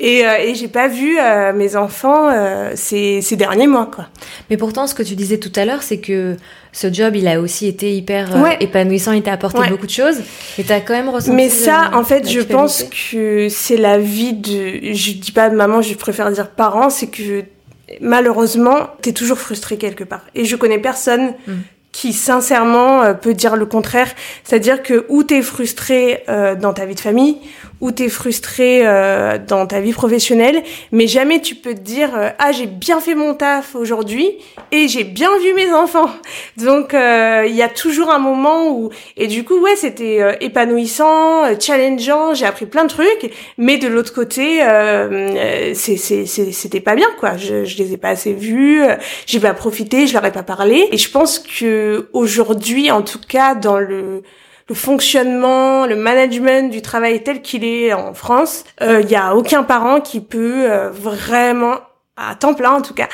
Et, 0.00 0.26
euh, 0.26 0.38
et 0.38 0.54
j'ai 0.54 0.68
pas 0.68 0.88
vu 0.88 1.18
euh, 1.18 1.52
mes 1.52 1.76
enfants 1.76 2.28
euh, 2.28 2.72
ces, 2.74 3.22
ces 3.22 3.36
derniers 3.36 3.66
mois 3.66 3.90
quoi. 3.92 4.08
Mais 4.50 4.56
pourtant 4.56 4.86
ce 4.86 4.94
que 4.94 5.02
tu 5.02 5.14
disais 5.14 5.38
tout 5.38 5.52
à 5.56 5.64
l'heure 5.64 5.82
c'est 5.82 5.98
que 5.98 6.36
ce 6.72 6.92
job 6.92 7.14
il 7.16 7.28
a 7.28 7.40
aussi 7.40 7.66
été 7.66 7.94
hyper 7.94 8.30
épanouissant, 8.60 9.12
il 9.12 9.22
t'a 9.22 9.32
apporté 9.32 9.68
beaucoup 9.68 9.86
de 9.86 9.90
choses. 9.90 10.20
Et 10.58 10.64
t'as 10.64 10.80
quand 10.80 10.94
même 10.94 11.08
ressenti 11.08 11.36
Mais 11.36 11.48
ça 11.48 11.90
en 11.94 12.04
fait 12.04 12.28
je 12.28 12.40
pense 12.40 12.84
que 12.84 13.48
c'est 13.48 13.76
la 13.76 13.98
vie 13.98 14.32
de 14.32 14.92
je 14.94 15.12
dis 15.12 15.32
pas 15.32 15.50
de 15.50 15.56
maman, 15.56 15.82
je 15.82 15.94
préfère 15.94 16.30
dire 16.32 16.50
parents, 16.50 16.90
c'est 16.90 17.08
que 17.08 17.44
malheureusement, 18.00 18.88
t'es 19.00 19.12
toujours 19.12 19.38
frustré 19.38 19.76
quelque 19.76 20.04
part. 20.04 20.22
Et 20.34 20.44
je 20.44 20.56
connais 20.56 20.78
personne 20.78 21.34
mm. 21.46 21.52
qui 21.92 22.12
sincèrement 22.12 23.02
euh, 23.02 23.14
peut 23.14 23.34
dire 23.34 23.56
le 23.56 23.66
contraire, 23.66 24.08
c'est-à-dire 24.44 24.82
que 24.82 25.04
ou 25.08 25.22
t'es 25.22 25.42
frustré 25.42 26.24
euh, 26.28 26.54
dans 26.54 26.72
ta 26.72 26.86
vie 26.86 26.94
de 26.94 27.00
famille, 27.00 27.38
ou 27.82 27.92
t'es 27.92 28.08
frustré 28.08 28.80
euh, 28.84 29.38
dans 29.38 29.66
ta 29.66 29.80
vie 29.80 29.92
professionnelle, 29.92 30.62
mais 30.92 31.06
jamais 31.06 31.42
tu 31.42 31.54
peux 31.54 31.74
te 31.74 31.80
dire 31.80 32.10
ah 32.38 32.52
j'ai 32.52 32.66
bien 32.66 33.00
fait 33.00 33.14
mon 33.14 33.34
taf 33.34 33.74
aujourd'hui 33.74 34.30
et 34.70 34.88
j'ai 34.88 35.04
bien 35.04 35.36
vu 35.38 35.52
mes 35.52 35.70
enfants. 35.72 36.08
Donc 36.56 36.94
il 36.94 37.54
y 37.54 37.62
a 37.62 37.68
toujours 37.68 38.10
un 38.10 38.18
moment 38.18 38.70
où 38.70 38.90
et 39.16 39.26
du 39.26 39.44
coup 39.44 39.60
ouais 39.60 39.76
c'était 39.76 40.38
épanouissant, 40.40 41.58
challengeant, 41.60 42.34
j'ai 42.34 42.46
appris 42.46 42.66
plein 42.66 42.84
de 42.84 42.88
trucs, 42.88 43.32
mais 43.58 43.76
de 43.76 43.88
l'autre 43.88 44.14
côté 44.14 44.60
c'était 45.74 46.80
pas 46.80 46.94
bien 46.94 47.08
quoi. 47.18 47.36
Je, 47.36 47.64
je 47.64 47.76
les 47.78 47.92
ai 47.92 47.96
pas 47.96 48.10
assez 48.10 48.32
vus, 48.32 48.82
j'ai 49.26 49.40
pas 49.40 49.54
profité, 49.54 50.06
je 50.06 50.14
leur 50.14 50.24
ai 50.24 50.32
pas 50.32 50.42
parlé 50.42 50.88
et 50.92 50.96
je 50.96 51.10
pense 51.10 51.38
que 51.38 52.08
aujourd'hui, 52.12 52.90
en 52.90 53.02
tout 53.02 53.18
cas 53.26 53.54
dans 53.54 53.78
le, 53.78 54.22
le 54.72 54.76
fonctionnement, 54.76 55.84
le 55.84 55.96
management 55.96 56.70
du 56.70 56.80
travail 56.80 57.22
tel 57.22 57.42
qu'il 57.42 57.62
est 57.62 57.92
en 57.92 58.14
France, 58.14 58.64
il 58.80 58.86
euh, 58.86 59.02
n'y 59.02 59.16
a 59.16 59.36
aucun 59.36 59.64
parent 59.64 60.00
qui 60.00 60.22
peut 60.22 60.70
euh, 60.70 60.88
vraiment 60.90 61.74
à 62.16 62.34
temps 62.36 62.54
plein 62.54 62.70
en 62.70 62.80
tout 62.80 62.94
cas, 62.94 63.08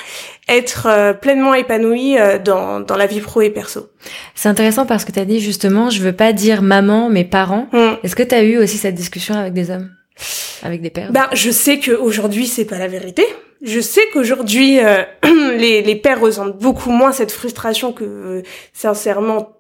être 0.48 0.86
euh, 0.86 1.12
pleinement 1.12 1.54
épanoui 1.54 2.16
dans, 2.44 2.78
dans 2.78 2.96
la 2.96 3.06
vie 3.06 3.20
pro 3.20 3.40
et 3.40 3.50
perso. 3.50 3.88
C'est 4.36 4.48
intéressant 4.48 4.86
parce 4.86 5.04
que 5.04 5.10
tu 5.10 5.18
as 5.18 5.24
dit 5.24 5.40
justement, 5.40 5.90
je 5.90 6.00
veux 6.00 6.12
pas 6.12 6.32
dire 6.32 6.62
maman, 6.62 7.08
mais 7.08 7.24
parents. 7.24 7.66
Mm. 7.72 7.94
Est-ce 8.04 8.14
que 8.14 8.22
tu 8.22 8.36
as 8.36 8.44
eu 8.44 8.56
aussi 8.58 8.78
cette 8.78 8.94
discussion 8.94 9.34
avec 9.34 9.52
des 9.52 9.72
hommes? 9.72 9.90
Avec 10.62 10.80
des 10.80 10.90
pères? 10.90 11.10
Ben, 11.10 11.26
je 11.32 11.50
sais 11.50 11.80
qu'aujourd'hui, 11.80 12.46
c'est 12.46 12.66
pas 12.66 12.78
la 12.78 12.88
vérité. 12.88 13.24
Je 13.62 13.80
sais 13.80 14.02
qu'aujourd'hui, 14.12 14.78
euh, 14.80 15.02
les, 15.56 15.82
les 15.82 15.96
pères 15.96 16.20
ressentent 16.20 16.58
beaucoup 16.58 16.90
moins 16.90 17.10
cette 17.10 17.32
frustration 17.32 17.92
que, 17.92 18.04
euh, 18.04 18.42
sincèrement, 18.72 19.57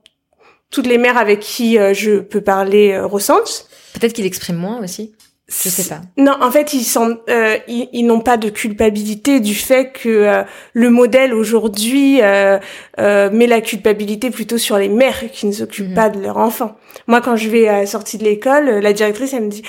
toutes 0.70 0.86
les 0.86 0.98
mères 0.98 1.16
avec 1.18 1.40
qui 1.40 1.78
euh, 1.78 1.94
je 1.94 2.18
peux 2.18 2.40
parler 2.40 2.98
ressentent. 2.98 3.68
Peut-être 3.94 4.12
qu'ils 4.12 4.26
expriment 4.26 4.58
moins 4.58 4.82
aussi. 4.82 5.14
Je 5.48 5.70
sais 5.70 5.88
pas. 5.88 6.02
Non, 6.18 6.36
en 6.42 6.50
fait, 6.50 6.74
ils 6.74 6.84
sont, 6.84 7.20
ils, 7.68 7.88
ils 7.94 8.02
n'ont 8.02 8.20
pas 8.20 8.36
de 8.36 8.50
culpabilité 8.50 9.40
du 9.40 9.54
fait 9.54 9.92
que 9.92 10.44
le 10.74 10.90
modèle 10.90 11.32
aujourd'hui 11.32 12.20
met 12.20 13.46
la 13.46 13.60
culpabilité 13.62 14.28
plutôt 14.28 14.58
sur 14.58 14.76
les 14.76 14.90
mères 14.90 15.32
qui 15.32 15.46
ne 15.46 15.52
s'occupent 15.52 15.88
mhm. 15.88 15.94
pas 15.94 16.10
de 16.10 16.20
leurs 16.20 16.36
enfants. 16.36 16.76
Moi, 17.06 17.22
quand 17.22 17.36
je 17.36 17.48
vais 17.48 17.66
à 17.66 17.78
la 17.78 17.86
sortie 17.86 18.18
de 18.18 18.24
l'école, 18.24 18.68
la 18.68 18.92
directrice 18.92 19.32
elle 19.32 19.44
me 19.44 19.48
dit 19.48 19.62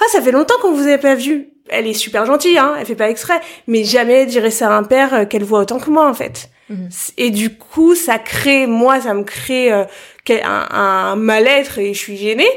ah 0.00 0.04
ça 0.12 0.20
fait 0.20 0.32
longtemps 0.32 0.56
qu'on 0.60 0.74
vous 0.74 0.82
avait 0.82 0.98
pas 0.98 1.14
vu 1.14 1.52
elle 1.68 1.86
est 1.86 1.94
super 1.94 2.26
gentille, 2.26 2.58
hein, 2.58 2.74
elle 2.78 2.86
fait 2.86 2.94
pas 2.94 3.10
exprès, 3.10 3.40
mais 3.66 3.84
jamais 3.84 4.22
elle 4.22 4.28
dirait 4.28 4.50
ça 4.50 4.70
à 4.70 4.78
un 4.78 4.82
père 4.82 5.14
euh, 5.14 5.24
qu'elle 5.24 5.44
voit 5.44 5.60
autant 5.60 5.78
que 5.78 5.90
moi 5.90 6.08
en 6.08 6.14
fait. 6.14 6.50
Mhm. 6.72 6.88
Et 7.18 7.30
du 7.30 7.56
coup, 7.56 7.94
ça 7.94 8.18
crée, 8.18 8.66
moi, 8.66 9.00
ça 9.00 9.14
me 9.14 9.24
crée 9.24 9.72
euh, 9.72 9.84
un, 10.30 10.68
un 10.70 11.16
mal-être 11.16 11.78
et 11.78 11.92
je 11.94 11.98
suis 11.98 12.16
gênée. 12.16 12.48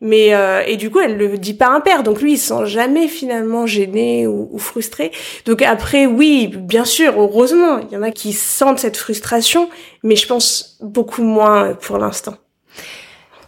Mais 0.00 0.34
euh, 0.34 0.62
et 0.66 0.76
du 0.76 0.90
coup, 0.90 1.00
elle 1.00 1.16
le 1.16 1.38
dit 1.38 1.54
pas 1.54 1.80
père, 1.80 2.02
donc 2.02 2.20
lui, 2.20 2.34
il 2.34 2.38
se 2.38 2.48
sent 2.48 2.66
jamais 2.66 3.08
finalement 3.08 3.66
gêné 3.66 4.26
ou, 4.26 4.50
ou, 4.52 4.58
frustré. 4.58 5.12
Donc 5.46 5.62
après, 5.62 6.04
oui, 6.04 6.48
bien 6.48 6.84
sûr, 6.84 7.14
heureusement, 7.16 7.78
il 7.78 7.94
y 7.94 7.96
en 7.96 8.02
a 8.02 8.10
qui 8.10 8.34
sentent 8.34 8.78
cette 8.78 8.98
frustration, 8.98 9.70
mais 10.02 10.14
je 10.14 10.26
pense 10.26 10.76
beaucoup 10.82 11.22
moins 11.22 11.72
pour 11.72 11.96
l'instant. 11.96 12.34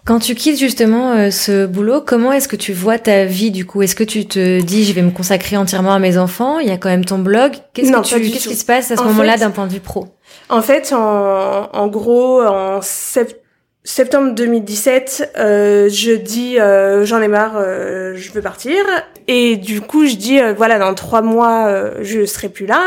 Quand 0.06 0.20
tu 0.20 0.36
quittes 0.36 0.58
justement 0.58 1.12
euh, 1.12 1.30
ce 1.30 1.66
boulot, 1.66 2.00
comment 2.00 2.32
est-ce 2.32 2.46
que 2.46 2.56
tu 2.56 2.72
vois 2.72 2.98
ta 2.98 3.24
vie 3.24 3.50
du 3.50 3.66
coup? 3.66 3.82
Est-ce 3.82 3.96
que 3.96 4.04
tu 4.04 4.24
te 4.24 4.62
dis 4.62 4.84
je 4.84 4.92
vais 4.92 5.02
me 5.02 5.10
consacrer 5.10 5.56
entièrement 5.56 5.92
à 5.92 5.98
mes 5.98 6.16
enfants? 6.16 6.60
Il 6.60 6.68
y 6.68 6.70
a 6.70 6.78
quand 6.78 6.88
même 6.88 7.04
ton 7.04 7.18
blog. 7.18 7.52
Qu'est-ce 7.74 7.90
qu'est-ce 7.92 8.48
qui 8.48 8.54
se 8.54 8.64
passe 8.64 8.92
à 8.92 8.96
ce 8.96 9.02
moment-là 9.02 9.36
d'un 9.36 9.50
point 9.50 9.66
de 9.66 9.72
vue 9.72 9.80
pro? 9.80 10.06
En 10.48 10.62
fait, 10.62 10.92
en, 10.92 11.68
en 11.72 11.86
gros, 11.88 12.42
en 12.42 12.80
septembre 12.82 14.34
2017, 14.34 15.32
euh, 15.38 15.88
je 15.88 16.12
dis 16.12 16.58
euh, 16.58 17.04
j'en 17.04 17.20
ai 17.20 17.28
marre, 17.28 17.56
euh, 17.56 18.14
je 18.16 18.30
veux 18.32 18.42
partir. 18.42 18.84
Et 19.26 19.56
du 19.56 19.80
coup, 19.80 20.06
je 20.06 20.14
dis 20.14 20.38
voilà 20.56 20.78
dans 20.78 20.94
trois 20.94 21.22
mois, 21.22 21.92
je 22.00 22.24
serai 22.26 22.48
plus 22.48 22.66
là 22.66 22.82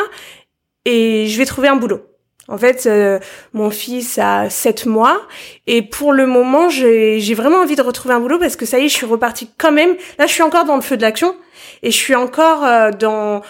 et 0.86 1.28
je 1.28 1.38
vais 1.38 1.46
trouver 1.46 1.68
un 1.68 1.76
boulot. 1.76 2.02
En 2.50 2.58
fait, 2.58 2.88
euh, 2.88 3.20
mon 3.54 3.70
fils 3.70 4.18
a 4.18 4.50
7 4.50 4.88
mois 4.88 5.22
et 5.68 5.84
pour 5.84 6.14
le 6.14 6.26
moment, 6.26 6.68
j'ai 6.70 7.34
vraiment 7.36 7.60
envie 7.60 7.76
de 7.76 7.82
retrouver 7.82 8.16
un 8.16 8.20
boulot 8.20 8.40
parce 8.40 8.56
que 8.56 8.66
ça 8.66 8.80
y 8.80 8.86
est, 8.86 8.90
je 8.90 8.96
suis 8.96 9.06
repartie 9.06 9.52
quand 9.60 9.72
même. 9.72 9.96
Là, 10.18 10.26
je 10.26 10.34
suis 10.34 10.42
encore 10.42 10.66
dans 10.66 10.76
le 10.76 10.82
feu 10.82 10.98
de 10.98 11.04
l'action 11.04 11.36
et 11.84 11.92
je 11.92 11.96
suis 11.96 12.16
encore 12.16 12.66
euh, 12.66 12.90
dans 12.92 13.42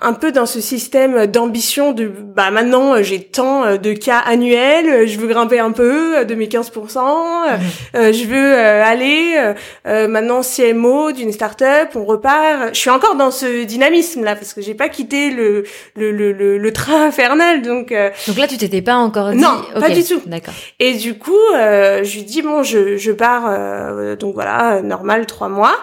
un 0.00 0.12
peu 0.12 0.32
dans 0.32 0.46
ce 0.46 0.60
système 0.60 1.26
d'ambition 1.26 1.92
de 1.92 2.06
bah 2.06 2.50
maintenant 2.50 2.94
euh, 2.94 3.02
j'ai 3.02 3.22
tant 3.22 3.64
euh, 3.64 3.76
de 3.76 3.92
cas 3.92 4.18
annuels, 4.18 4.88
euh, 4.88 5.06
je 5.06 5.18
veux 5.18 5.26
grimper 5.26 5.58
un 5.58 5.72
peu 5.72 6.24
de 6.24 6.34
mes 6.34 6.46
15%, 6.46 6.70
mhm. 6.70 8.12
je 8.12 8.26
veux 8.26 8.54
aller 8.58 9.54
maintenant 9.86 10.40
CMO 10.42 11.12
d'une 11.12 11.32
start-up, 11.32 11.90
on 11.94 12.04
repart. 12.04 12.72
Je 12.72 12.78
suis 12.78 12.90
encore 12.90 13.16
dans 13.16 13.30
ce 13.30 13.64
dynamisme 13.64 14.24
là 14.24 14.36
parce 14.36 14.54
que 14.54 14.60
j'ai 14.60 14.74
pas 14.74 14.88
quitté 14.88 15.30
le 15.30 15.64
le, 15.96 16.10
le, 16.12 16.58
le, 16.58 16.72
train 16.72 17.06
infernal 17.06 17.62
donc 17.62 17.92
Donc 18.26 18.36
là 18.36 18.46
tu 18.46 18.56
t'étais 18.56 18.82
pas 18.82 18.96
encore 18.96 19.30
dit 19.30 19.36
Non, 19.36 19.62
pas 19.74 19.90
du 19.90 20.04
tout. 20.04 20.22
D'accord. 20.26 20.54
Et 20.78 20.94
du 20.94 21.18
coup, 21.18 21.32
je 21.54 22.14
lui 22.14 22.22
dis 22.22 22.42
bon, 22.42 22.62
je 22.62 22.96
je 22.96 23.12
pars 23.12 24.16
donc 24.16 24.34
voilà, 24.34 24.80
normal 24.82 25.26
trois 25.26 25.48
mois 25.48 25.76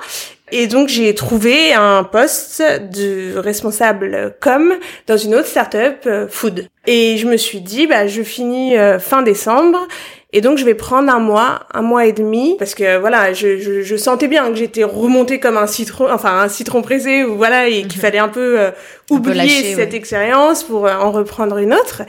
et 0.52 0.68
donc 0.68 0.88
j'ai 0.88 1.14
trouvé 1.14 1.74
un 1.74 2.04
poste 2.04 2.62
de 2.92 3.38
responsable 3.38 4.36
com 4.40 4.74
dans 5.06 5.18
une 5.18 5.36
autre 5.36 5.48
startup 5.48 6.06
euh, 6.06 6.28
food. 6.30 6.68
Et 6.86 7.18
je 7.18 7.28
me 7.28 7.36
suis 7.36 7.60
dit 7.60 7.86
bah 7.86 8.08
je 8.08 8.22
finis 8.22 8.78
euh, 8.78 8.98
fin 8.98 9.24
décembre 9.24 9.88
et 10.34 10.42
donc 10.42 10.58
je 10.58 10.66
vais 10.66 10.76
prendre 10.76 11.12
un 11.12 11.20
mois, 11.20 11.62
un 11.74 11.82
mois 11.82 12.06
et 12.06 12.12
demi, 12.12 12.58
parce 12.60 12.76
que 12.76 12.98
voilà, 12.98 13.32
je, 13.32 13.60
je, 13.60 13.82
je 13.82 13.96
sentais 13.96 14.28
bien 14.28 14.50
que 14.50 14.56
j'étais 14.56 14.84
remontée 14.84 15.40
comme 15.40 15.56
un 15.56 15.68
citron, 15.68 16.12
enfin 16.12 16.42
un 16.42 16.50
citron 16.50 16.82
pressé, 16.82 17.24
ou 17.24 17.38
voilà, 17.38 17.70
et 17.70 17.84
qu'il 17.84 17.96
mhm. 17.96 18.02
fallait 18.02 18.18
un 18.20 18.28
peu 18.28 18.60
euh, 18.60 18.72
oublier 19.10 19.74
cette 19.74 19.94
expérience 19.94 20.64
pour 20.64 20.84
en 20.84 21.12
reprendre 21.12 21.58
une 21.58 21.74
autre. 21.74 22.02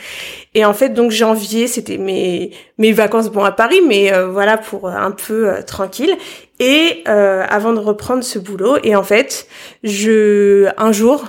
Et 0.55 0.65
en 0.65 0.75
fait, 0.75 0.89
donc 0.91 1.13
janvier, 1.13 1.69
c'était 1.69 1.97
mes 1.97 2.51
mes 2.77 2.91
vacances 2.93 3.31
bon 3.31 3.45
à 3.45 3.53
Paris, 3.53 3.81
mais 3.87 4.13
voilà 4.25 4.59
pour 4.59 4.89
un 4.89 5.13
peu 5.13 5.53
tranquille. 5.65 6.17
Et 6.61 7.05
euh, 7.07 7.45
avant 7.49 7.73
de 7.73 7.79
reprendre 7.79 8.25
ce 8.25 8.39
boulot, 8.39 8.79
et 8.83 8.97
en 8.97 9.03
fait, 9.03 9.47
je 9.85 10.69
un 10.77 10.93
jour, 10.93 11.25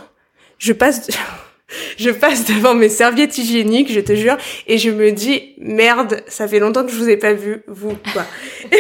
je 0.58 0.74
passe, 0.74 1.10
je 1.98 2.10
passe 2.10 2.46
devant 2.46 2.74
mes 2.74 2.90
serviettes 2.90 3.38
hygiéniques, 3.38 3.92
je 3.92 4.00
te 4.00 4.16
jure, 4.16 4.38
et 4.68 4.78
je 4.78 4.90
me 4.90 5.12
dis 5.12 5.54
merde, 5.60 6.24
ça 6.28 6.48
fait 6.48 6.60
longtemps 6.60 6.84
que 6.84 6.92
je 6.92 6.98
vous 6.98 7.10
ai 7.10 7.18
pas 7.18 7.34
vu, 7.34 7.64
vous 7.68 7.96
quoi. 8.14 8.26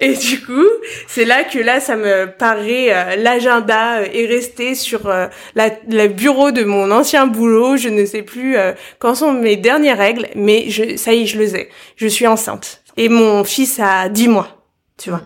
Et 0.00 0.14
du 0.14 0.40
coup, 0.40 0.66
c'est 1.06 1.24
là 1.24 1.44
que 1.44 1.58
là, 1.58 1.80
ça 1.80 1.96
me 1.96 2.26
paraît, 2.26 2.94
euh, 2.94 3.16
l'agenda 3.16 3.98
euh, 3.98 4.06
est 4.12 4.26
resté 4.26 4.74
sur 4.74 5.08
euh, 5.08 5.26
la, 5.54 5.70
le 5.88 6.06
bureau 6.08 6.52
de 6.52 6.62
mon 6.64 6.90
ancien 6.90 7.26
boulot. 7.26 7.76
Je 7.76 7.88
ne 7.88 8.04
sais 8.06 8.22
plus 8.22 8.56
quand 8.98 9.14
sont 9.14 9.32
mes 9.32 9.56
dernières 9.56 9.98
règles, 9.98 10.28
mais 10.34 10.70
je, 10.70 10.96
ça 10.96 11.12
y 11.12 11.22
est, 11.22 11.26
je 11.26 11.38
le 11.38 11.48
sais. 11.48 11.68
Je 11.96 12.06
suis 12.06 12.26
enceinte. 12.26 12.82
Et 12.96 13.08
mon 13.08 13.44
fils 13.44 13.80
a 13.80 14.08
10 14.08 14.28
mois 14.28 14.57
tu 14.98 15.10
vois. 15.10 15.22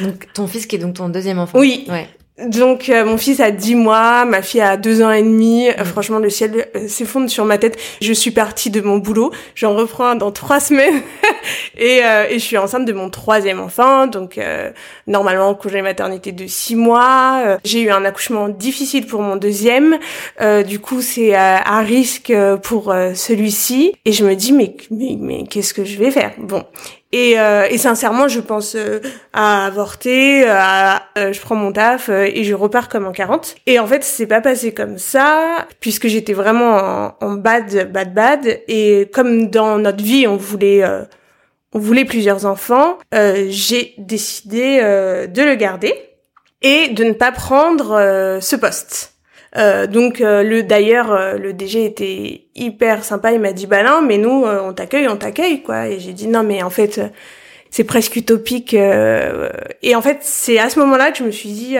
Donc 0.00 0.26
ton 0.34 0.46
fils 0.46 0.66
qui 0.66 0.76
est 0.76 0.78
donc 0.78 0.94
ton 0.94 1.08
deuxième 1.08 1.38
enfant. 1.38 1.58
Oui. 1.58 1.86
Ouais. 1.88 2.08
Donc 2.50 2.88
euh, 2.88 3.04
mon 3.04 3.16
fils 3.16 3.38
a 3.38 3.52
10 3.52 3.76
mois, 3.76 4.24
ma 4.24 4.42
fille 4.42 4.60
a 4.60 4.76
2 4.76 5.02
ans 5.02 5.12
et 5.12 5.22
demi. 5.22 5.68
Euh, 5.68 5.82
mm. 5.82 5.84
franchement, 5.84 6.18
le 6.18 6.30
ciel 6.30 6.66
euh, 6.74 6.88
s'effondre 6.88 7.30
sur 7.30 7.44
ma 7.44 7.58
tête. 7.58 7.78
Je 8.00 8.12
suis 8.12 8.32
partie 8.32 8.70
de 8.70 8.80
mon 8.80 8.98
boulot. 8.98 9.30
J'en 9.54 9.76
reprends 9.76 10.16
dans 10.16 10.32
trois 10.32 10.58
semaines 10.58 11.00
et, 11.78 11.98
et 11.98 12.34
je 12.34 12.44
suis 12.44 12.58
enceinte 12.58 12.86
de 12.86 12.92
mon 12.92 13.08
troisième 13.08 13.60
enfant. 13.60 14.08
Donc 14.08 14.40
normalement 15.06 15.54
congé 15.54 15.80
maternité 15.80 16.32
de 16.32 16.46
6 16.46 16.74
mois. 16.74 17.58
J'ai 17.64 17.82
eu 17.82 17.90
un 17.90 18.04
accouchement 18.04 18.48
difficile 18.48 19.06
pour 19.06 19.22
mon 19.22 19.36
deuxième. 19.36 19.98
du 20.66 20.80
coup, 20.80 21.02
c'est 21.02 21.34
à 21.34 21.80
risque 21.80 22.32
pour 22.62 22.92
celui-ci. 23.14 23.94
Et 24.04 24.12
je 24.12 24.24
me 24.24 24.34
dis 24.34 24.52
mais 24.52 24.76
mais, 24.90 25.16
mais 25.20 25.44
qu'est-ce 25.44 25.72
que 25.72 25.84
je 25.84 25.98
vais 25.98 26.10
faire? 26.10 26.32
Bon. 26.38 26.64
Et, 27.16 27.38
euh, 27.38 27.68
et 27.70 27.78
sincèrement, 27.78 28.26
je 28.26 28.40
pense 28.40 28.74
euh, 28.74 28.98
à 29.32 29.66
avorter, 29.66 30.48
à, 30.48 31.04
euh, 31.16 31.32
je 31.32 31.40
prends 31.40 31.54
mon 31.54 31.70
taf 31.70 32.08
et 32.08 32.42
je 32.42 32.54
repars 32.54 32.88
comme 32.88 33.06
en 33.06 33.12
40. 33.12 33.54
Et 33.66 33.78
en 33.78 33.86
fait, 33.86 34.02
c'est 34.02 34.26
pas 34.26 34.40
passé 34.40 34.74
comme 34.74 34.98
ça, 34.98 35.64
puisque 35.78 36.08
j'étais 36.08 36.32
vraiment 36.32 36.74
en, 36.74 37.14
en, 37.20 37.34
bad, 37.34 37.92
bad, 37.92 38.14
bad. 38.14 38.60
Et 38.66 39.08
comme 39.14 39.48
dans 39.48 39.78
notre 39.78 40.02
vie, 40.02 40.26
on 40.26 40.36
voulait 40.36 40.82
on 41.72 41.78
voulait 41.78 42.04
plusieurs 42.04 42.46
enfants, 42.46 42.98
j'ai 43.12 43.94
décidé 43.98 44.80
de 44.80 45.42
le 45.42 45.54
garder 45.54 45.94
et 46.62 46.88
de 46.88 47.04
ne 47.04 47.12
pas 47.12 47.30
prendre 47.30 48.38
ce 48.40 48.56
poste. 48.56 49.13
Euh, 49.56 49.86
donc 49.86 50.20
euh, 50.20 50.42
le 50.42 50.64
d'ailleurs 50.64 51.12
euh, 51.12 51.38
le 51.38 51.52
DG 51.52 51.84
était 51.84 52.42
hyper 52.56 53.04
sympa, 53.04 53.32
il 53.32 53.40
m'a 53.40 53.52
dit 53.52 53.66
bah 53.66 53.84
non 53.84 54.02
mais 54.02 54.18
nous 54.18 54.44
on 54.44 54.72
t'accueille, 54.72 55.06
on 55.08 55.16
t'accueille 55.16 55.62
quoi 55.62 55.86
et 55.86 56.00
j'ai 56.00 56.12
dit 56.12 56.26
non 56.26 56.42
mais 56.42 56.62
en 56.64 56.70
fait 56.70 57.00
c'est 57.70 57.84
presque 57.84 58.16
utopique 58.16 58.74
et 58.74 59.94
en 59.94 60.02
fait 60.02 60.18
c'est 60.22 60.58
à 60.58 60.70
ce 60.70 60.78
moment-là 60.80 61.12
que 61.12 61.18
je 61.18 61.24
me 61.24 61.30
suis 61.30 61.50
dit 61.50 61.76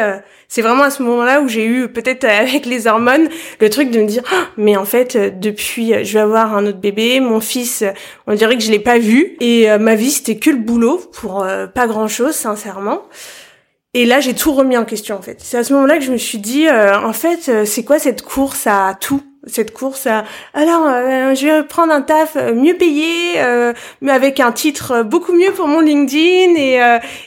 c'est 0.47 0.63
vraiment 0.63 0.85
à 0.85 0.91
ce 0.91 1.03
moment-là 1.03 1.41
où 1.41 1.49
j'ai 1.49 1.67
eu 1.67 1.89
peut-être 1.89 2.25
avec 2.29 2.65
les 2.65 2.87
hormones 2.87 3.29
le 3.61 3.71
truc 3.71 3.91
de 3.91 4.01
me 4.01 4.07
dire 4.07 4.23
ah, 4.33 4.47
mais 4.57 4.77
en 4.77 4.85
fait 4.85 5.17
depuis 5.41 6.05
je 6.05 6.13
vais 6.13 6.21
avoir 6.21 6.57
un 6.57 6.67
autre 6.67 6.79
bébé, 6.79 7.19
mon 7.19 7.41
fils 7.41 7.85
on 8.29 8.35
dirait 8.35 8.57
que 8.57 8.63
je 8.63 8.71
l'ai 8.71 8.79
pas 8.79 8.99
vu 8.99 9.37
et 9.41 9.67
ma 9.79 9.97
vie 9.97 10.11
c'était 10.11 10.37
que 10.37 10.51
le 10.51 10.59
boulot 10.59 11.01
pour 11.13 11.45
pas 11.75 11.87
grand-chose 11.89 12.35
sincèrement. 12.35 13.03
Et 13.97 14.07
là, 14.07 14.21
j'ai 14.21 14.35
tout 14.35 14.53
remis 14.53 14.77
en 14.77 14.85
question 14.85 15.17
en 15.17 15.23
fait. 15.23 15.39
C'est 15.41 15.57
à 15.57 15.65
ce 15.65 15.73
moment-là 15.73 15.99
que 15.99 16.05
je 16.05 16.11
me 16.11 16.19
suis 16.19 16.39
dit, 16.39 16.67
euh, 16.67 16.99
en 16.99 17.13
fait, 17.13 17.49
euh, 17.49 17.65
c'est 17.65 17.85
quoi 17.85 18.01
cette 18.01 18.23
course 18.23 18.67
à 18.67 18.97
tout? 19.01 19.23
Cette 19.47 19.75
course 19.75 20.07
à 20.07 20.25
alors 20.55 20.87
euh, 20.87 21.35
je 21.35 21.47
vais 21.47 21.63
prendre 21.65 21.93
un 21.93 22.01
taf 22.01 22.35
mieux 22.35 22.79
payé 22.79 23.35
mais 24.01 24.11
avec 24.11 24.41
un 24.41 24.53
titre 24.53 25.03
beaucoup 25.03 25.35
mieux 25.35 25.53
pour 25.53 25.69
mon 25.69 25.81
LinkedIn 25.81 26.55
et 26.57 26.81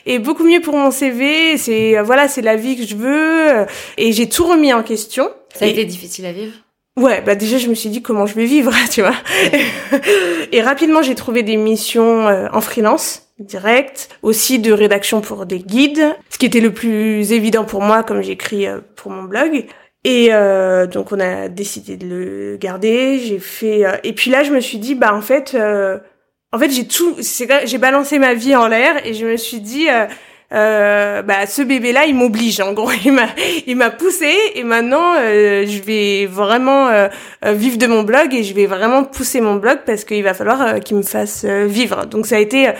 et 0.04 0.18
beaucoup 0.18 0.42
mieux 0.42 0.60
pour 0.60 0.76
mon 0.76 0.90
CV 0.90 1.56
c'est 1.58 2.02
voilà 2.02 2.26
c'est 2.26 2.42
la 2.42 2.56
vie 2.56 2.76
que 2.76 2.84
je 2.84 2.96
veux 2.96 3.66
et 3.98 4.12
j'ai 4.12 4.28
tout 4.28 4.44
remis 4.44 4.72
en 4.72 4.82
question. 4.82 5.30
Ça 5.54 5.66
a 5.66 5.68
été 5.68 5.84
difficile 5.84 6.26
à 6.26 6.32
vivre? 6.32 6.54
Ouais, 6.98 7.20
bah 7.20 7.36
déjà 7.36 7.56
je 7.56 7.68
me 7.68 7.74
suis 7.76 7.88
dit 7.88 8.02
comment 8.02 8.26
je 8.26 8.34
vais 8.34 8.46
vivre, 8.46 8.72
tu 8.90 9.02
vois? 9.02 9.14
et 10.50 10.60
rapidement 10.60 11.02
j'ai 11.02 11.14
trouvé 11.14 11.44
des 11.44 11.56
missions 11.56 12.26
en 12.52 12.60
freelance 12.60 13.27
direct, 13.38 14.08
aussi 14.22 14.58
de 14.58 14.72
rédaction 14.72 15.20
pour 15.20 15.46
des 15.46 15.60
guides, 15.60 16.14
ce 16.30 16.38
qui 16.38 16.46
était 16.46 16.60
le 16.60 16.72
plus 16.72 17.32
évident 17.32 17.64
pour 17.64 17.82
moi 17.82 18.02
comme 18.02 18.22
j'écris 18.22 18.66
euh, 18.66 18.80
pour 18.96 19.10
mon 19.10 19.24
blog. 19.24 19.66
Et 20.04 20.28
euh, 20.30 20.86
donc 20.86 21.12
on 21.12 21.20
a 21.20 21.48
décidé 21.48 21.96
de 21.96 22.06
le 22.06 22.56
garder. 22.56 23.18
J'ai 23.18 23.38
fait 23.38 23.84
euh, 23.84 23.96
et 24.04 24.12
puis 24.12 24.30
là 24.30 24.42
je 24.42 24.52
me 24.52 24.60
suis 24.60 24.78
dit 24.78 24.94
bah 24.94 25.12
en 25.12 25.20
fait 25.20 25.56
en 26.52 26.58
fait 26.58 26.70
j'ai 26.70 26.86
tout 26.86 27.16
j'ai 27.20 27.78
balancé 27.78 28.18
ma 28.18 28.34
vie 28.34 28.54
en 28.54 28.68
l'air 28.68 29.04
et 29.06 29.14
je 29.14 29.26
me 29.26 29.36
suis 29.36 29.60
dit 29.60 29.88
euh, 30.50 31.22
bah 31.22 31.46
ce 31.46 31.60
bébé 31.62 31.92
là 31.92 32.06
il 32.06 32.14
m'oblige 32.14 32.60
en 32.60 32.72
gros 32.72 32.90
il 33.04 33.12
m'a 33.12 33.26
il 33.66 33.76
m'a 33.76 33.90
poussé 33.90 34.32
et 34.54 34.62
maintenant 34.62 35.14
je 35.16 35.82
vais 35.82 36.26
vraiment 36.26 36.88
vivre 37.44 37.76
de 37.76 37.86
mon 37.86 38.02
blog 38.02 38.32
et 38.32 38.44
je 38.44 38.54
vais 38.54 38.66
vraiment 38.66 39.04
pousser 39.04 39.40
mon 39.40 39.56
blog 39.56 39.80
parce 39.84 40.04
qu'il 40.04 40.22
va 40.22 40.32
falloir 40.32 40.80
qu'il 40.80 40.96
me 40.96 41.02
fasse 41.02 41.44
vivre 41.44 42.06
donc 42.06 42.26
ça 42.26 42.36
a 42.36 42.38
été 42.38 42.70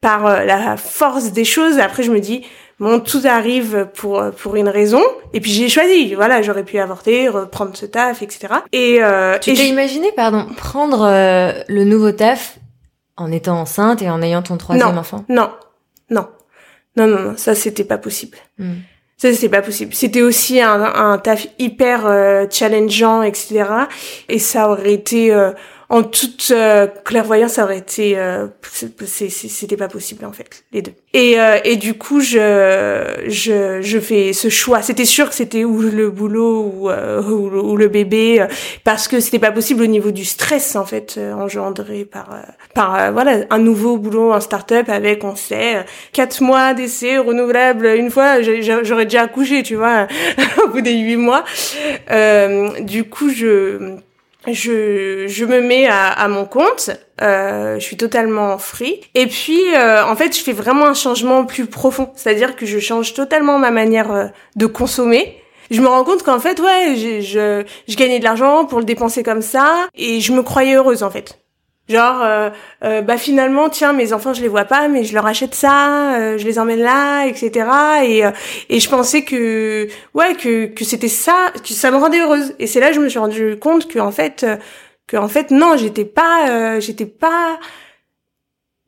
par 0.00 0.26
euh, 0.26 0.44
la 0.44 0.76
force 0.76 1.32
des 1.32 1.44
choses. 1.44 1.78
Après, 1.78 2.02
je 2.02 2.10
me 2.10 2.20
dis, 2.20 2.44
bon, 2.78 3.00
tout 3.00 3.22
arrive 3.24 3.88
pour 3.94 4.22
pour 4.36 4.56
une 4.56 4.68
raison. 4.68 5.02
Et 5.32 5.40
puis 5.40 5.50
j'ai 5.50 5.68
choisi. 5.68 6.14
Voilà, 6.14 6.42
j'aurais 6.42 6.64
pu 6.64 6.78
avorter, 6.78 7.28
reprendre 7.28 7.76
ce 7.76 7.86
taf, 7.86 8.22
etc. 8.22 8.54
Et 8.72 8.98
euh, 9.02 9.38
tu 9.38 9.52
t'es 9.52 9.68
imaginé, 9.68 10.12
pardon, 10.12 10.46
prendre 10.56 11.02
euh, 11.02 11.52
le 11.68 11.84
nouveau 11.84 12.12
taf 12.12 12.58
en 13.16 13.32
étant 13.32 13.60
enceinte 13.60 14.02
et 14.02 14.10
en 14.10 14.22
ayant 14.22 14.42
ton 14.42 14.56
troisième 14.56 14.96
enfant? 14.96 15.24
Non, 15.28 15.50
non, 16.10 16.28
non, 16.96 17.06
non, 17.06 17.18
non, 17.18 17.34
ça 17.36 17.54
c'était 17.54 17.84
pas 17.84 17.98
possible. 17.98 18.38
Hmm. 18.58 18.74
Ça 19.16 19.32
c'était 19.32 19.48
pas 19.48 19.62
possible. 19.62 19.92
C'était 19.94 20.22
aussi 20.22 20.60
un, 20.60 20.80
un 20.80 21.18
taf 21.18 21.48
hyper 21.58 22.06
euh, 22.06 22.46
challengeant, 22.48 23.22
etc. 23.22 23.64
Et 24.28 24.38
ça 24.38 24.70
aurait 24.70 24.92
été 24.92 25.34
en 25.90 26.02
toute 26.02 26.50
euh, 26.50 26.86
clairvoyance, 26.86 27.52
ça 27.52 27.64
aurait 27.64 27.78
été, 27.78 28.18
euh, 28.18 28.46
c'était 28.70 29.78
pas 29.78 29.88
possible 29.88 30.26
en 30.26 30.32
fait, 30.32 30.64
les 30.70 30.82
deux. 30.82 30.92
Et, 31.14 31.40
euh, 31.40 31.58
et 31.64 31.76
du 31.76 31.94
coup, 31.94 32.20
je, 32.20 33.24
je, 33.26 33.80
je 33.80 33.98
fais 33.98 34.34
ce 34.34 34.50
choix. 34.50 34.82
C'était 34.82 35.06
sûr 35.06 35.30
que 35.30 35.34
c'était 35.34 35.64
ou 35.64 35.80
le 35.80 36.10
boulot 36.10 36.62
ou, 36.62 36.90
ou, 36.90 37.76
le 37.76 37.88
bébé, 37.88 38.46
parce 38.84 39.08
que 39.08 39.18
c'était 39.18 39.38
pas 39.38 39.50
possible 39.50 39.82
au 39.82 39.86
niveau 39.86 40.10
du 40.10 40.26
stress 40.26 40.76
en 40.76 40.84
fait 40.84 41.18
engendré 41.18 42.04
par, 42.04 42.36
par 42.74 43.10
voilà 43.12 43.46
un 43.48 43.58
nouveau 43.58 43.96
boulot 43.96 44.34
en 44.34 44.40
start-up 44.40 44.90
avec, 44.90 45.24
on 45.24 45.36
sait, 45.36 45.86
quatre 46.12 46.42
mois 46.42 46.74
d'essai 46.74 47.16
renouvelable 47.16 47.86
une 47.86 48.10
fois. 48.10 48.42
J'aurais 48.42 49.06
déjà 49.06 49.22
accouché, 49.22 49.62
tu 49.62 49.76
vois, 49.76 50.06
au 50.64 50.68
bout 50.68 50.82
des 50.82 50.98
huit 50.98 51.16
mois. 51.16 51.44
du 52.82 53.04
coup, 53.04 53.30
je 53.30 53.96
je, 54.52 55.26
je 55.26 55.44
me 55.44 55.60
mets 55.60 55.86
à, 55.86 56.08
à 56.08 56.28
mon 56.28 56.44
compte, 56.44 56.90
euh, 57.20 57.78
je 57.78 57.84
suis 57.84 57.96
totalement 57.96 58.58
free. 58.58 59.00
Et 59.14 59.26
puis, 59.26 59.60
euh, 59.74 60.04
en 60.04 60.16
fait, 60.16 60.36
je 60.36 60.42
fais 60.42 60.52
vraiment 60.52 60.86
un 60.86 60.94
changement 60.94 61.44
plus 61.44 61.66
profond. 61.66 62.10
C'est-à-dire 62.14 62.56
que 62.56 62.66
je 62.66 62.78
change 62.78 63.14
totalement 63.14 63.58
ma 63.58 63.70
manière 63.70 64.12
euh, 64.12 64.26
de 64.56 64.66
consommer. 64.66 65.36
Je 65.70 65.80
me 65.80 65.86
rends 65.88 66.04
compte 66.04 66.22
qu'en 66.22 66.40
fait, 66.40 66.60
ouais, 66.60 66.94
je, 66.96 67.20
je, 67.20 67.64
je 67.86 67.96
gagnais 67.96 68.18
de 68.18 68.24
l'argent 68.24 68.64
pour 68.64 68.78
le 68.78 68.84
dépenser 68.84 69.22
comme 69.22 69.42
ça, 69.42 69.86
et 69.94 70.20
je 70.20 70.32
me 70.32 70.42
croyais 70.42 70.74
heureuse 70.76 71.02
en 71.02 71.10
fait. 71.10 71.38
Genre, 71.88 72.20
euh, 72.22 72.50
euh, 72.84 73.00
bah 73.00 73.16
finalement, 73.16 73.70
tiens, 73.70 73.94
mes 73.94 74.12
enfants, 74.12 74.34
je 74.34 74.42
les 74.42 74.48
vois 74.48 74.66
pas, 74.66 74.88
mais 74.88 75.04
je 75.04 75.14
leur 75.14 75.24
achète 75.24 75.54
ça, 75.54 76.18
euh, 76.18 76.36
je 76.36 76.44
les 76.44 76.58
emmène 76.58 76.80
là, 76.80 77.24
etc. 77.26 77.66
Et, 78.04 78.22
et 78.68 78.80
je 78.80 78.88
pensais 78.90 79.22
que, 79.22 79.88
ouais, 80.12 80.34
que, 80.34 80.66
que 80.66 80.84
c'était 80.84 81.08
ça, 81.08 81.50
que 81.66 81.72
ça 81.72 81.90
me 81.90 81.96
rendait 81.96 82.20
heureuse. 82.20 82.54
Et 82.58 82.66
c'est 82.66 82.80
là 82.80 82.88
que 82.88 82.94
je 82.94 83.00
me 83.00 83.08
suis 83.08 83.18
rendu 83.18 83.56
compte 83.58 83.88
que 83.88 83.98
en 83.98 84.10
fait, 84.10 84.44
que 85.06 85.16
en 85.16 85.28
fait, 85.28 85.50
non, 85.50 85.76
j'étais 85.78 86.04
pas, 86.04 86.78
j'étais 86.80 87.06
pas 87.06 87.58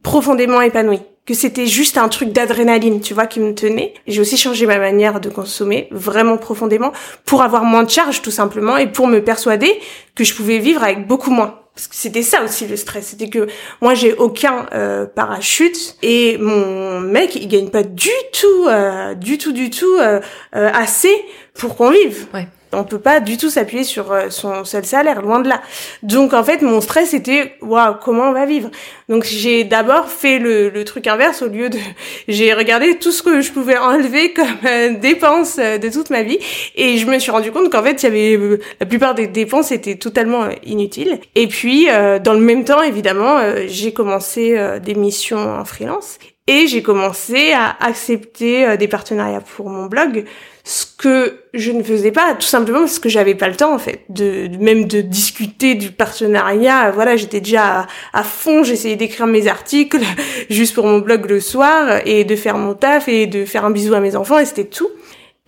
profondément 0.02 0.60
épanouie. 0.60 1.00
Que 1.30 1.36
c'était 1.36 1.68
juste 1.68 1.96
un 1.96 2.08
truc 2.08 2.32
d'adrénaline, 2.32 3.00
tu 3.00 3.14
vois, 3.14 3.26
qui 3.26 3.38
me 3.38 3.54
tenait. 3.54 3.94
J'ai 4.08 4.20
aussi 4.20 4.36
changé 4.36 4.66
ma 4.66 4.78
manière 4.78 5.20
de 5.20 5.28
consommer, 5.28 5.86
vraiment 5.92 6.36
profondément, 6.36 6.90
pour 7.24 7.42
avoir 7.42 7.62
moins 7.62 7.84
de 7.84 7.88
charges, 7.88 8.20
tout 8.20 8.32
simplement, 8.32 8.76
et 8.76 8.88
pour 8.88 9.06
me 9.06 9.22
persuader 9.22 9.78
que 10.16 10.24
je 10.24 10.34
pouvais 10.34 10.58
vivre 10.58 10.82
avec 10.82 11.06
beaucoup 11.06 11.30
moins 11.30 11.60
parce 11.72 11.86
que 11.86 11.94
c'était 11.94 12.22
ça 12.22 12.42
aussi 12.42 12.66
le 12.66 12.76
stress, 12.76 13.06
c'était 13.06 13.30
que 13.30 13.46
moi 13.80 13.94
j'ai 13.94 14.12
aucun 14.12 14.66
euh, 14.74 15.06
parachute 15.06 15.94
et 16.02 16.36
mon 16.36 16.98
mec 16.98 17.36
il 17.36 17.46
gagne 17.46 17.70
pas 17.70 17.84
du 17.84 18.10
tout, 18.32 18.66
euh, 18.66 19.14
du 19.14 19.38
tout, 19.38 19.52
du 19.52 19.70
tout 19.70 19.96
euh, 19.98 20.20
assez 20.52 21.14
pour 21.54 21.76
qu'on 21.76 21.90
vive. 21.90 22.26
Ouais 22.34 22.48
on 22.72 22.84
peut 22.84 23.00
pas 23.00 23.20
du 23.20 23.36
tout 23.36 23.50
s'appuyer 23.50 23.84
sur 23.84 24.12
euh, 24.12 24.30
son 24.30 24.64
seul 24.64 24.84
salaire, 24.84 25.22
loin 25.22 25.40
de 25.40 25.48
là. 25.48 25.60
Donc 26.02 26.32
en 26.32 26.44
fait, 26.44 26.62
mon 26.62 26.80
stress 26.80 27.14
était 27.14 27.54
waouh, 27.60 27.96
comment 28.02 28.30
on 28.30 28.32
va 28.32 28.46
vivre? 28.46 28.70
Donc 29.08 29.24
j'ai 29.24 29.64
d'abord 29.64 30.08
fait 30.08 30.38
le, 30.38 30.70
truc 30.84 31.06
inverse 31.06 31.42
au 31.42 31.48
lieu 31.48 31.68
de 31.68 31.78
j'ai 32.28 32.54
regardé 32.54 32.98
tout 32.98 33.12
ce 33.12 33.22
que 33.22 33.40
je 33.40 33.52
pouvais 33.52 33.76
enlever 33.76 34.32
comme 34.34 34.46
euh, 34.64 34.94
dépenses 34.98 35.56
euh, 35.58 35.78
de 35.78 35.88
toute 35.88 36.10
ma 36.10 36.22
vie 36.22 36.38
et 36.76 36.98
je 36.98 37.06
me 37.06 37.18
suis 37.18 37.30
rendu 37.30 37.50
compte 37.50 37.70
qu'en 37.70 37.82
fait, 37.82 38.02
il 38.02 38.06
y 38.06 38.06
avait 38.06 38.60
la 38.78 38.86
plupart 38.86 39.14
des 39.14 39.26
dépenses 39.26 39.72
étaient 39.72 39.96
totalement 39.96 40.48
inutiles. 40.64 41.18
Et 41.34 41.46
puis 41.46 41.86
dans 41.86 42.32
le 42.32 42.40
même 42.40 42.64
temps, 42.64 42.82
évidemment, 42.82 43.38
j'ai 43.66 43.92
commencé 43.92 44.58
des 44.82 44.94
missions 44.94 45.38
en 45.38 45.64
freelance 45.64 46.18
et 46.46 46.66
j'ai 46.66 46.82
commencé 46.82 47.52
à 47.52 47.76
accepter 47.80 48.76
des 48.76 48.88
partenariats 48.88 49.40
pour 49.40 49.68
mon 49.68 49.86
blog 49.86 50.24
ce 50.64 50.84
que 50.98 51.40
je 51.54 51.72
ne 51.72 51.82
faisais 51.82 52.12
pas 52.12 52.34
tout 52.34 52.46
simplement 52.46 52.80
parce 52.80 52.98
que 52.98 53.08
j'avais 53.08 53.34
pas 53.34 53.48
le 53.48 53.56
temps 53.56 53.74
en 53.74 53.78
fait 53.78 54.00
de 54.08 54.48
même 54.58 54.86
de 54.86 55.00
discuter 55.00 55.74
du 55.74 55.90
partenariat. 55.90 56.90
Voilà 56.90 57.16
j'étais 57.16 57.40
déjà 57.40 57.86
à, 58.12 58.22
fond 58.22 58.62
j'essayais 58.62 58.96
d'écrire 58.96 59.26
mes 59.26 59.48
articles 59.48 60.00
juste 60.50 60.74
pour 60.74 60.86
mon 60.86 60.98
blog 60.98 61.28
le 61.28 61.40
soir 61.40 62.00
et 62.04 62.24
de 62.24 62.36
faire 62.36 62.58
mon 62.58 62.74
taf 62.74 63.08
et 63.08 63.26
de 63.26 63.44
faire 63.44 63.64
un 63.64 63.70
bisou 63.70 63.94
à 63.94 64.00
mes 64.00 64.16
enfants 64.16 64.38
et 64.38 64.44
c'était 64.44 64.64
tout 64.64 64.90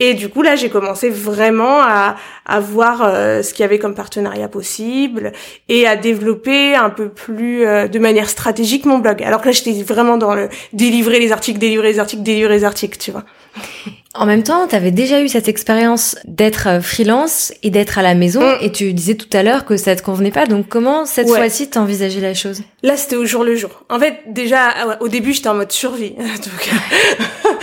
et 0.03 0.15
du 0.15 0.29
coup 0.29 0.43
là 0.43 0.57
j'ai 0.57 0.69
commencé 0.69 1.11
vraiment 1.11 1.81
à, 1.81 2.17
à 2.45 2.61
voir 2.61 3.03
euh, 3.03 3.43
ce 3.43 3.55
qu'il 3.55 3.63
y 3.63 3.65
avait 3.65 3.79
comme 3.79 3.95
partenariat 3.95 4.49
possible 4.49 5.33
et 5.69 5.87
à 5.87 5.97
développer 5.97 6.75
un 6.75 6.91
peu 6.91 7.09
plus 7.09 7.65
euh, 7.65 7.87
de 7.87 7.99
manière 7.99 8.29
stratégique 8.29 8.85
mon 8.85 8.99
blog 8.99 9.23
alors 9.23 9.41
que 9.41 9.47
là 9.47 9.53
j'étais 9.53 9.83
vraiment 9.83 10.17
dans 10.17 10.35
le 10.35 10.49
délivrer 10.73 11.21
les 11.21 11.31
articles 11.31 11.59
délivrer 11.59 11.93
les 11.93 11.99
articles 12.01 12.23
délivrer 12.23 12.55
les 12.55 12.65
articles 12.65 12.99
tu 12.99 13.13
vois 13.13 13.25
en 14.15 14.27
même 14.27 14.43
temps, 14.43 14.67
tu 14.67 14.75
avais 14.75 14.91
déjà 14.91 15.23
eu 15.23 15.29
cette 15.29 15.49
expérience 15.49 16.17
d'être 16.25 16.69
euh, 16.69 16.81
freelance 16.81 17.53
et 17.63 17.71
d'être 17.71 17.99
à 17.99 18.03
la 18.03 18.15
maison, 18.15 18.41
mm. 18.41 18.59
et 18.61 18.73
tu 18.73 18.93
disais 18.93 19.15
tout 19.15 19.29
à 19.33 19.43
l'heure 19.43 19.65
que 19.65 19.77
ça 19.77 19.97
te 19.97 20.03
convenait 20.03 20.31
pas. 20.31 20.47
Donc 20.47 20.69
comment 20.69 21.07
cette 21.07 21.29
fois-ci 21.29 21.71
t'as 21.71 21.81
envisagé 21.81 22.21
la 22.21 22.35
chose? 22.35 22.63
Là, 22.83 22.97
c'était 22.97 23.17
au 23.17 23.25
jour 23.25 23.45
le 23.45 23.57
jour. 23.57 23.85
En 23.89 23.99
fait, 23.99 24.21
déjà 24.27 24.99
au 25.01 25.09
début, 25.09 25.33
j'étais 25.33 25.49
en 25.49 25.55
mode 25.55 25.73
survie, 25.73 26.11
donc 26.19 26.71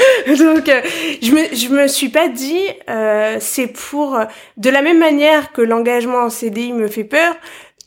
donc 0.28 0.70
euh, 0.70 0.82
je 1.22 1.32
me 1.32 1.56
je 1.56 1.68
me 1.70 1.88
suis 1.88 2.10
pas 2.10 2.28
dit 2.28 2.66
euh, 2.90 3.38
c'est 3.40 3.68
pour 3.68 4.20
de 4.58 4.70
la 4.70 4.82
même 4.82 5.00
manière 5.00 5.52
que 5.52 5.62
l'engagement 5.62 6.20
en 6.20 6.30
CDI 6.30 6.74
me 6.74 6.88
fait 6.88 7.04
peur 7.04 7.36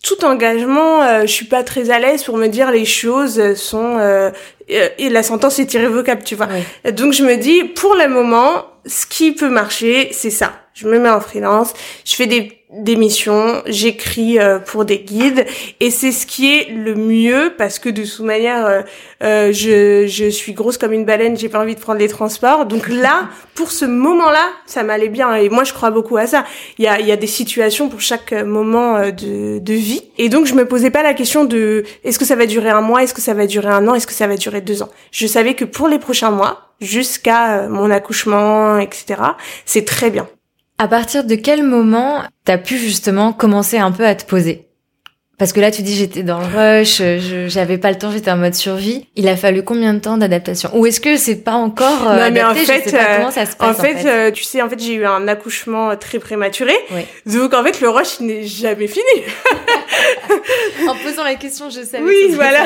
tout 0.03 0.25
engagement, 0.25 1.03
euh, 1.03 1.23
je 1.23 1.33
suis 1.33 1.47
pas 1.47 1.63
très 1.63 1.91
à 1.91 1.99
l'aise 1.99 2.25
pour 2.25 2.37
me 2.37 2.49
dire 2.49 2.71
les 2.71 2.85
choses 2.85 3.55
sont 3.55 3.99
euh, 3.99 4.31
et 4.69 5.09
la 5.09 5.23
sentence 5.23 5.59
est 5.59 5.73
irrévocable, 5.75 6.23
tu 6.25 6.35
vois. 6.35 6.49
Donc 6.93 7.13
je 7.13 7.23
me 7.23 7.37
dis 7.37 7.65
pour 7.65 7.95
le 7.95 8.09
moment, 8.09 8.67
ce 8.87 9.07
qui 9.07 9.33
peut 9.33 9.49
marcher, 9.49 10.09
c'est 10.13 10.31
ça. 10.31 10.53
Je 10.75 10.89
me 10.89 10.99
mets 10.99 11.11
en 11.11 11.21
freelance, 11.21 11.73
je 12.05 12.15
fais 12.15 12.27
des 12.27 12.62
des 12.73 12.97
missions, 12.97 13.63
j'écris 13.67 14.39
euh, 14.39 14.59
pour 14.59 14.87
des 14.87 15.01
guides 15.01 15.45
et 15.81 15.91
c'est 15.91 16.11
ce 16.11 16.27
qui 16.27 16.57
est 16.57 16.71
le 16.71 16.95
mieux 16.95 17.53
parce 17.59 17.79
que 17.79 17.91
de 17.91 18.03
toute 18.03 18.25
manière 18.25 18.65
euh, 18.65 18.83
euh, 19.23 19.53
je, 19.53 20.07
je 20.07 20.31
suis 20.31 20.55
grosse 20.55 20.79
comme 20.79 20.93
une 20.93 21.05
baleine, 21.05 21.37
j'ai 21.37 21.51
pas 21.51 21.61
envie 21.61 21.75
de 21.75 21.81
prendre 21.81 21.99
les 21.99 22.09
transports. 22.09 22.65
Donc 22.65 22.89
là, 22.89 23.29
pour 23.55 23.73
ce 23.73 23.85
moment-là, 23.85 24.49
ça 24.65 24.83
m'allait 24.83 25.11
bien 25.11 25.35
et 25.35 25.51
moi 25.51 25.65
je 25.65 25.75
crois 25.75 25.91
beaucoup 25.91 26.17
à 26.17 26.27
ça. 26.27 26.45
Il 26.79 26.85
y 26.85 26.89
a, 26.89 26.99
il 26.99 27.07
y 27.07 27.13
a 27.13 27.17
des 27.17 27.27
situations 27.27 27.91
pour 27.91 28.01
chaque 28.01 28.33
moment 28.33 29.01
de, 29.11 29.59
de 29.59 29.75
vie 29.75 30.03
et 30.17 30.31
donc 30.31 30.47
je 30.47 30.55
me 30.55 30.67
posais 30.67 30.91
pas 30.91 31.03
la 31.03 31.13
question 31.13 31.45
de 31.45 31.85
est-ce 32.05 32.19
que 32.19 32.25
ça 32.25 32.37
va 32.37 32.47
durer 32.47 32.71
un 32.71 32.81
mois, 32.81 33.03
est-ce 33.03 33.15
que 33.15 33.21
ça 33.21 33.35
va 33.35 33.47
durer 33.47 33.69
un 33.69 33.87
an, 33.87 33.95
est-ce 33.95 34.07
que 34.07 34.15
ça 34.15 34.27
va 34.27 34.37
durer 34.37 34.63
deux 34.63 34.83
ans? 34.83 34.91
Je 35.11 35.27
savais 35.27 35.55
que 35.55 35.67
pour 35.67 35.89
les 35.89 35.99
prochains 35.99 36.31
mois, 36.31 36.73
jusqu'à 36.81 37.69
mon 37.69 37.91
accouchement, 37.91 38.79
etc., 38.79 39.21
c'est 39.67 39.85
très 39.85 40.11
bien. 40.11 40.27
À 40.79 40.89
partir 40.89 41.25
de 41.25 41.35
quel 41.37 41.63
moment 41.63 42.23
t'as 42.45 42.59
pu 42.59 42.77
justement 42.77 43.33
commencer 43.33 43.79
un 43.79 43.93
peu 43.93 44.07
à 44.07 44.15
te 44.15 44.25
poser? 44.25 44.72
Parce 45.43 45.53
que 45.53 45.59
là, 45.59 45.73
tu 45.73 45.83
dis 45.83 45.97
j'étais 45.97 46.23
dans 46.23 46.39
le 46.39 46.47
rush, 46.47 47.03
j'avais 47.49 47.77
pas 47.77 47.91
le 47.91 47.99
temps, 47.99 48.13
j'étais 48.13 48.31
en 48.31 48.37
mode 48.37 48.55
survie. 48.55 49.09
Il 49.17 49.27
a 49.27 49.35
fallu 49.35 49.65
combien 49.65 49.93
de 49.93 49.99
temps 49.99 50.17
d'adaptation? 50.17 50.71
Ou 50.73 50.87
est-ce 50.87 51.01
que 51.01 51.17
c'est 51.17 51.43
pas 51.43 51.55
encore 51.55 52.09
euh, 52.09 52.27
non, 52.27 52.31
mais 52.33 52.45
en 52.45 52.55
fait, 52.55 52.95
comment 53.17 53.33
ça 53.33 53.45
se 53.47 53.57
passe. 53.57 53.77
En 53.77 53.83
fait, 53.83 54.07
euh, 54.07 54.31
tu 54.31 54.45
sais, 54.45 54.63
en 54.63 54.69
fait, 54.69 54.79
j'ai 54.79 54.95
eu 54.95 55.05
un 55.05 55.27
accouchement 55.27 55.97
très 55.97 56.21
prématuré. 56.21 56.75
Donc 57.27 57.55
en 57.55 57.65
fait, 57.65 57.81
le 57.81 57.89
rush 57.89 58.19
il 58.21 58.27
n'est 58.29 58.45
jamais 58.45 58.87
fini. 58.87 59.03
en 60.89 60.95
posant 60.95 61.25
la 61.25 61.35
question, 61.35 61.71
je 61.71 61.81
savais. 61.81 62.05
Oui, 62.05 62.35
voilà. 62.35 62.61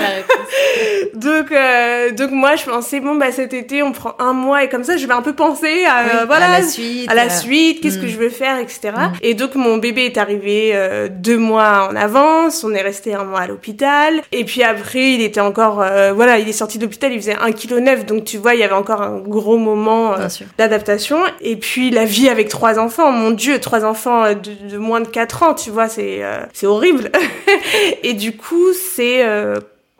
donc 1.14 1.52
euh, 1.52 2.10
donc 2.10 2.30
moi, 2.32 2.56
je 2.56 2.64
pensais 2.66 3.00
bon 3.00 3.14
bah 3.14 3.32
cet 3.32 3.54
été, 3.54 3.82
on 3.82 3.92
prend 3.92 4.16
un 4.18 4.34
mois 4.34 4.64
et 4.64 4.68
comme 4.68 4.84
ça, 4.84 4.98
je 4.98 5.06
vais 5.06 5.14
un 5.14 5.22
peu 5.22 5.34
penser 5.34 5.86
à 5.86 6.26
voilà 6.26 6.50
à 6.50 6.60
la 6.60 6.62
suite, 6.62 7.10
à 7.10 7.14
la 7.14 7.30
suite, 7.30 7.80
qu'est-ce 7.80 7.96
que 7.96 8.04
hmm. 8.04 8.10
je 8.10 8.18
veux 8.18 8.28
faire, 8.28 8.58
etc. 8.58 8.92
Hmm. 8.94 9.12
Et 9.22 9.32
donc 9.32 9.54
mon 9.54 9.78
bébé 9.78 10.04
est 10.04 10.18
arrivé 10.18 10.74
deux 11.10 11.38
mois 11.38 11.88
en 11.90 11.96
avance 11.96 12.65
on 12.66 12.74
est 12.74 12.82
resté 12.82 13.14
un 13.14 13.24
mois 13.24 13.40
à 13.40 13.46
l'hôpital. 13.46 14.22
Et 14.32 14.44
puis 14.44 14.62
après, 14.62 15.12
il 15.12 15.22
était 15.22 15.40
encore, 15.40 15.80
euh, 15.80 16.12
voilà, 16.12 16.38
il 16.38 16.48
est 16.48 16.52
sorti 16.52 16.78
de 16.78 16.84
l'hôpital, 16.84 17.12
il 17.12 17.20
faisait 17.20 17.34
1,9 17.34 18.00
kg. 18.00 18.04
Donc 18.04 18.24
tu 18.24 18.38
vois, 18.38 18.54
il 18.54 18.60
y 18.60 18.64
avait 18.64 18.74
encore 18.74 19.02
un 19.02 19.18
gros 19.18 19.56
moment 19.56 20.14
euh, 20.14 20.28
d'adaptation. 20.58 21.18
Et 21.40 21.56
puis 21.56 21.90
la 21.90 22.04
vie 22.04 22.28
avec 22.28 22.48
trois 22.48 22.78
enfants, 22.78 23.10
mon 23.12 23.30
Dieu, 23.30 23.60
trois 23.60 23.84
enfants 23.84 24.24
euh, 24.24 24.34
de, 24.34 24.76
moins 24.76 25.00
de 25.00 25.08
4 25.08 25.42
ans, 25.42 25.54
tu 25.54 25.70
vois, 25.70 25.88
c'est 25.88 26.22
c'est 26.52 26.66
horrible. 26.66 27.10
et 28.02 28.14
du 28.14 28.36
coup, 28.36 28.72
c'est 28.72 29.24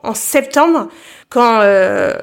en 0.03 0.13
septembre 0.13 0.87
quand 1.29 1.59
euh, 1.61 2.13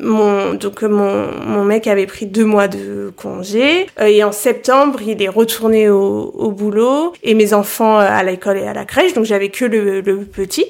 mon 0.00 0.54
donc 0.54 0.82
mon, 0.82 1.30
mon 1.46 1.64
mec 1.64 1.86
avait 1.86 2.06
pris 2.06 2.26
deux 2.26 2.44
mois 2.44 2.66
de 2.66 3.12
congé 3.16 3.86
euh, 4.00 4.06
et 4.06 4.24
en 4.24 4.32
septembre 4.32 5.00
il 5.06 5.22
est 5.22 5.28
retourné 5.28 5.88
au, 5.88 6.32
au 6.34 6.50
boulot 6.50 7.12
et 7.22 7.34
mes 7.34 7.54
enfants 7.54 8.00
euh, 8.00 8.06
à 8.08 8.22
l'école 8.24 8.58
et 8.58 8.66
à 8.66 8.72
la 8.72 8.84
crèche 8.84 9.14
donc 9.14 9.24
j'avais 9.24 9.50
que 9.50 9.64
le, 9.64 10.00
le, 10.00 10.18
petit. 10.24 10.66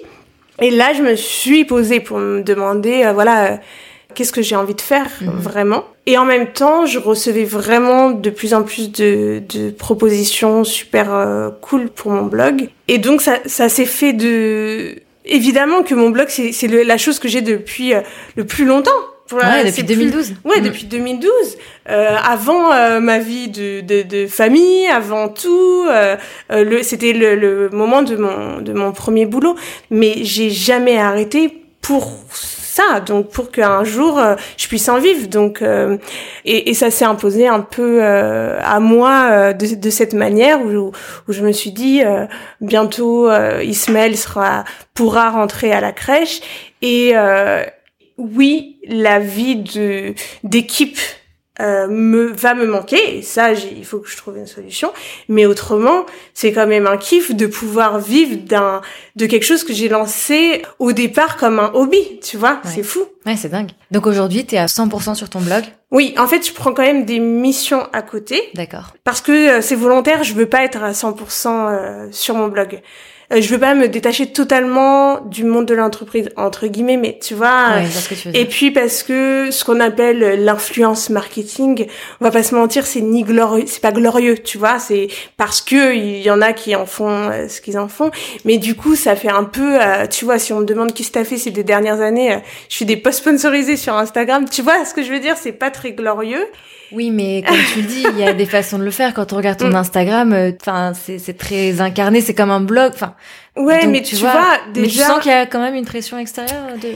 Et 0.61 0.71
là 0.71 0.93
je 0.93 1.03
me 1.03 1.15
suis 1.15 1.65
posée 1.65 2.01
pour 2.01 2.19
me 2.19 2.43
demander 2.43 3.11
voilà 3.15 3.59
qu'est-ce 4.15 4.33
que 4.33 4.43
j'ai 4.43 4.57
envie 4.57 4.75
de 4.75 4.81
faire 4.81 5.09
mhm. 5.21 5.31
vraiment. 5.39 5.85
Et 6.05 6.19
en 6.19 6.27
même 6.27 6.49
temps 6.49 6.85
je 6.85 6.99
recevais 6.99 7.45
vraiment 7.45 8.11
de 8.11 8.29
plus 8.29 8.53
en 8.53 8.65
plus 8.65 8.93
de, 8.93 9.43
de 9.49 9.71
propositions 9.71 10.63
super 10.65 11.53
cool 11.63 11.89
pour 11.89 12.11
mon 12.11 12.25
blog. 12.25 12.69
Et 12.89 12.99
donc 12.99 13.23
ça 13.23 13.39
ça 13.47 13.71
s'est 13.71 13.87
fait 13.87 14.13
de 14.13 14.97
évidemment 15.29 15.83
que 15.83 15.95
mon 15.95 16.11
blog, 16.11 16.29
c'est 16.29 16.67
la 16.69 16.99
chose 16.99 17.19
que 17.19 17.29
j'ai 17.29 17.41
depuis 17.41 17.95
euh, 17.95 18.01
le 18.37 18.45
plus 18.45 18.65
longtemps. 18.65 18.91
ouais, 19.33 19.65
depuis 19.65 19.85
2012. 19.85 20.35
Ouais, 20.45 20.61
mm. 20.61 20.65
depuis 20.65 20.85
2012. 20.85 21.31
Euh, 21.89 22.17
avant 22.17 22.73
euh, 22.73 23.01
ma 23.01 23.19
vie 23.19 23.49
de, 23.49 23.81
de, 23.81 24.03
de, 24.03 24.27
famille, 24.27 24.87
avant 24.87 25.29
tout, 25.29 25.85
euh, 25.89 26.17
le, 26.51 26.83
c'était 26.83 27.13
le, 27.13 27.35
le, 27.35 27.69
moment 27.71 28.03
de 28.03 28.17
mon, 28.17 28.61
de 28.61 28.73
mon 28.73 28.93
premier 28.93 29.27
boulot. 29.27 29.57
Mais 29.91 30.17
j'ai 30.23 30.51
jamais 30.51 30.99
arrêté 30.99 31.63
pour 31.81 32.19
donc 33.05 33.31
pour 33.31 33.51
qu'un 33.51 33.85
jour 33.85 34.19
euh, 34.19 34.37
je 34.57 34.69
puisse 34.69 34.89
en 34.89 34.99
vivre. 34.99 35.29
Donc 35.29 35.63
euh, 35.63 35.97
et, 36.45 36.71
et, 36.71 36.75
ça 36.75 36.91
s'est 36.91 37.05
imposé 37.05 37.47
un 37.47 37.61
peu 37.61 38.01
euh, 38.03 38.59
à 38.63 38.81
moi 38.81 39.53
de, 39.53 39.75
de, 39.75 39.91
cette 39.91 40.15
manière 40.15 40.61
où, 40.63 40.93
où, 41.29 41.33
je 41.33 41.43
me 41.43 41.53
suis 41.53 41.73
dit 41.73 42.03
bientôt 42.61 43.31
Ismaël 43.63 44.17
sera 44.17 44.65
pourra 44.95 45.31
rentrer 45.31 45.73
à 45.73 45.81
la 45.81 45.93
crèche 45.93 46.41
et 46.83 47.15
oui 48.17 48.77
la 48.89 49.19
vie 49.19 49.57
de 49.57 50.15
d'équipe 50.45 50.99
euh, 51.61 51.89
me 51.89 52.27
va 52.27 52.55
me 52.55 52.67
manquer 52.67 53.19
et 53.19 53.23
ça 53.23 53.53
il 53.53 53.85
faut 53.85 53.99
que 53.99 54.09
je 54.09 54.17
trouve 54.17 54.37
une 54.37 54.47
solution. 54.47 54.93
Mais 55.29 55.47
autrement 55.47 56.07
c'est 56.35 56.53
quand 56.53 56.67
même 56.67 56.87
un 56.87 56.97
kiff 56.97 57.35
de 57.35 57.47
pouvoir 57.47 57.99
vivre 57.99 58.37
d'un 58.37 58.81
de 59.17 59.27
quelque 59.27 59.45
chose 59.45 59.65
que 59.65 59.73
j'ai 59.73 59.89
lancé 59.89 60.63
au 60.79 60.93
départ 60.93 61.37
comme 61.37 61.59
un 61.59 61.71
hobby 61.75 62.21
tu 62.23 62.37
vois 62.37 62.61
c'est 62.65 62.83
fou. 62.83 63.01
Ouais 63.27 63.37
c'est 63.37 63.49
dingue. 63.49 63.71
Donc 63.91 64.07
aujourd'hui 64.07 64.47
tu 64.47 64.55
es 64.55 64.59
à 64.59 64.67
100% 64.67 65.15
sur 65.15 65.29
ton 65.29 65.41
blog? 65.41 65.65
Oui 65.91 66.15
en 66.19 66.27
fait 66.27 66.47
je 66.47 66.53
prends 66.53 66.73
quand 66.73 66.83
même 66.83 67.05
des 67.05 67.19
missions 67.19 67.89
à 67.93 68.03
côté. 68.03 68.41
D'accord. 68.55 68.95
Parce 69.05 69.21
que 69.21 69.59
euh, 69.59 69.61
c'est 69.61 69.77
volontaire 69.77 70.25
je 70.25 70.35
veux 70.35 70.47
pas 70.47 70.63
être 70.65 70.83
à 70.83 70.93
100% 70.93 71.49
euh, 71.49 72.09
sur 72.13 72.35
mon 72.35 72.49
blog 72.49 72.81
euh, 73.33 73.41
je 73.41 73.49
veux 73.49 73.59
pas 73.59 73.75
me 73.75 73.89
détacher 73.89 74.27
totalement 74.27 75.21
du 75.21 75.45
monde 75.45 75.67
de 75.67 75.75
l'entreprise 75.75 76.31
entre 76.37 76.67
guillemets 76.67 76.97
mais 76.97 77.19
tu 77.21 77.35
vois 77.35 77.81
et 78.33 78.45
puis 78.47 78.71
parce 78.71 79.03
que 79.03 79.51
ce 79.51 79.65
qu'on 79.65 79.81
appelle 79.81 80.45
l'influence 80.45 81.11
marketing 81.11 81.87
on 82.21 82.25
va 82.25 82.31
pas 82.31 82.43
se 82.43 82.55
mentir 82.55 82.87
c'est 82.87 83.01
ni 83.01 83.23
glorieux 83.23 83.65
c'est 83.67 83.83
pas 83.83 83.93
glorieux 83.93 84.39
tu 84.39 84.59
vois 84.59 84.79
c'est 84.79 85.09
parce 85.37 85.61
que 85.61 85.95
il 85.95 86.23
y 86.23 86.31
en 86.31 86.41
a 86.41 86.53
qui 86.53 86.75
en 86.77 86.87
font 86.87 87.31
euh, 87.31 87.49
ce 87.49 87.61
qu'ils 87.61 87.79
en 87.79 87.89
font. 87.89 88.11
Mais 88.45 88.59
du 88.59 88.75
coup 88.75 88.97
ça 88.97 89.17
fait 89.17 89.31
un 89.31 89.45
peu 89.45 89.81
euh, 89.81 90.07
tu 90.07 90.25
vois 90.25 90.39
si 90.39 90.53
on 90.53 90.61
me 90.61 90.65
demande 90.65 90.93
qui 90.93 91.05
t'a 91.11 91.25
fait 91.25 91.39
ces 91.39 91.51
deux 91.51 91.65
dernières 91.65 92.01
années 92.01 92.39
je 92.69 92.77
fais 92.77 92.85
des 92.85 92.97
posts 92.97 93.21
sponsorisés 93.21 93.77
sur 93.77 93.95
Instagram. 93.95 94.49
Tu 94.49 94.63
vois 94.63 94.85
ce 94.85 94.95
que 94.95 95.03
je 95.03 95.13
veux 95.13 95.21
dire? 95.21 95.37
C'est 95.37 95.53
pas 95.53 95.71
très 95.71 95.93
glorieux 95.93 96.47
oui, 96.93 97.11
mais 97.11 97.43
comme 97.47 97.59
tu 97.73 97.83
le 97.83 97.87
dis, 97.87 98.05
il 98.13 98.19
y 98.19 98.25
a 98.25 98.33
des 98.33 98.47
façons 98.47 98.79
de 98.79 98.85
le 98.85 98.91
faire. 98.91 99.15
Quand 99.15 99.33
on 99.33 99.37
regarde 99.37 99.59
ton 99.59 99.69
mm. 99.69 99.77
Instagram, 99.77 100.33
euh, 100.33 100.53
enfin, 100.61 100.93
c'est 100.95 101.37
très 101.37 101.81
incarné, 101.81 102.21
c'est 102.21 102.35
comme 102.35 102.51
un 102.51 102.61
blog. 102.61 102.93
Enfin, 102.95 103.15
ouais, 103.57 103.87
mais 103.87 104.03
tu, 104.03 104.17
vois, 104.17 104.59
déjà. 104.73 104.87
Mais 104.87 104.89
tu 104.89 104.99
sens 104.99 105.19
qu'il 105.21 105.31
y 105.31 105.35
a 105.35 105.47
quand 105.47 105.61
même 105.61 105.75
une 105.75 105.85
pression 105.85 106.19
extérieure 106.19 106.67
de. 106.81 106.89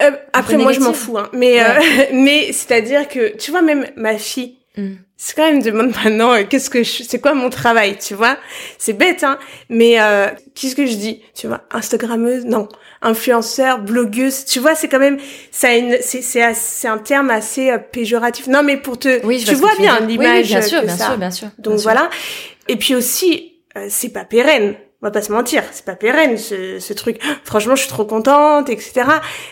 Euh, 0.00 0.10
après, 0.32 0.56
moi, 0.56 0.72
je 0.72 0.80
m'en 0.80 0.92
fous, 0.92 1.18
hein. 1.18 1.28
Mais, 1.32 1.60
euh, 1.60 1.66
mais 2.12 2.52
c'est-à-dire 2.52 3.08
que, 3.08 3.36
tu 3.36 3.50
vois, 3.50 3.62
même 3.62 3.86
ma 3.96 4.16
fille, 4.16 4.58
mm. 4.80 4.96
c'est 5.16 5.36
quand 5.36 5.50
même 5.50 5.62
demande 5.62 5.94
maintenant, 6.04 6.32
euh, 6.32 6.44
qu'est-ce 6.48 6.70
que 6.70 6.82
je, 6.82 7.02
c'est 7.02 7.20
quoi 7.20 7.34
mon 7.34 7.50
travail, 7.50 7.98
tu 7.98 8.14
vois? 8.14 8.36
C'est 8.78 8.92
bête, 8.94 9.24
hein. 9.24 9.38
Mais 9.68 9.98
qu'est-ce 10.54 10.76
que 10.76 10.86
je 10.86 10.96
dis? 10.96 11.22
Tu 11.34 11.46
vois, 11.46 11.62
Instagrammeuse, 11.70 12.44
non 12.44 12.68
influenceur, 13.02 13.78
blogueuse. 13.78 14.44
Tu 14.44 14.60
vois, 14.60 14.74
c'est 14.74 14.88
quand 14.88 14.98
même 14.98 15.18
ça 15.50 15.74
une 15.76 15.98
c'est 16.00 16.22
c'est 16.22 16.52
c'est 16.54 16.88
un 16.88 16.98
terme 16.98 17.30
assez 17.30 17.70
euh, 17.70 17.78
péjoratif. 17.78 18.46
Non, 18.46 18.62
mais 18.62 18.76
pour 18.76 18.98
te 18.98 19.24
oui, 19.24 19.42
tu 19.44 19.54
vois 19.54 19.74
bien 19.78 20.00
l'image 20.00 20.46
oui, 20.46 20.48
bien 20.48 20.62
sûr, 20.62 20.82
bien 20.82 20.96
sûr, 20.96 21.16
bien 21.16 21.30
sûr. 21.30 21.48
Donc 21.58 21.78
voilà. 21.80 22.10
Et 22.68 22.76
puis 22.76 22.94
aussi 22.94 23.54
euh, 23.76 23.86
c'est 23.88 24.10
pas 24.10 24.24
pérenne 24.24 24.74
on 25.00 25.06
va 25.06 25.12
pas 25.12 25.22
se 25.22 25.30
mentir, 25.30 25.62
c'est 25.70 25.84
pas 25.84 25.94
pérenne 25.94 26.36
ce, 26.36 26.80
ce, 26.80 26.92
truc. 26.92 27.20
Franchement, 27.44 27.76
je 27.76 27.82
suis 27.82 27.88
trop 27.88 28.04
contente, 28.04 28.68
etc. 28.68 29.04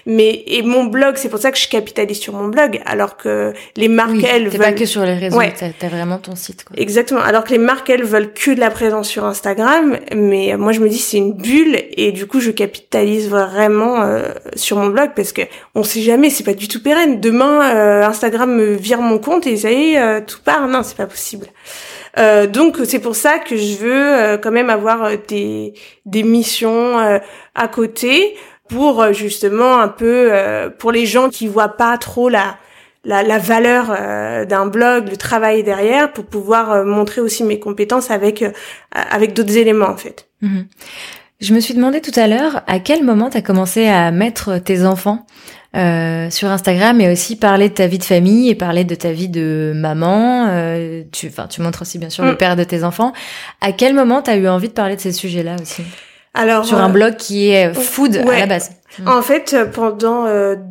Mais 0.04 0.42
et 0.48 0.62
mon 0.62 0.84
blog, 0.84 1.14
c'est 1.16 1.28
pour 1.28 1.38
ça 1.38 1.52
que 1.52 1.58
je 1.58 1.68
capitalise 1.68 2.18
sur 2.18 2.32
mon 2.32 2.48
blog, 2.48 2.80
alors 2.84 3.16
que 3.16 3.52
les 3.76 3.86
marques 3.86 4.10
oui, 4.10 4.26
elles 4.28 4.48
veulent 4.48 4.60
pas 4.60 4.72
que 4.72 4.86
sur 4.86 5.04
les 5.04 5.14
réseaux, 5.14 5.38
ouais. 5.38 5.54
t'as 5.56 5.88
vraiment 5.88 6.18
ton 6.18 6.34
site. 6.34 6.64
Quoi. 6.64 6.76
Exactement. 6.76 7.20
Alors 7.20 7.44
que 7.44 7.50
les 7.50 7.58
marques 7.58 7.88
elles 7.88 8.02
veulent 8.02 8.32
que 8.32 8.50
de 8.50 8.58
la 8.58 8.70
présence 8.70 9.08
sur 9.08 9.24
Instagram, 9.24 9.96
mais 10.16 10.56
moi 10.56 10.72
je 10.72 10.80
me 10.80 10.88
dis 10.88 10.98
c'est 10.98 11.18
une 11.18 11.34
bulle 11.34 11.80
et 11.92 12.10
du 12.10 12.26
coup 12.26 12.40
je 12.40 12.50
capitalise 12.50 13.28
vraiment 13.28 14.02
euh, 14.02 14.24
sur 14.56 14.78
mon 14.78 14.88
blog 14.88 15.10
parce 15.14 15.30
que 15.32 15.42
on 15.76 15.84
sait 15.84 16.02
jamais, 16.02 16.28
c'est 16.28 16.44
pas 16.44 16.54
du 16.54 16.66
tout 16.66 16.82
pérenne. 16.82 17.20
Demain 17.20 17.72
euh, 17.72 18.04
Instagram 18.04 18.52
me 18.52 18.74
vire 18.74 19.00
mon 19.00 19.18
compte 19.18 19.46
et 19.46 19.56
ça 19.56 19.70
y 19.70 19.92
est, 19.92 20.00
euh, 20.00 20.20
tout 20.26 20.40
part. 20.44 20.66
Non, 20.66 20.82
c'est 20.82 20.96
pas 20.96 21.06
possible. 21.06 21.46
Euh, 22.18 22.46
donc 22.46 22.78
c'est 22.84 22.98
pour 22.98 23.16
ça 23.16 23.38
que 23.38 23.56
je 23.56 23.76
veux 23.76 24.14
euh, 24.14 24.38
quand 24.38 24.50
même 24.50 24.70
avoir 24.70 25.04
euh, 25.04 25.16
des, 25.28 25.74
des 26.06 26.22
missions 26.22 26.96
à 27.54 27.68
côté 27.68 28.36
pour 28.68 29.12
justement 29.12 29.78
un 29.78 29.88
peu 29.88 30.32
pour 30.78 30.90
les 30.90 31.06
gens 31.06 31.28
qui 31.28 31.46
voient 31.46 31.76
pas 31.76 31.96
trop 31.98 32.28
la 32.28 32.56
la, 33.04 33.22
la 33.22 33.38
valeur 33.38 33.96
d'un 34.48 34.66
blog, 34.66 35.08
le 35.08 35.16
travail 35.16 35.62
derrière, 35.62 36.12
pour 36.12 36.26
pouvoir 36.26 36.84
montrer 36.84 37.20
aussi 37.20 37.44
mes 37.44 37.60
compétences 37.60 38.10
avec 38.10 38.44
avec 38.90 39.32
d'autres 39.32 39.56
éléments 39.56 39.86
en 39.88 39.96
fait. 39.96 40.28
Mhm. 40.42 40.66
Je 41.38 41.54
me 41.54 41.60
suis 41.60 41.74
demandé 41.74 42.00
tout 42.00 42.18
à 42.18 42.26
l'heure 42.26 42.62
à 42.66 42.80
quel 42.80 43.04
moment 43.04 43.30
tu 43.30 43.36
as 43.36 43.42
commencé 43.42 43.86
à 43.86 44.10
mettre 44.10 44.58
tes 44.58 44.84
enfants? 44.84 45.26
Euh, 45.74 46.30
sur 46.30 46.48
Instagram 46.48 47.00
et 47.00 47.10
aussi 47.10 47.36
parler 47.36 47.68
de 47.68 47.74
ta 47.74 47.86
vie 47.86 47.98
de 47.98 48.04
famille 48.04 48.48
et 48.48 48.54
parler 48.54 48.84
de 48.84 48.94
ta 48.94 49.12
vie 49.12 49.28
de 49.28 49.72
maman. 49.74 50.46
Euh, 50.48 51.02
tu, 51.12 51.26
enfin, 51.26 51.46
tu 51.48 51.60
montres 51.60 51.82
aussi 51.82 51.98
bien 51.98 52.08
sûr 52.08 52.24
le 52.24 52.32
mm. 52.32 52.36
père 52.36 52.56
de 52.56 52.64
tes 52.64 52.84
enfants. 52.84 53.12
À 53.60 53.72
quel 53.72 53.94
moment 53.94 54.22
t'as 54.22 54.36
eu 54.36 54.48
envie 54.48 54.68
de 54.68 54.72
parler 54.74 54.96
de 54.96 55.00
ces 55.00 55.12
sujets-là 55.12 55.56
aussi 55.60 55.82
Alors 56.34 56.64
sur 56.64 56.78
un 56.78 56.88
euh, 56.88 56.92
blog 56.92 57.16
qui 57.16 57.50
est 57.50 57.74
food 57.74 58.16
à 58.16 58.38
la 58.38 58.46
base. 58.46 58.70
Mm. 58.98 59.08
En 59.08 59.22
fait, 59.22 59.56
pendant 59.72 60.26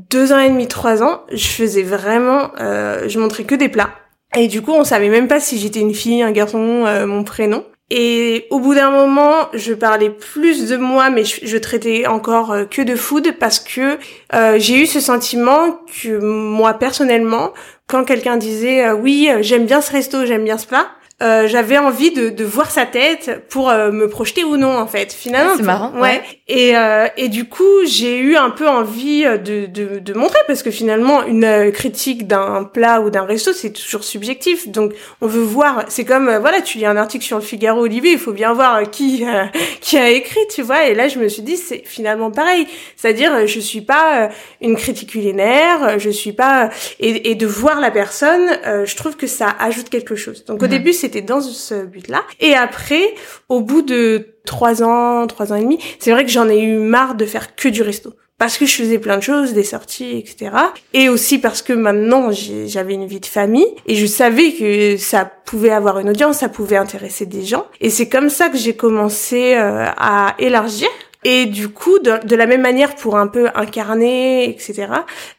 deux 0.10 0.34
ans 0.34 0.40
et 0.40 0.50
demi, 0.50 0.68
trois 0.68 1.04
ans, 1.04 1.22
je 1.32 1.48
faisais 1.48 1.84
vraiment, 1.84 2.52
je 2.58 3.20
montrais 3.20 3.44
que 3.44 3.56
des 3.56 3.70
plats. 3.70 3.92
Et 4.36 4.48
du 4.48 4.62
coup, 4.62 4.72
on 4.72 4.84
savait 4.84 5.10
même 5.10 5.28
pas 5.28 5.40
si 5.40 5.60
j'étais 5.60 5.80
une 5.80 5.94
fille, 5.94 6.24
un 6.24 6.32
garçon, 6.32 6.86
mon 7.06 7.24
prénom. 7.24 7.64
Et 7.92 8.48
au 8.50 8.60
bout 8.60 8.74
d'un 8.74 8.90
moment, 8.90 9.48
je 9.54 9.74
parlais 9.74 10.10
plus 10.10 10.68
de 10.68 10.76
moi, 10.76 11.12
mais 11.12 11.24
je, 11.24 11.58
traitais 11.58 12.08
encore 12.08 12.52
euh, 12.52 12.66
que 12.66 12.82
de 12.82 12.96
food 12.96 13.34
parce 13.40 13.60
que 13.60 14.00
euh, 14.34 14.56
j'ai 14.58 14.82
eu 14.82 14.86
ce 14.88 15.00
sentiment 15.00 15.80
que 16.02 16.18
moi 16.20 16.74
personnellement, 16.74 17.54
quand 17.88 18.04
quelqu'un 18.04 18.38
disait 18.38 18.92
oui, 18.92 19.30
j'aime 19.42 19.66
bien 19.66 19.82
ce 19.82 19.92
resto, 19.92 20.26
j'aime 20.26 20.44
bien 20.44 20.58
ce 20.58 20.66
plat, 20.66 20.88
euh, 21.24 21.48
j'avais 21.48 21.78
envie 21.78 22.12
de, 22.12 22.28
de, 22.28 22.44
voir 22.44 22.70
sa 22.70 22.86
tête 22.86 23.48
pour 23.48 23.70
euh, 23.70 23.90
me 23.90 24.10
projeter 24.10 24.44
ou 24.44 24.58
non 24.58 24.78
en 24.78 24.86
fait. 24.86 25.14
Finalement 25.14 25.54
c'est 25.56 25.64
marrant 25.64 25.98
ouais, 25.98 26.22
et 26.50 26.76
euh, 26.76 27.08
et 27.16 27.30
du 27.30 27.46
coup 27.46 27.86
j'ai 27.86 28.18
eu 28.18 28.36
un 28.36 28.50
peu 28.50 28.68
envie 28.68 29.24
de, 29.24 29.66
de, 29.66 30.00
de 30.00 30.14
montrer 30.14 30.40
parce 30.46 30.62
que 30.62 30.72
finalement 30.72 31.24
une 31.24 31.72
critique 31.72 32.28
d'un 32.28 32.66
plat 32.66 33.00
ou 33.00 33.12
d'un 33.12 33.24
resto 33.24 33.54
c'est 33.54 33.72
toujours 33.72 34.04
subjectif. 34.04 34.68
Donc 34.68 34.92
on 35.22 35.28
veut 35.28 35.42
voir 35.42 35.86
c'est 35.88 36.04
comme 36.04 36.26
voilà 36.36 36.60
tu 36.60 36.80
lis 36.80 36.86
un 36.86 36.98
article 36.98 37.24
sur 37.24 37.38
le 37.38 37.44
Figaro 37.44 37.84
Olivier 37.84 38.12
il 38.12 38.20
faut 38.20 38.34
bien 38.34 38.52
voir 38.52 38.92
qui 38.92 39.26
qui 39.80 39.98
a 39.98 40.10
écrit 40.10 40.42
tu 40.54 40.64
vois. 40.64 40.88
Et 40.88 40.96
là 40.96 41.08
je 41.08 41.18
me 41.18 41.30
suis 41.30 41.44
dit 41.44 41.56
c'est 41.56 41.84
finalement 41.86 42.30
pareil. 42.30 42.68
C'est-à-dire 42.98 43.48
je 43.48 43.60
suis 43.62 43.80
pas 43.80 44.32
une 44.60 44.76
critique 44.76 45.12
culinaire 45.12 45.98
je 45.98 46.10
suis 46.10 46.34
pas 46.34 46.72
et, 47.00 47.32
et 47.32 47.36
de 47.36 47.48
voir 47.48 47.80
la 47.80 47.90
personne 47.90 48.50
je 48.84 48.96
trouve 48.98 49.16
que 49.16 49.28
ça 49.28 49.56
ajoute 49.62 49.88
quelque 49.88 50.18
chose. 50.18 50.44
Donc 50.44 50.62
au 50.62 50.68
début 50.68 50.92
c'était 51.06 51.22
dans 51.22 51.42
ce 51.42 51.86
but-là. 51.86 52.24
Et 52.40 52.56
après, 52.56 53.14
au 53.48 53.62
bout 53.62 53.84
de 53.84 54.36
trois 54.46 54.82
ans, 54.82 55.28
trois 55.28 55.54
ans 55.54 55.56
et 55.56 55.62
demi, 55.62 55.80
c'est 56.00 56.12
vrai 56.12 56.26
que 56.26 56.32
j'en 56.32 56.50
ai 56.50 56.60
eu 56.62 56.78
marre 56.78 57.16
de 57.16 57.26
faire 57.26 57.56
que 57.56 57.70
du 57.70 57.82
resto 57.84 58.14
parce 58.38 58.58
que 58.58 58.66
je 58.66 58.76
faisais 58.76 59.00
plein 59.00 59.18
de 59.18 59.24
choses, 59.24 59.54
des 59.54 59.64
sorties, 59.64 60.18
etc. 60.18 60.52
Et 60.94 61.08
aussi 61.10 61.40
parce 61.40 61.62
que 61.62 61.74
maintenant 61.74 62.32
j'avais 62.32 62.94
une 62.94 63.06
vie 63.06 63.20
de 63.20 63.26
famille 63.26 63.68
et 63.86 63.96
je 63.96 64.06
savais 64.06 64.52
que 64.52 64.98
ça 64.98 65.26
pouvait 65.46 65.70
avoir 65.70 66.00
une 66.00 66.10
audience, 66.10 66.40
ça 66.40 66.50
pouvait 66.50 66.76
intéresser 66.76 67.26
des 67.26 67.44
gens. 67.44 67.66
Et 67.80 67.90
c'est 67.90 68.10
comme 68.10 68.30
ça 68.30 68.50
que 68.50 68.58
j'ai 68.58 68.76
commencé 68.76 69.56
euh, 69.56 69.86
à 69.98 70.36
élargir. 70.40 70.90
Et 71.28 71.48
du 71.48 71.70
coup, 71.70 71.98
de, 71.98 72.36
la 72.36 72.46
même 72.46 72.62
manière, 72.62 72.94
pour 72.96 73.18
un 73.18 73.26
peu 73.26 73.48
incarner, 73.56 74.48
etc., 74.48 74.90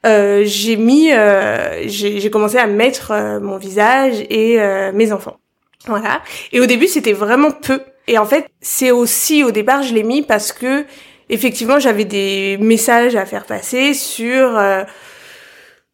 euh, 0.05 0.43
j'ai 0.45 0.75
mis, 0.75 1.13
euh, 1.13 1.87
j'ai 1.87 2.29
commencé 2.29 2.57
à 2.59 2.67
mettre 2.67 3.13
mon 3.41 3.57
visage 3.57 4.25
et 4.29 4.59
mes 4.93 5.13
enfants. 5.13 5.37
Voilà. 5.87 6.23
Et 6.53 6.61
au 6.61 6.67
début, 6.67 6.87
c'était 6.87 7.13
vraiment 7.13 7.51
peu. 7.51 7.81
Et 8.09 8.19
en 8.19 8.27
fait, 8.27 8.49
c'est 8.61 8.91
aussi 8.91 9.45
au 9.45 9.51
départ, 9.51 9.83
je 9.83 9.95
l'ai 9.95 10.03
mis 10.03 10.23
parce 10.23 10.53
que 10.53 10.87
effectivement, 11.29 11.79
j'avais 11.79 12.05
des 12.05 12.57
messages 12.61 13.17
à 13.17 13.27
faire 13.27 13.45
passer 13.45 13.95
sur 13.95 14.57
euh, 14.57 14.85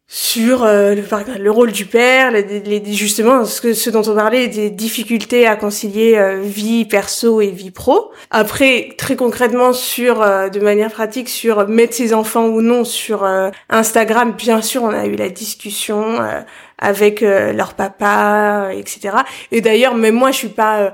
sur 0.07 0.63
euh, 0.63 0.93
le, 0.95 1.03
le, 1.39 1.51
rôle 1.51 1.71
du 1.71 1.85
père, 1.85 2.31
les, 2.31 2.83
justement 2.93 3.45
ce, 3.45 3.61
que, 3.61 3.73
ce 3.73 3.89
dont 3.89 4.03
on 4.07 4.15
parlait, 4.15 4.47
des 4.47 4.69
difficultés 4.69 5.47
à 5.47 5.55
concilier 5.55 6.17
euh, 6.17 6.41
vie 6.41 6.85
perso 6.85 7.41
et 7.41 7.49
vie 7.49 7.71
pro. 7.71 8.11
Après, 8.29 8.89
très 8.97 9.15
concrètement, 9.15 9.73
sur 9.73 10.19
de 10.19 10.59
manière 10.59 10.91
pratique, 10.91 11.29
sur 11.29 11.67
mettre 11.67 11.93
ses 11.93 12.13
enfants 12.13 12.45
ou 12.45 12.61
non 12.61 12.83
sur 12.83 13.27
Instagram, 13.69 14.33
bien 14.37 14.61
sûr, 14.61 14.83
on 14.83 14.89
a 14.89 15.05
eu 15.05 15.15
la 15.15 15.29
discussion 15.29 16.19
avec 16.83 17.23
euh, 17.23 17.53
leur 17.53 17.73
papa, 17.73 18.69
etc. 18.73 19.15
Et 19.51 19.61
d'ailleurs, 19.61 19.95
même 19.95 20.15
moi, 20.15 20.31
je 20.31 20.37
suis 20.37 20.47
pas 20.49 20.79
euh, 20.79 20.89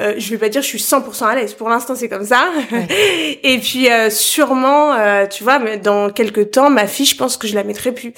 euh, 0.00 0.14
je 0.18 0.30
vais 0.30 0.38
pas 0.38 0.48
dire 0.48 0.62
je 0.62 0.66
suis 0.66 0.78
100% 0.78 1.24
à 1.24 1.34
l'aise. 1.34 1.54
Pour 1.54 1.68
l'instant, 1.68 1.94
c'est 1.94 2.08
comme 2.08 2.24
ça. 2.24 2.48
et 3.42 3.58
puis 3.58 3.88
sûrement, 4.10 4.96
tu 5.28 5.44
vois, 5.44 5.60
mais 5.60 5.76
dans 5.76 6.10
quelques 6.10 6.50
temps, 6.50 6.70
ma 6.70 6.86
fille, 6.86 7.06
je 7.06 7.16
pense 7.16 7.36
que 7.36 7.46
je 7.46 7.54
la 7.54 7.62
mettrai 7.62 7.92
plus. 7.92 8.12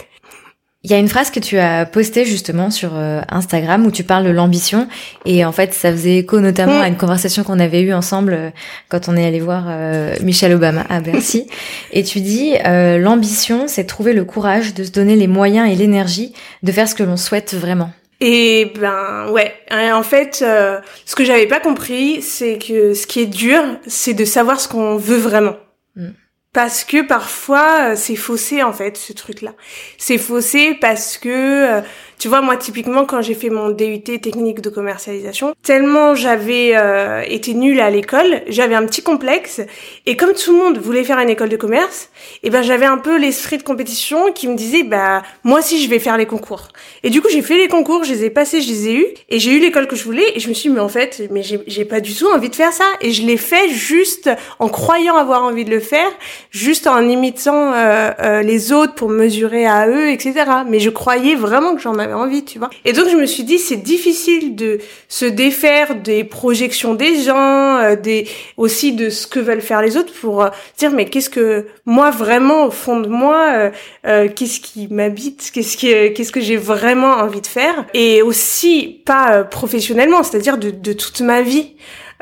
Il 0.82 0.90
y 0.90 0.94
a 0.94 0.98
une 0.98 1.08
phrase 1.08 1.30
que 1.32 1.40
tu 1.40 1.58
as 1.58 1.84
postée 1.84 2.24
justement 2.24 2.70
sur 2.70 2.92
euh, 2.94 3.20
Instagram 3.28 3.86
où 3.86 3.90
tu 3.90 4.04
parles 4.04 4.24
de 4.24 4.30
l'ambition. 4.30 4.86
Et 5.24 5.44
en 5.44 5.50
fait 5.50 5.74
ça 5.74 5.90
faisait 5.90 6.18
écho 6.18 6.38
notamment 6.38 6.80
à 6.80 6.86
une 6.86 6.96
conversation 6.96 7.42
qu'on 7.42 7.58
avait 7.58 7.80
eue 7.80 7.92
ensemble 7.92 8.34
euh, 8.34 8.50
quand 8.88 9.08
on 9.08 9.16
est 9.16 9.26
allé 9.26 9.40
voir 9.40 9.64
euh, 9.66 10.14
Michelle 10.22 10.54
Obama 10.54 10.84
à 10.88 11.00
Bercy. 11.00 11.48
Et 11.92 12.04
tu 12.04 12.20
dis 12.20 12.54
l'ambition 12.64 13.66
c'est 13.66 13.84
trouver 13.84 14.12
le 14.12 14.24
courage 14.24 14.74
de 14.74 14.84
se 14.84 14.92
donner 14.92 15.16
les 15.16 15.26
moyens 15.26 15.68
et 15.68 15.74
l'énergie 15.74 16.32
de 16.62 16.70
faire 16.70 16.88
ce 16.88 16.94
que 16.94 17.02
l'on 17.02 17.16
souhaite 17.16 17.54
vraiment. 17.54 17.90
Et 18.20 18.72
ben 18.80 19.28
ouais, 19.30 19.52
en 19.72 20.02
fait, 20.02 20.36
ce 20.36 21.14
que 21.16 21.24
j'avais 21.24 21.46
pas 21.46 21.60
compris, 21.60 22.22
c'est 22.22 22.58
que 22.58 22.94
ce 22.94 23.06
qui 23.06 23.20
est 23.20 23.26
dur, 23.26 23.60
c'est 23.86 24.14
de 24.14 24.24
savoir 24.24 24.60
ce 24.60 24.68
qu'on 24.68 24.96
veut 24.96 25.18
vraiment. 25.18 25.56
Mm 25.96 26.10
parce 26.56 26.84
que 26.84 27.02
parfois 27.02 27.90
euh, 27.90 27.96
c'est 27.96 28.16
faussé 28.16 28.62
en 28.62 28.72
fait 28.72 28.96
ce 28.96 29.12
truc 29.12 29.42
là 29.42 29.52
c'est 29.98 30.16
faussé 30.16 30.72
parce 30.72 31.18
que 31.18 31.28
euh, 31.28 31.80
tu 32.18 32.28
vois, 32.28 32.40
moi, 32.40 32.56
typiquement, 32.56 33.04
quand 33.04 33.20
j'ai 33.20 33.34
fait 33.34 33.50
mon 33.50 33.70
DUT 33.70 34.00
technique 34.00 34.62
de 34.62 34.70
commercialisation, 34.70 35.54
tellement 35.62 36.14
j'avais 36.14 36.72
euh, 36.74 37.22
été 37.26 37.52
nulle 37.52 37.80
à 37.80 37.90
l'école, 37.90 38.42
j'avais 38.48 38.74
un 38.74 38.86
petit 38.86 39.02
complexe. 39.02 39.60
Et 40.06 40.16
comme 40.16 40.32
tout 40.32 40.52
le 40.52 40.58
monde 40.58 40.78
voulait 40.78 41.04
faire 41.04 41.18
une 41.18 41.28
école 41.28 41.50
de 41.50 41.56
commerce, 41.56 42.08
eh 42.42 42.50
ben 42.50 42.62
j'avais 42.62 42.86
un 42.86 42.98
peu 42.98 43.18
l'esprit 43.18 43.58
de 43.58 43.62
compétition 43.62 44.32
qui 44.32 44.48
me 44.48 44.56
disait, 44.56 44.82
bah 44.82 45.22
moi 45.44 45.58
aussi, 45.58 45.82
je 45.82 45.90
vais 45.90 45.98
faire 45.98 46.16
les 46.16 46.26
concours. 46.26 46.68
Et 47.02 47.10
du 47.10 47.20
coup, 47.20 47.28
j'ai 47.30 47.42
fait 47.42 47.58
les 47.58 47.68
concours, 47.68 48.04
je 48.04 48.12
les 48.12 48.24
ai 48.24 48.30
passés, 48.30 48.62
je 48.62 48.68
les 48.68 48.88
ai 48.88 48.94
eus, 48.94 49.06
et 49.28 49.38
j'ai 49.38 49.52
eu 49.52 49.60
l'école 49.60 49.86
que 49.86 49.96
je 49.96 50.04
voulais. 50.04 50.32
Et 50.34 50.40
je 50.40 50.48
me 50.48 50.54
suis 50.54 50.70
dit, 50.70 50.74
mais 50.74 50.80
en 50.80 50.88
fait, 50.88 51.22
mais 51.30 51.42
j'ai 51.42 51.84
pas 51.84 52.00
du 52.00 52.14
tout 52.14 52.26
envie 52.28 52.48
de 52.48 52.54
faire 52.54 52.72
ça. 52.72 52.86
Et 53.02 53.12
je 53.12 53.26
l'ai 53.26 53.36
fait 53.36 53.68
juste 53.68 54.30
en 54.58 54.68
croyant 54.68 55.16
avoir 55.16 55.42
envie 55.42 55.64
de 55.64 55.70
le 55.70 55.80
faire, 55.80 56.08
juste 56.50 56.86
en 56.86 57.06
imitant 57.06 57.72
euh, 57.74 58.10
euh, 58.20 58.42
les 58.42 58.72
autres 58.72 58.94
pour 58.94 59.10
mesurer 59.10 59.66
à 59.66 59.86
eux, 59.88 60.08
etc. 60.10 60.34
Mais 60.66 60.80
je 60.80 60.90
croyais 60.90 61.34
vraiment 61.34 61.74
que 61.74 61.82
j'en 61.82 61.98
avais 61.98 62.05
envie, 62.12 62.44
tu 62.44 62.58
vois. 62.58 62.70
Et 62.84 62.92
donc 62.92 63.08
je 63.08 63.16
me 63.16 63.26
suis 63.26 63.44
dit 63.44 63.58
c'est 63.58 63.76
difficile 63.76 64.56
de 64.56 64.78
se 65.08 65.24
défaire 65.24 65.94
des 65.96 66.24
projections 66.24 66.94
des 66.94 67.22
gens, 67.22 67.78
euh, 67.78 67.96
des 67.96 68.28
aussi 68.56 68.92
de 68.92 69.10
ce 69.10 69.26
que 69.26 69.40
veulent 69.40 69.60
faire 69.60 69.82
les 69.82 69.96
autres 69.96 70.12
pour 70.12 70.42
euh, 70.42 70.48
dire 70.78 70.90
mais 70.90 71.06
qu'est-ce 71.06 71.30
que 71.30 71.66
moi 71.84 72.10
vraiment 72.10 72.66
au 72.66 72.70
fond 72.70 73.00
de 73.00 73.08
moi 73.08 73.70
euh, 74.06 74.28
qu'est-ce 74.34 74.60
qui 74.60 74.88
m'habite, 74.88 75.50
qu'est-ce 75.52 75.76
qui 75.76 75.88
qu'est-ce 76.14 76.32
que 76.32 76.40
j'ai 76.40 76.56
vraiment 76.56 77.14
envie 77.14 77.40
de 77.40 77.46
faire 77.46 77.84
et 77.94 78.22
aussi 78.22 79.02
pas 79.04 79.44
professionnellement, 79.44 80.22
c'est-à-dire 80.22 80.58
de, 80.58 80.70
de 80.70 80.92
toute 80.92 81.20
ma 81.20 81.42
vie. 81.42 81.72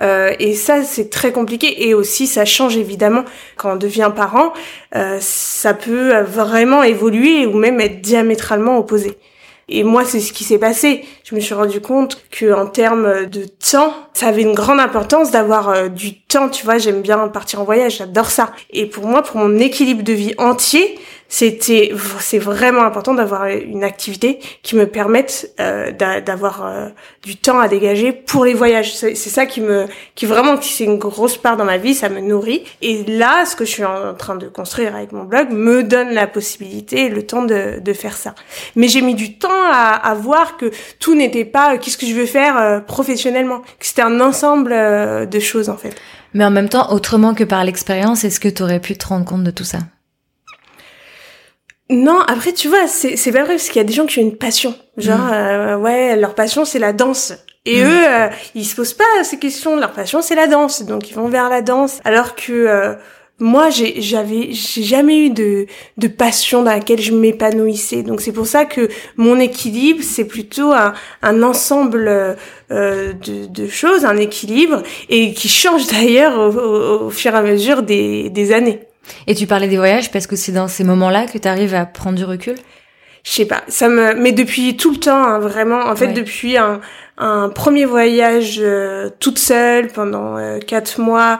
Euh, 0.02 0.34
et 0.38 0.54
ça, 0.54 0.82
c'est 0.82 1.10
très 1.10 1.32
compliqué. 1.32 1.88
Et 1.88 1.94
aussi, 1.94 2.26
ça 2.26 2.44
change 2.44 2.76
évidemment 2.76 3.24
quand 3.56 3.72
on 3.72 3.76
devient 3.76 4.10
parent. 4.14 4.52
Euh, 4.94 5.18
ça 5.20 5.74
peut 5.74 6.20
vraiment 6.22 6.82
évoluer 6.82 7.46
ou 7.46 7.56
même 7.56 7.80
être 7.80 8.00
diamétralement 8.00 8.78
opposé. 8.78 9.16
Et 9.68 9.84
moi, 9.84 10.04
c'est 10.04 10.20
ce 10.20 10.32
qui 10.32 10.44
s'est 10.44 10.58
passé. 10.58 11.04
Je 11.24 11.34
me 11.34 11.40
suis 11.40 11.54
rendu 11.54 11.80
compte 11.80 12.22
que 12.30 12.52
en 12.52 12.66
termes 12.66 13.26
de 13.26 13.44
temps, 13.44 13.94
ça 14.12 14.28
avait 14.28 14.42
une 14.42 14.54
grande 14.54 14.80
importance 14.80 15.30
d'avoir 15.30 15.68
euh, 15.70 15.88
du 15.88 16.23
Tu 16.50 16.64
vois, 16.64 16.78
j'aime 16.78 17.00
bien 17.00 17.28
partir 17.28 17.60
en 17.60 17.64
voyage, 17.64 17.98
j'adore 17.98 18.30
ça. 18.30 18.52
Et 18.70 18.86
pour 18.86 19.06
moi, 19.06 19.22
pour 19.22 19.36
mon 19.36 19.58
équilibre 19.58 20.02
de 20.02 20.12
vie 20.12 20.34
entier, 20.36 20.98
c'était 21.28 21.92
c'est 22.20 22.38
vraiment 22.38 22.82
important 22.82 23.14
d'avoir 23.14 23.46
une 23.46 23.82
activité 23.82 24.38
qui 24.62 24.76
me 24.76 24.86
permette 24.86 25.52
euh, 25.58 25.90
d'avoir 25.90 26.64
euh, 26.64 26.88
du 27.22 27.36
temps 27.36 27.58
à 27.58 27.66
dégager 27.66 28.12
pour 28.12 28.44
les 28.44 28.54
voyages. 28.54 28.94
C'est 28.94 29.14
ça 29.14 29.46
qui 29.46 29.60
me 29.60 29.86
qui 30.14 30.26
vraiment 30.26 30.56
qui 30.56 30.72
c'est 30.72 30.84
une 30.84 30.98
grosse 30.98 31.36
part 31.36 31.56
dans 31.56 31.64
ma 31.64 31.78
vie 31.78 31.94
ça 31.94 32.08
me 32.08 32.20
nourrit. 32.20 32.62
Et 32.82 33.04
là 33.04 33.46
ce 33.46 33.56
que 33.56 33.64
je 33.64 33.70
suis 33.70 33.84
en 33.84 34.14
train 34.14 34.36
de 34.36 34.46
construire 34.46 34.94
avec 34.94 35.12
mon 35.12 35.24
blog 35.24 35.50
me 35.50 35.82
donne 35.82 36.10
la 36.10 36.26
possibilité 36.26 37.08
le 37.08 37.26
temps 37.26 37.42
de, 37.42 37.80
de 37.80 37.92
faire 37.92 38.16
ça. 38.16 38.34
Mais 38.76 38.86
j'ai 38.86 39.00
mis 39.00 39.14
du 39.14 39.36
temps 39.36 39.48
à, 39.50 39.94
à 39.94 40.14
voir 40.14 40.56
que 40.56 40.70
tout 41.00 41.14
n'était 41.14 41.44
pas 41.44 41.74
euh, 41.74 41.78
qu'est-ce 41.78 41.98
que 41.98 42.06
je 42.06 42.14
veux 42.14 42.26
faire 42.26 42.84
professionnellement 42.86 43.60
que 43.80 43.86
c'était 43.86 44.02
un 44.02 44.20
ensemble 44.20 44.70
de 45.28 45.40
choses 45.40 45.68
en 45.68 45.76
fait 45.76 45.94
mais 46.34 46.44
en 46.44 46.50
même 46.50 46.68
temps 46.68 46.92
autrement 46.92 47.34
que 47.34 47.44
par 47.44 47.64
l'expérience 47.64 48.24
est-ce 48.24 48.40
que 48.40 48.48
tu 48.48 48.62
aurais 48.62 48.80
pu 48.80 48.96
te 48.96 49.06
rendre 49.06 49.24
compte 49.24 49.44
de 49.44 49.50
tout 49.50 49.64
ça? 49.64 49.78
Non, 51.90 52.20
après 52.20 52.52
tu 52.52 52.68
vois, 52.68 52.86
c'est 52.88 53.16
c'est 53.16 53.32
pas 53.32 53.44
vrai 53.44 53.54
parce 53.54 53.68
qu'il 53.68 53.76
y 53.76 53.84
a 53.84 53.84
des 53.84 53.92
gens 53.92 54.06
qui 54.06 54.18
ont 54.18 54.22
une 54.22 54.36
passion. 54.36 54.74
Genre 54.96 55.18
mm. 55.18 55.32
euh, 55.32 55.76
ouais, 55.76 56.16
leur 56.16 56.34
passion 56.34 56.64
c'est 56.64 56.78
la 56.78 56.92
danse. 56.92 57.34
Et 57.66 57.82
mm. 57.82 57.86
eux, 57.86 58.08
euh, 58.08 58.28
ils 58.54 58.64
se 58.64 58.74
posent 58.74 58.94
pas 58.94 59.04
ces 59.22 59.38
questions. 59.38 59.76
Leur 59.76 59.92
passion 59.92 60.22
c'est 60.22 60.34
la 60.34 60.46
danse, 60.46 60.82
donc 60.82 61.10
ils 61.10 61.14
vont 61.14 61.28
vers 61.28 61.50
la 61.50 61.62
danse. 61.62 62.00
Alors 62.04 62.34
que 62.36 62.52
euh, 62.52 62.94
moi, 63.44 63.68
j'ai 63.68 64.00
j'avais 64.00 64.52
j'ai 64.52 64.82
jamais 64.82 65.26
eu 65.26 65.30
de 65.30 65.66
de 65.98 66.08
passion 66.08 66.62
dans 66.62 66.70
laquelle 66.70 67.00
je 67.00 67.12
m'épanouissais. 67.12 68.02
Donc 68.02 68.22
c'est 68.22 68.32
pour 68.32 68.46
ça 68.46 68.64
que 68.64 68.88
mon 69.16 69.38
équilibre 69.38 70.02
c'est 70.02 70.24
plutôt 70.24 70.72
un 70.72 70.94
un 71.20 71.42
ensemble 71.42 72.36
de, 72.70 73.46
de 73.46 73.68
choses, 73.68 74.06
un 74.06 74.16
équilibre 74.16 74.82
et 75.10 75.34
qui 75.34 75.48
change 75.48 75.86
d'ailleurs 75.92 76.38
au, 76.38 77.06
au, 77.06 77.10
fur 77.10 77.34
et 77.34 77.36
à 77.36 77.42
mesure 77.42 77.82
des 77.82 78.30
des 78.30 78.52
années. 78.52 78.80
Et 79.26 79.34
tu 79.34 79.46
parlais 79.46 79.68
des 79.68 79.76
voyages 79.76 80.10
parce 80.10 80.26
que 80.26 80.36
c'est 80.36 80.52
dans 80.52 80.68
ces 80.68 80.82
moments-là 80.82 81.26
que 81.26 81.36
tu 81.36 81.46
arrives 81.46 81.74
à 81.74 81.84
prendre 81.84 82.16
du 82.16 82.24
recul? 82.24 82.54
Je 83.24 83.30
sais 83.30 83.46
pas, 83.46 83.62
ça 83.68 83.88
me 83.88 84.14
mais 84.14 84.32
depuis 84.32 84.76
tout 84.78 84.90
le 84.90 84.98
temps 84.98 85.22
hein, 85.22 85.38
vraiment. 85.38 85.80
En 85.80 85.96
fait 85.96 86.08
depuis 86.08 86.56
un, 86.56 86.80
un 87.16 87.48
premier 87.48 87.84
voyage 87.84 88.58
euh, 88.60 89.08
toute 89.20 89.38
seule 89.38 89.88
pendant 89.88 90.36
euh, 90.36 90.58
quatre 90.58 91.00
mois, 91.00 91.38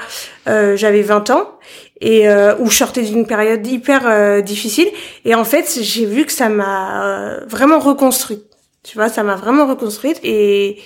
euh, 0.48 0.76
j'avais 0.76 1.02
20 1.02 1.30
ans 1.30 1.58
et 2.04 2.28
euh, 2.28 2.54
où 2.58 2.70
je 2.70 2.76
sortais 2.76 3.02
d'une 3.02 3.26
période 3.26 3.66
hyper 3.66 4.42
difficile 4.42 4.88
et 5.24 5.34
en 5.34 5.44
fait, 5.44 5.78
j'ai 5.80 6.06
vu 6.06 6.24
que 6.26 6.32
ça 6.32 6.48
m'a 6.48 7.38
vraiment 7.48 7.78
reconstruite. 7.78 8.44
Tu 8.82 8.98
vois, 8.98 9.08
ça 9.08 9.22
m'a 9.22 9.34
vraiment 9.34 9.66
reconstruite 9.66 10.20
et 10.22 10.78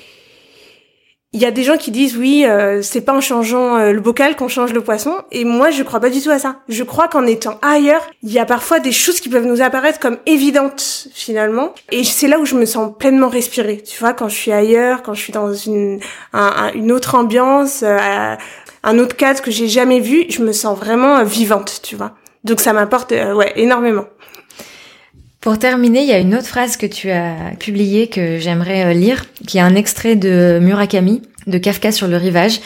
il 1.35 1.43
y 1.43 1.45
a 1.45 1.51
des 1.51 1.63
gens 1.63 1.77
qui 1.77 1.91
disent 1.91 2.17
oui, 2.17 2.47
euh, 2.47 2.81
c'est 2.81 3.03
pas 3.03 3.13
en 3.13 3.21
changeant 3.21 3.77
euh, 3.77 3.93
le 3.93 4.01
bocal 4.01 4.35
qu'on 4.35 4.49
change 4.49 4.73
le 4.73 4.81
poisson. 4.81 5.15
Et 5.31 5.45
moi, 5.45 5.71
je 5.71 5.83
crois 5.83 6.01
pas 6.01 6.09
du 6.09 6.23
tout 6.23 6.31
à 6.31 6.39
ça. 6.39 6.61
Je 6.69 6.83
crois 6.85 7.07
qu'en 7.09 7.27
étant 7.27 7.59
ailleurs, 7.61 8.09
il 8.23 8.33
y 8.33 8.39
a 8.39 8.47
parfois 8.47 8.81
des 8.81 8.93
choses 8.93 9.21
qui 9.21 9.29
peuvent 9.29 9.45
nous 9.45 9.61
apparaître 9.61 9.99
comme 9.99 10.17
évidentes 10.25 11.09
finalement. 11.13 11.75
Et 11.93 12.03
c'est 12.03 12.29
là 12.29 12.39
où 12.39 12.47
je 12.47 12.55
me 12.55 12.65
sens 12.65 12.93
pleinement 12.99 13.29
respirée. 13.29 13.83
Tu 13.83 13.99
vois, 13.99 14.15
quand 14.15 14.31
je 14.31 14.37
suis 14.37 14.53
ailleurs, 14.53 15.03
quand 15.03 15.13
je 15.13 15.21
suis 15.21 15.33
dans 15.33 15.53
une 15.53 16.01
une 16.75 16.93
autre 16.93 17.15
ambiance, 17.15 17.83
euh, 17.83 18.35
un 18.83 18.99
autre 18.99 19.17
cadre 19.17 19.41
que 19.43 19.51
j'ai 19.51 19.69
jamais 19.69 20.01
vu, 20.01 20.27
je 20.29 20.43
me 20.43 20.53
sens 20.53 20.79
vraiment 20.79 21.25
vivante. 21.25 21.81
Tu 21.83 21.97
vois. 21.97 22.15
Donc 22.45 22.61
ça 22.61 22.73
m'apporte 22.73 23.13
ouais 23.13 23.53
énormément. 23.57 24.05
Pour 25.41 25.59
terminer, 25.59 26.01
il 26.01 26.09
y 26.09 26.13
a 26.13 26.19
une 26.19 26.35
autre 26.35 26.49
phrase 26.49 26.77
que 26.77 26.87
tu 26.87 27.11
as 27.11 27.53
publiée 27.61 28.09
que 28.09 28.39
j'aimerais 28.39 28.87
euh, 28.87 28.93
lire, 28.93 29.25
qui 29.47 29.59
est 29.59 29.61
un 29.61 29.77
extrait 29.77 30.17
de 30.17 30.59
Murakami, 30.61 31.23
de 31.47 31.59
Kafka 31.59 31.93
sur 31.93 32.09
le 32.09 32.17
rivage. 32.17 32.61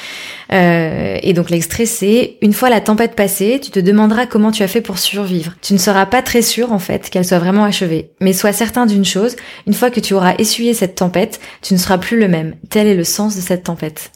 Euh, 0.53 1.19
et 1.23 1.35
donc 1.35 1.51
l'extrait 1.51 1.85
c'est 1.85 2.39
Une 2.41 2.55
fois 2.55 2.71
la 2.71 2.81
tempête 2.81 3.15
passée, 3.15 3.61
tu 3.63 3.71
te 3.71 3.79
demanderas 3.79 4.25
comment 4.25 4.51
tu 4.51 4.63
as 4.63 4.69
fait 4.69 4.81
pour 4.81 4.99
survivre. 4.99 5.53
Tu 5.61 5.75
ne 5.75 5.79
seras 5.79 6.07
pas 6.07 6.23
très 6.23 6.41
sûr 6.41 6.73
en 6.73 6.79
fait 6.79 7.11
qu'elle 7.11 7.27
soit 7.27 7.39
vraiment 7.39 7.65
achevée. 7.65 8.11
Mais 8.21 8.33
sois 8.33 8.55
certain 8.55 8.87
d'une 8.87 9.05
chose, 9.05 9.37
une 9.67 9.75
fois 9.75 9.91
que 9.91 10.01
tu 10.01 10.15
auras 10.15 10.35
essuyé 10.39 10.73
cette 10.73 10.95
tempête, 10.95 11.41
tu 11.61 11.75
ne 11.75 11.79
seras 11.79 11.99
plus 11.99 12.19
le 12.19 12.29
même. 12.29 12.55
Tel 12.71 12.87
est 12.87 12.97
le 12.97 13.05
sens 13.05 13.37
de 13.37 13.43
cette 13.43 13.65
tempête. 13.65 14.13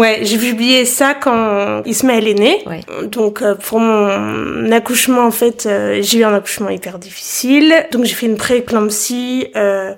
Ouais, 0.00 0.20
j'ai 0.22 0.38
publié 0.38 0.86
ça 0.86 1.12
quand 1.12 1.82
Ismaël 1.84 2.26
est 2.26 2.32
né. 2.32 2.64
Donc 3.04 3.42
euh, 3.42 3.54
pour 3.54 3.80
mon 3.80 4.72
accouchement 4.72 5.26
en 5.26 5.30
fait, 5.30 5.66
euh, 5.66 5.98
j'ai 6.00 6.20
eu 6.20 6.24
un 6.24 6.32
accouchement 6.32 6.70
hyper 6.70 6.98
difficile. 6.98 7.86
Donc 7.92 8.06
j'ai 8.06 8.14
fait 8.14 8.24
une 8.24 8.38
pré-éclampsie 8.38 9.48
euh, 9.56 9.92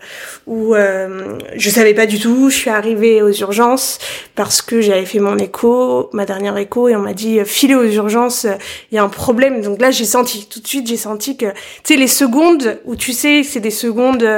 où 0.49 0.75
euh, 0.75 1.39
je 1.55 1.71
savais 1.71 1.95
pas 1.95 2.07
du 2.07 2.19
tout. 2.19 2.51
Je 2.51 2.57
suis 2.57 2.71
arrivée 2.71 3.23
aux 3.23 3.31
urgences 3.31 4.01
parce 4.35 4.61
que 4.61 4.81
j'avais 4.81 5.07
fait 5.07 5.21
mon 5.21 5.39
écho, 5.39 6.11
ma 6.13 6.27
dernière 6.27 6.57
écho, 6.57 6.89
et 6.89 6.97
on 6.97 7.01
m'a 7.01 7.15
dit 7.15 7.39
filez 7.45 7.77
aux 7.77 7.85
urgences, 7.85 8.49
il 8.91 8.97
y 8.97 8.99
a 8.99 9.05
un 9.05 9.09
problème. 9.09 9.63
Donc 9.63 9.81
là 9.81 9.93
j'ai 9.93 10.05
senti 10.05 10.49
tout 10.49 10.59
de 10.59 10.67
suite, 10.67 10.89
j'ai 10.89 10.97
senti 10.97 11.37
que 11.37 11.47
tu 11.47 11.95
sais 11.95 11.97
les 11.97 12.09
secondes 12.09 12.81
où 12.87 12.97
tu 12.97 13.13
sais 13.13 13.45
c'est 13.45 13.61
des 13.61 13.71
secondes 13.71 14.29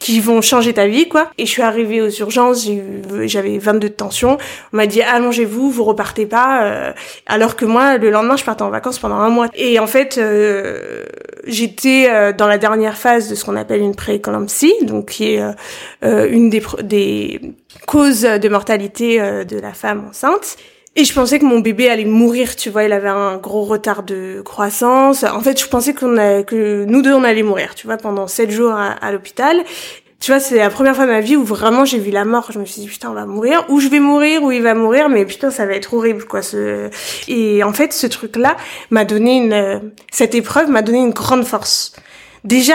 qui 0.00 0.18
vont 0.18 0.40
changer 0.42 0.72
ta 0.72 0.88
vie 0.88 1.06
quoi. 1.06 1.30
Et 1.38 1.46
je 1.46 1.50
suis 1.52 1.62
arrivée 1.62 2.02
aux 2.02 2.10
urgences, 2.10 2.68
j'avais 3.26 3.58
22 3.58 3.88
de 3.88 3.94
tension. 3.94 4.36
On 4.72 4.76
m'a 4.76 4.88
dit 4.88 4.95
allongez-vous, 5.02 5.70
vous 5.70 5.84
repartez 5.84 6.26
pas. 6.26 6.64
Euh, 6.64 6.92
alors 7.26 7.56
que 7.56 7.64
moi, 7.64 7.98
le 7.98 8.10
lendemain, 8.10 8.36
je 8.36 8.44
partais 8.44 8.62
en 8.62 8.70
vacances 8.70 8.98
pendant 8.98 9.16
un 9.16 9.28
mois. 9.28 9.48
Et 9.54 9.78
en 9.78 9.86
fait, 9.86 10.18
euh, 10.18 11.04
j'étais 11.46 12.08
euh, 12.10 12.32
dans 12.32 12.46
la 12.46 12.58
dernière 12.58 12.96
phase 12.96 13.28
de 13.28 13.34
ce 13.34 13.44
qu'on 13.44 13.56
appelle 13.56 13.80
une 13.80 13.94
prééclampsie, 13.94 14.74
donc 14.82 15.10
qui 15.10 15.34
est 15.34 15.42
une 16.02 16.50
des, 16.50 17.40
causes 17.86 18.22
de 18.22 18.48
mortalité 18.48 19.18
de 19.44 19.58
la 19.58 19.72
femme 19.72 20.06
enceinte. 20.10 20.56
Et 20.98 21.04
je 21.04 21.12
pensais 21.12 21.38
que 21.38 21.44
mon 21.44 21.60
bébé 21.60 21.90
allait 21.90 22.06
mourir, 22.06 22.56
tu 22.56 22.70
vois, 22.70 22.84
il 22.84 22.92
avait 22.92 23.10
un 23.10 23.36
gros 23.36 23.64
retard 23.64 24.02
de 24.02 24.40
croissance. 24.42 25.24
En 25.24 25.40
fait, 25.40 25.60
je 25.60 25.68
pensais 25.68 25.92
que 25.92 26.84
nous 26.84 27.02
deux 27.02 27.12
on 27.12 27.22
allait 27.22 27.42
mourir, 27.42 27.74
tu 27.74 27.86
vois, 27.86 27.98
pendant 27.98 28.26
sept 28.26 28.50
jours 28.50 28.72
à 28.72 29.12
l'hôpital 29.12 29.62
tu 30.18 30.30
vois, 30.30 30.40
c'est 30.40 30.56
la 30.56 30.70
première 30.70 30.96
fois 30.96 31.06
de 31.06 31.10
ma 31.10 31.20
vie 31.20 31.36
où 31.36 31.44
vraiment 31.44 31.84
j'ai 31.84 31.98
vu 31.98 32.10
la 32.10 32.24
mort. 32.24 32.50
Je 32.50 32.58
me 32.58 32.64
suis 32.64 32.80
dit 32.80 32.88
putain, 32.88 33.10
on 33.10 33.14
va 33.14 33.26
mourir, 33.26 33.64
ou 33.68 33.80
je 33.80 33.88
vais 33.88 34.00
mourir, 34.00 34.42
ou 34.42 34.50
il 34.50 34.62
va 34.62 34.74
mourir, 34.74 35.08
mais 35.08 35.24
putain, 35.26 35.50
ça 35.50 35.66
va 35.66 35.74
être 35.74 35.92
horrible, 35.94 36.24
quoi. 36.24 36.42
Ce... 36.42 36.88
Et 37.28 37.62
en 37.62 37.72
fait, 37.72 37.92
ce 37.92 38.06
truc-là 38.06 38.56
m'a 38.90 39.04
donné 39.04 39.36
une, 39.36 39.92
cette 40.10 40.34
épreuve 40.34 40.70
m'a 40.70 40.82
donné 40.82 40.98
une 40.98 41.10
grande 41.10 41.44
force. 41.44 41.92
Déjà, 42.44 42.74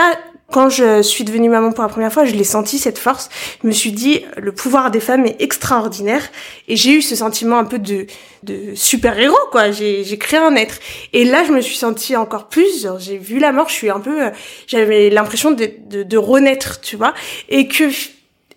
quand 0.51 0.69
je 0.69 1.01
suis 1.01 1.23
devenue 1.23 1.49
maman 1.49 1.71
pour 1.71 1.83
la 1.83 1.89
première 1.89 2.11
fois, 2.11 2.25
je 2.25 2.33
l'ai 2.33 2.43
senti 2.43 2.77
cette 2.77 2.97
force. 2.97 3.29
Je 3.61 3.67
me 3.67 3.71
suis 3.71 3.91
dit 3.91 4.25
le 4.37 4.51
pouvoir 4.51 4.91
des 4.91 4.99
femmes 4.99 5.25
est 5.25 5.41
extraordinaire 5.41 6.23
et 6.67 6.75
j'ai 6.75 6.91
eu 6.91 7.01
ce 7.01 7.15
sentiment 7.15 7.57
un 7.57 7.65
peu 7.65 7.79
de 7.79 8.05
de 8.43 8.73
super 8.75 9.19
héros 9.19 9.37
quoi. 9.51 9.71
J'ai 9.71 10.17
créé 10.17 10.39
un 10.39 10.55
être 10.55 10.75
et 11.13 11.23
là 11.23 11.43
je 11.43 11.51
me 11.51 11.61
suis 11.61 11.75
sentie 11.75 12.15
encore 12.15 12.47
plus. 12.47 12.87
J'ai 12.99 13.17
vu 13.17 13.39
la 13.39 13.51
mort, 13.51 13.69
je 13.69 13.73
suis 13.73 13.89
un 13.89 13.99
peu, 13.99 14.31
j'avais 14.67 15.09
l'impression 15.09 15.51
de 15.51 16.17
renaître, 16.17 16.81
tu 16.81 16.95
vois, 16.95 17.13
et 17.49 17.67
que 17.67 17.85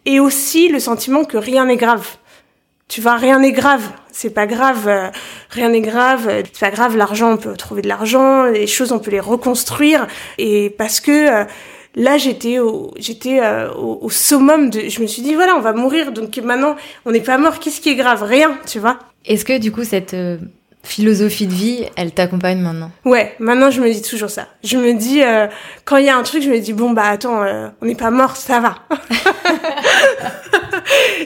et 0.06 0.20
aussi 0.20 0.68
le 0.68 0.80
sentiment 0.80 1.24
que 1.24 1.36
rien 1.36 1.66
n'est 1.66 1.76
grave. 1.76 2.06
Tu 2.88 3.00
vois, 3.00 3.16
rien 3.16 3.38
n'est 3.38 3.52
grave. 3.52 3.82
C'est 4.12 4.30
pas 4.30 4.46
grave. 4.46 4.86
Euh, 4.88 5.10
rien 5.50 5.70
n'est 5.70 5.80
grave. 5.80 6.28
C'est 6.52 6.60
pas 6.60 6.70
grave. 6.70 6.96
L'argent, 6.96 7.32
on 7.32 7.36
peut 7.36 7.56
trouver 7.56 7.82
de 7.82 7.88
l'argent. 7.88 8.44
Les 8.44 8.66
choses, 8.66 8.92
on 8.92 8.98
peut 8.98 9.10
les 9.10 9.20
reconstruire. 9.20 10.06
Et 10.38 10.70
parce 10.70 11.00
que 11.00 11.10
euh, 11.10 11.44
là 11.94 12.18
j'étais 12.18 12.58
au 12.58 12.92
j'étais 12.96 13.40
euh, 13.40 13.72
au, 13.72 14.10
summum 14.10 14.70
de 14.70 14.88
je 14.88 15.00
me 15.00 15.06
suis 15.06 15.22
dit 15.22 15.34
voilà 15.34 15.54
on 15.56 15.60
va 15.60 15.72
mourir 15.72 16.12
donc 16.12 16.36
maintenant 16.38 16.76
on 17.04 17.12
n'est 17.12 17.20
pas 17.20 17.38
mort 17.38 17.58
qu'est-ce 17.58 17.80
qui 17.80 17.90
est 17.90 17.96
grave? 17.96 18.22
Rien 18.22 18.58
tu 18.66 18.78
vois. 18.78 18.98
Est-ce 19.26 19.44
que 19.44 19.58
du 19.58 19.72
coup 19.72 19.84
cette 19.84 20.14
euh, 20.14 20.38
philosophie 20.82 21.46
de 21.46 21.52
vie 21.52 21.86
elle 21.96 22.12
t'accompagne 22.12 22.58
maintenant? 22.58 22.90
Ouais 23.04 23.34
maintenant 23.38 23.70
je 23.70 23.80
me 23.80 23.92
dis 23.92 24.02
toujours 24.02 24.30
ça. 24.30 24.48
Je 24.62 24.76
me 24.76 24.94
dis 24.94 25.22
euh, 25.22 25.46
quand 25.84 25.96
il 25.96 26.06
y 26.06 26.08
a 26.08 26.16
un 26.16 26.22
truc 26.22 26.42
je 26.42 26.50
me 26.50 26.58
dis 26.58 26.72
bon 26.72 26.90
bah 26.90 27.04
attends 27.06 27.44
on 27.80 27.86
n'est 27.86 27.94
pas 27.94 28.10
mort 28.10 28.36
ça 28.36 28.60
va 28.60 28.76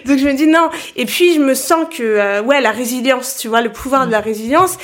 Donc 0.04 0.18
je 0.18 0.26
me 0.26 0.32
dis 0.32 0.46
non. 0.46 0.70
Et 0.96 1.06
puis 1.06 1.34
je 1.34 1.40
me 1.40 1.54
sens 1.54 1.86
que 1.90 2.02
euh, 2.02 2.42
ouais 2.42 2.60
la 2.60 2.70
résilience, 2.70 3.36
tu 3.36 3.48
vois, 3.48 3.60
le 3.60 3.70
pouvoir 3.70 4.06
de 4.06 4.12
la 4.12 4.20
résilience. 4.20 4.76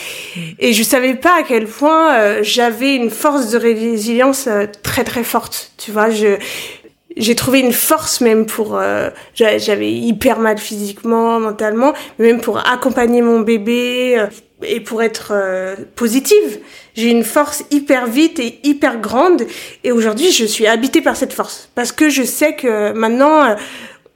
Et 0.59 0.73
je 0.73 0.83
savais 0.83 1.15
pas 1.15 1.39
à 1.41 1.43
quel 1.43 1.67
point 1.67 2.15
euh, 2.15 2.41
j'avais 2.43 2.97
une 2.97 3.11
force 3.11 3.51
de 3.51 3.59
résilience 3.59 4.47
euh, 4.47 4.67
très 4.83 5.05
très 5.05 5.25
forte. 5.25 5.73
Tu 5.79 5.91
vois, 5.91 6.11
je 6.11 6.37
j'ai 7.17 7.37
trouvé 7.37 7.61
une 7.61 7.73
force 7.73 8.21
même 8.21 8.45
pour 8.45 8.77
j'avais 9.37 9.93
hyper 9.93 10.41
mal 10.41 10.59
physiquement 10.59 11.39
mentalement 11.39 11.93
mais 12.19 12.27
même 12.27 12.41
pour 12.41 12.59
accompagner 12.67 13.23
mon 13.23 13.39
bébé 13.39 14.21
et 14.65 14.81
pour 14.81 15.01
être 15.01 15.33
positive 15.95 16.59
j'ai 16.97 17.11
une 17.11 17.23
force 17.23 17.62
hyper 17.71 18.09
vite 18.09 18.41
et 18.41 18.59
hyper 18.65 19.01
grande 19.01 19.47
et 19.85 19.93
aujourd'hui 19.93 20.33
je 20.33 20.45
suis 20.45 20.67
habitée 20.67 21.03
par 21.03 21.15
cette 21.15 21.33
force 21.33 21.71
parce 21.77 21.93
que 21.93 22.09
je 22.09 22.25
sais 22.25 22.57
que 22.57 22.91
maintenant 22.91 23.55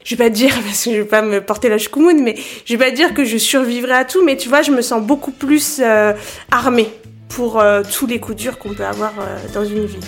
je 0.05 0.15
vais 0.15 0.25
pas 0.25 0.31
dire 0.31 0.55
parce 0.65 0.85
que 0.85 0.91
je 0.91 0.97
vais 0.97 1.05
pas 1.05 1.23
me 1.23 1.41
porter 1.41 1.69
la 1.69 1.79
choucoumoune, 1.79 2.23
mais 2.23 2.37
je 2.65 2.77
vais 2.77 2.85
pas 2.85 2.91
dire 2.91 3.15
que 3.15 3.25
je 3.25 3.37
survivrai 3.37 3.93
à 3.93 4.05
tout, 4.05 4.25
mais 4.25 4.37
tu 4.37 4.49
vois, 4.49 4.63
je 4.63 4.71
me 4.71 4.83
sens 4.83 5.03
beaucoup 5.03 5.33
plus 5.33 5.81
euh, 5.81 6.13
armée 6.51 6.89
pour 7.29 7.61
euh, 7.61 7.83
tous 7.93 8.07
les 8.07 8.19
coups 8.19 8.37
durs 8.37 8.59
qu'on 8.59 8.75
peut 8.75 8.87
avoir 8.87 9.13
euh, 9.19 9.37
dans 9.55 9.65
une 9.65 9.87
vie. 9.87 10.01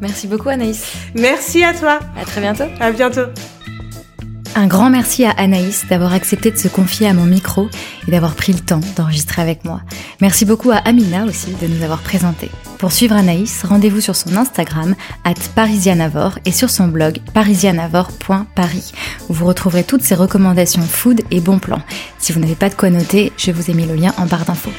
Merci 0.00 0.26
beaucoup 0.26 0.50
Anaïs. 0.50 0.92
Merci 1.14 1.64
à 1.64 1.72
toi. 1.72 2.00
À 2.20 2.24
très 2.24 2.40
bientôt. 2.40 2.64
À 2.80 2.90
bientôt. 2.90 3.26
Un 4.58 4.68
grand 4.68 4.88
merci 4.88 5.26
à 5.26 5.32
Anaïs 5.32 5.84
d'avoir 5.86 6.14
accepté 6.14 6.50
de 6.50 6.56
se 6.56 6.66
confier 6.66 7.06
à 7.06 7.12
mon 7.12 7.26
micro 7.26 7.68
et 8.08 8.10
d'avoir 8.10 8.34
pris 8.34 8.54
le 8.54 8.58
temps 8.58 8.80
d'enregistrer 8.96 9.42
avec 9.42 9.66
moi. 9.66 9.82
Merci 10.22 10.46
beaucoup 10.46 10.70
à 10.70 10.76
Amina 10.76 11.26
aussi 11.26 11.50
de 11.60 11.66
nous 11.66 11.84
avoir 11.84 12.00
présenté. 12.00 12.50
Pour 12.78 12.90
suivre 12.90 13.14
Anaïs, 13.14 13.64
rendez-vous 13.64 14.00
sur 14.00 14.16
son 14.16 14.34
Instagram, 14.34 14.94
at 15.24 15.34
parisianavor, 15.54 16.38
et 16.46 16.52
sur 16.52 16.70
son 16.70 16.88
blog 16.88 17.18
parisianavor.paris, 17.34 18.92
où 19.28 19.34
vous 19.34 19.44
retrouverez 19.44 19.84
toutes 19.84 20.02
ses 20.02 20.14
recommandations 20.14 20.80
food 20.80 21.20
et 21.30 21.40
bons 21.40 21.58
plans. 21.58 21.82
Si 22.18 22.32
vous 22.32 22.40
n'avez 22.40 22.54
pas 22.54 22.70
de 22.70 22.74
quoi 22.76 22.88
noter, 22.88 23.32
je 23.36 23.50
vous 23.50 23.70
ai 23.70 23.74
mis 23.74 23.84
le 23.84 23.94
lien 23.94 24.14
en 24.16 24.24
barre 24.24 24.46
d'infos. 24.46 24.72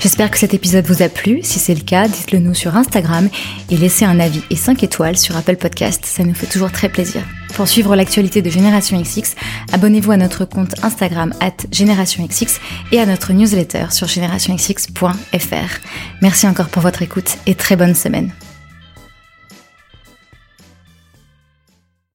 J'espère 0.00 0.30
que 0.30 0.38
cet 0.38 0.52
épisode 0.52 0.84
vous 0.84 1.00
a 1.00 1.08
plu. 1.08 1.40
Si 1.42 1.58
c'est 1.58 1.74
le 1.74 1.80
cas, 1.80 2.08
dites-le 2.08 2.40
nous 2.40 2.52
sur 2.52 2.76
Instagram 2.76 3.30
et 3.70 3.78
laissez 3.78 4.04
un 4.04 4.20
avis 4.20 4.42
et 4.50 4.56
5 4.56 4.82
étoiles 4.82 5.16
sur 5.16 5.34
Apple 5.34 5.56
Podcast. 5.56 6.04
Ça 6.04 6.24
nous 6.24 6.34
fait 6.34 6.46
toujours 6.46 6.70
très 6.70 6.90
plaisir. 6.90 7.22
Pour 7.54 7.68
suivre 7.68 7.94
l'actualité 7.94 8.42
de 8.42 8.50
Génération 8.50 9.00
XX, 9.00 9.36
abonnez-vous 9.72 10.10
à 10.10 10.16
notre 10.16 10.44
compte 10.44 10.74
Instagram 10.82 11.32
at 11.40 11.52
Génération 11.70 12.26
XX 12.26 12.60
et 12.90 12.98
à 12.98 13.06
notre 13.06 13.32
newsletter 13.32 13.86
sur 13.90 14.08
générationxx.fr. 14.08 15.78
Merci 16.20 16.48
encore 16.48 16.68
pour 16.68 16.82
votre 16.82 17.02
écoute 17.02 17.36
et 17.46 17.54
très 17.54 17.76
bonne 17.76 17.94
semaine. 17.94 18.32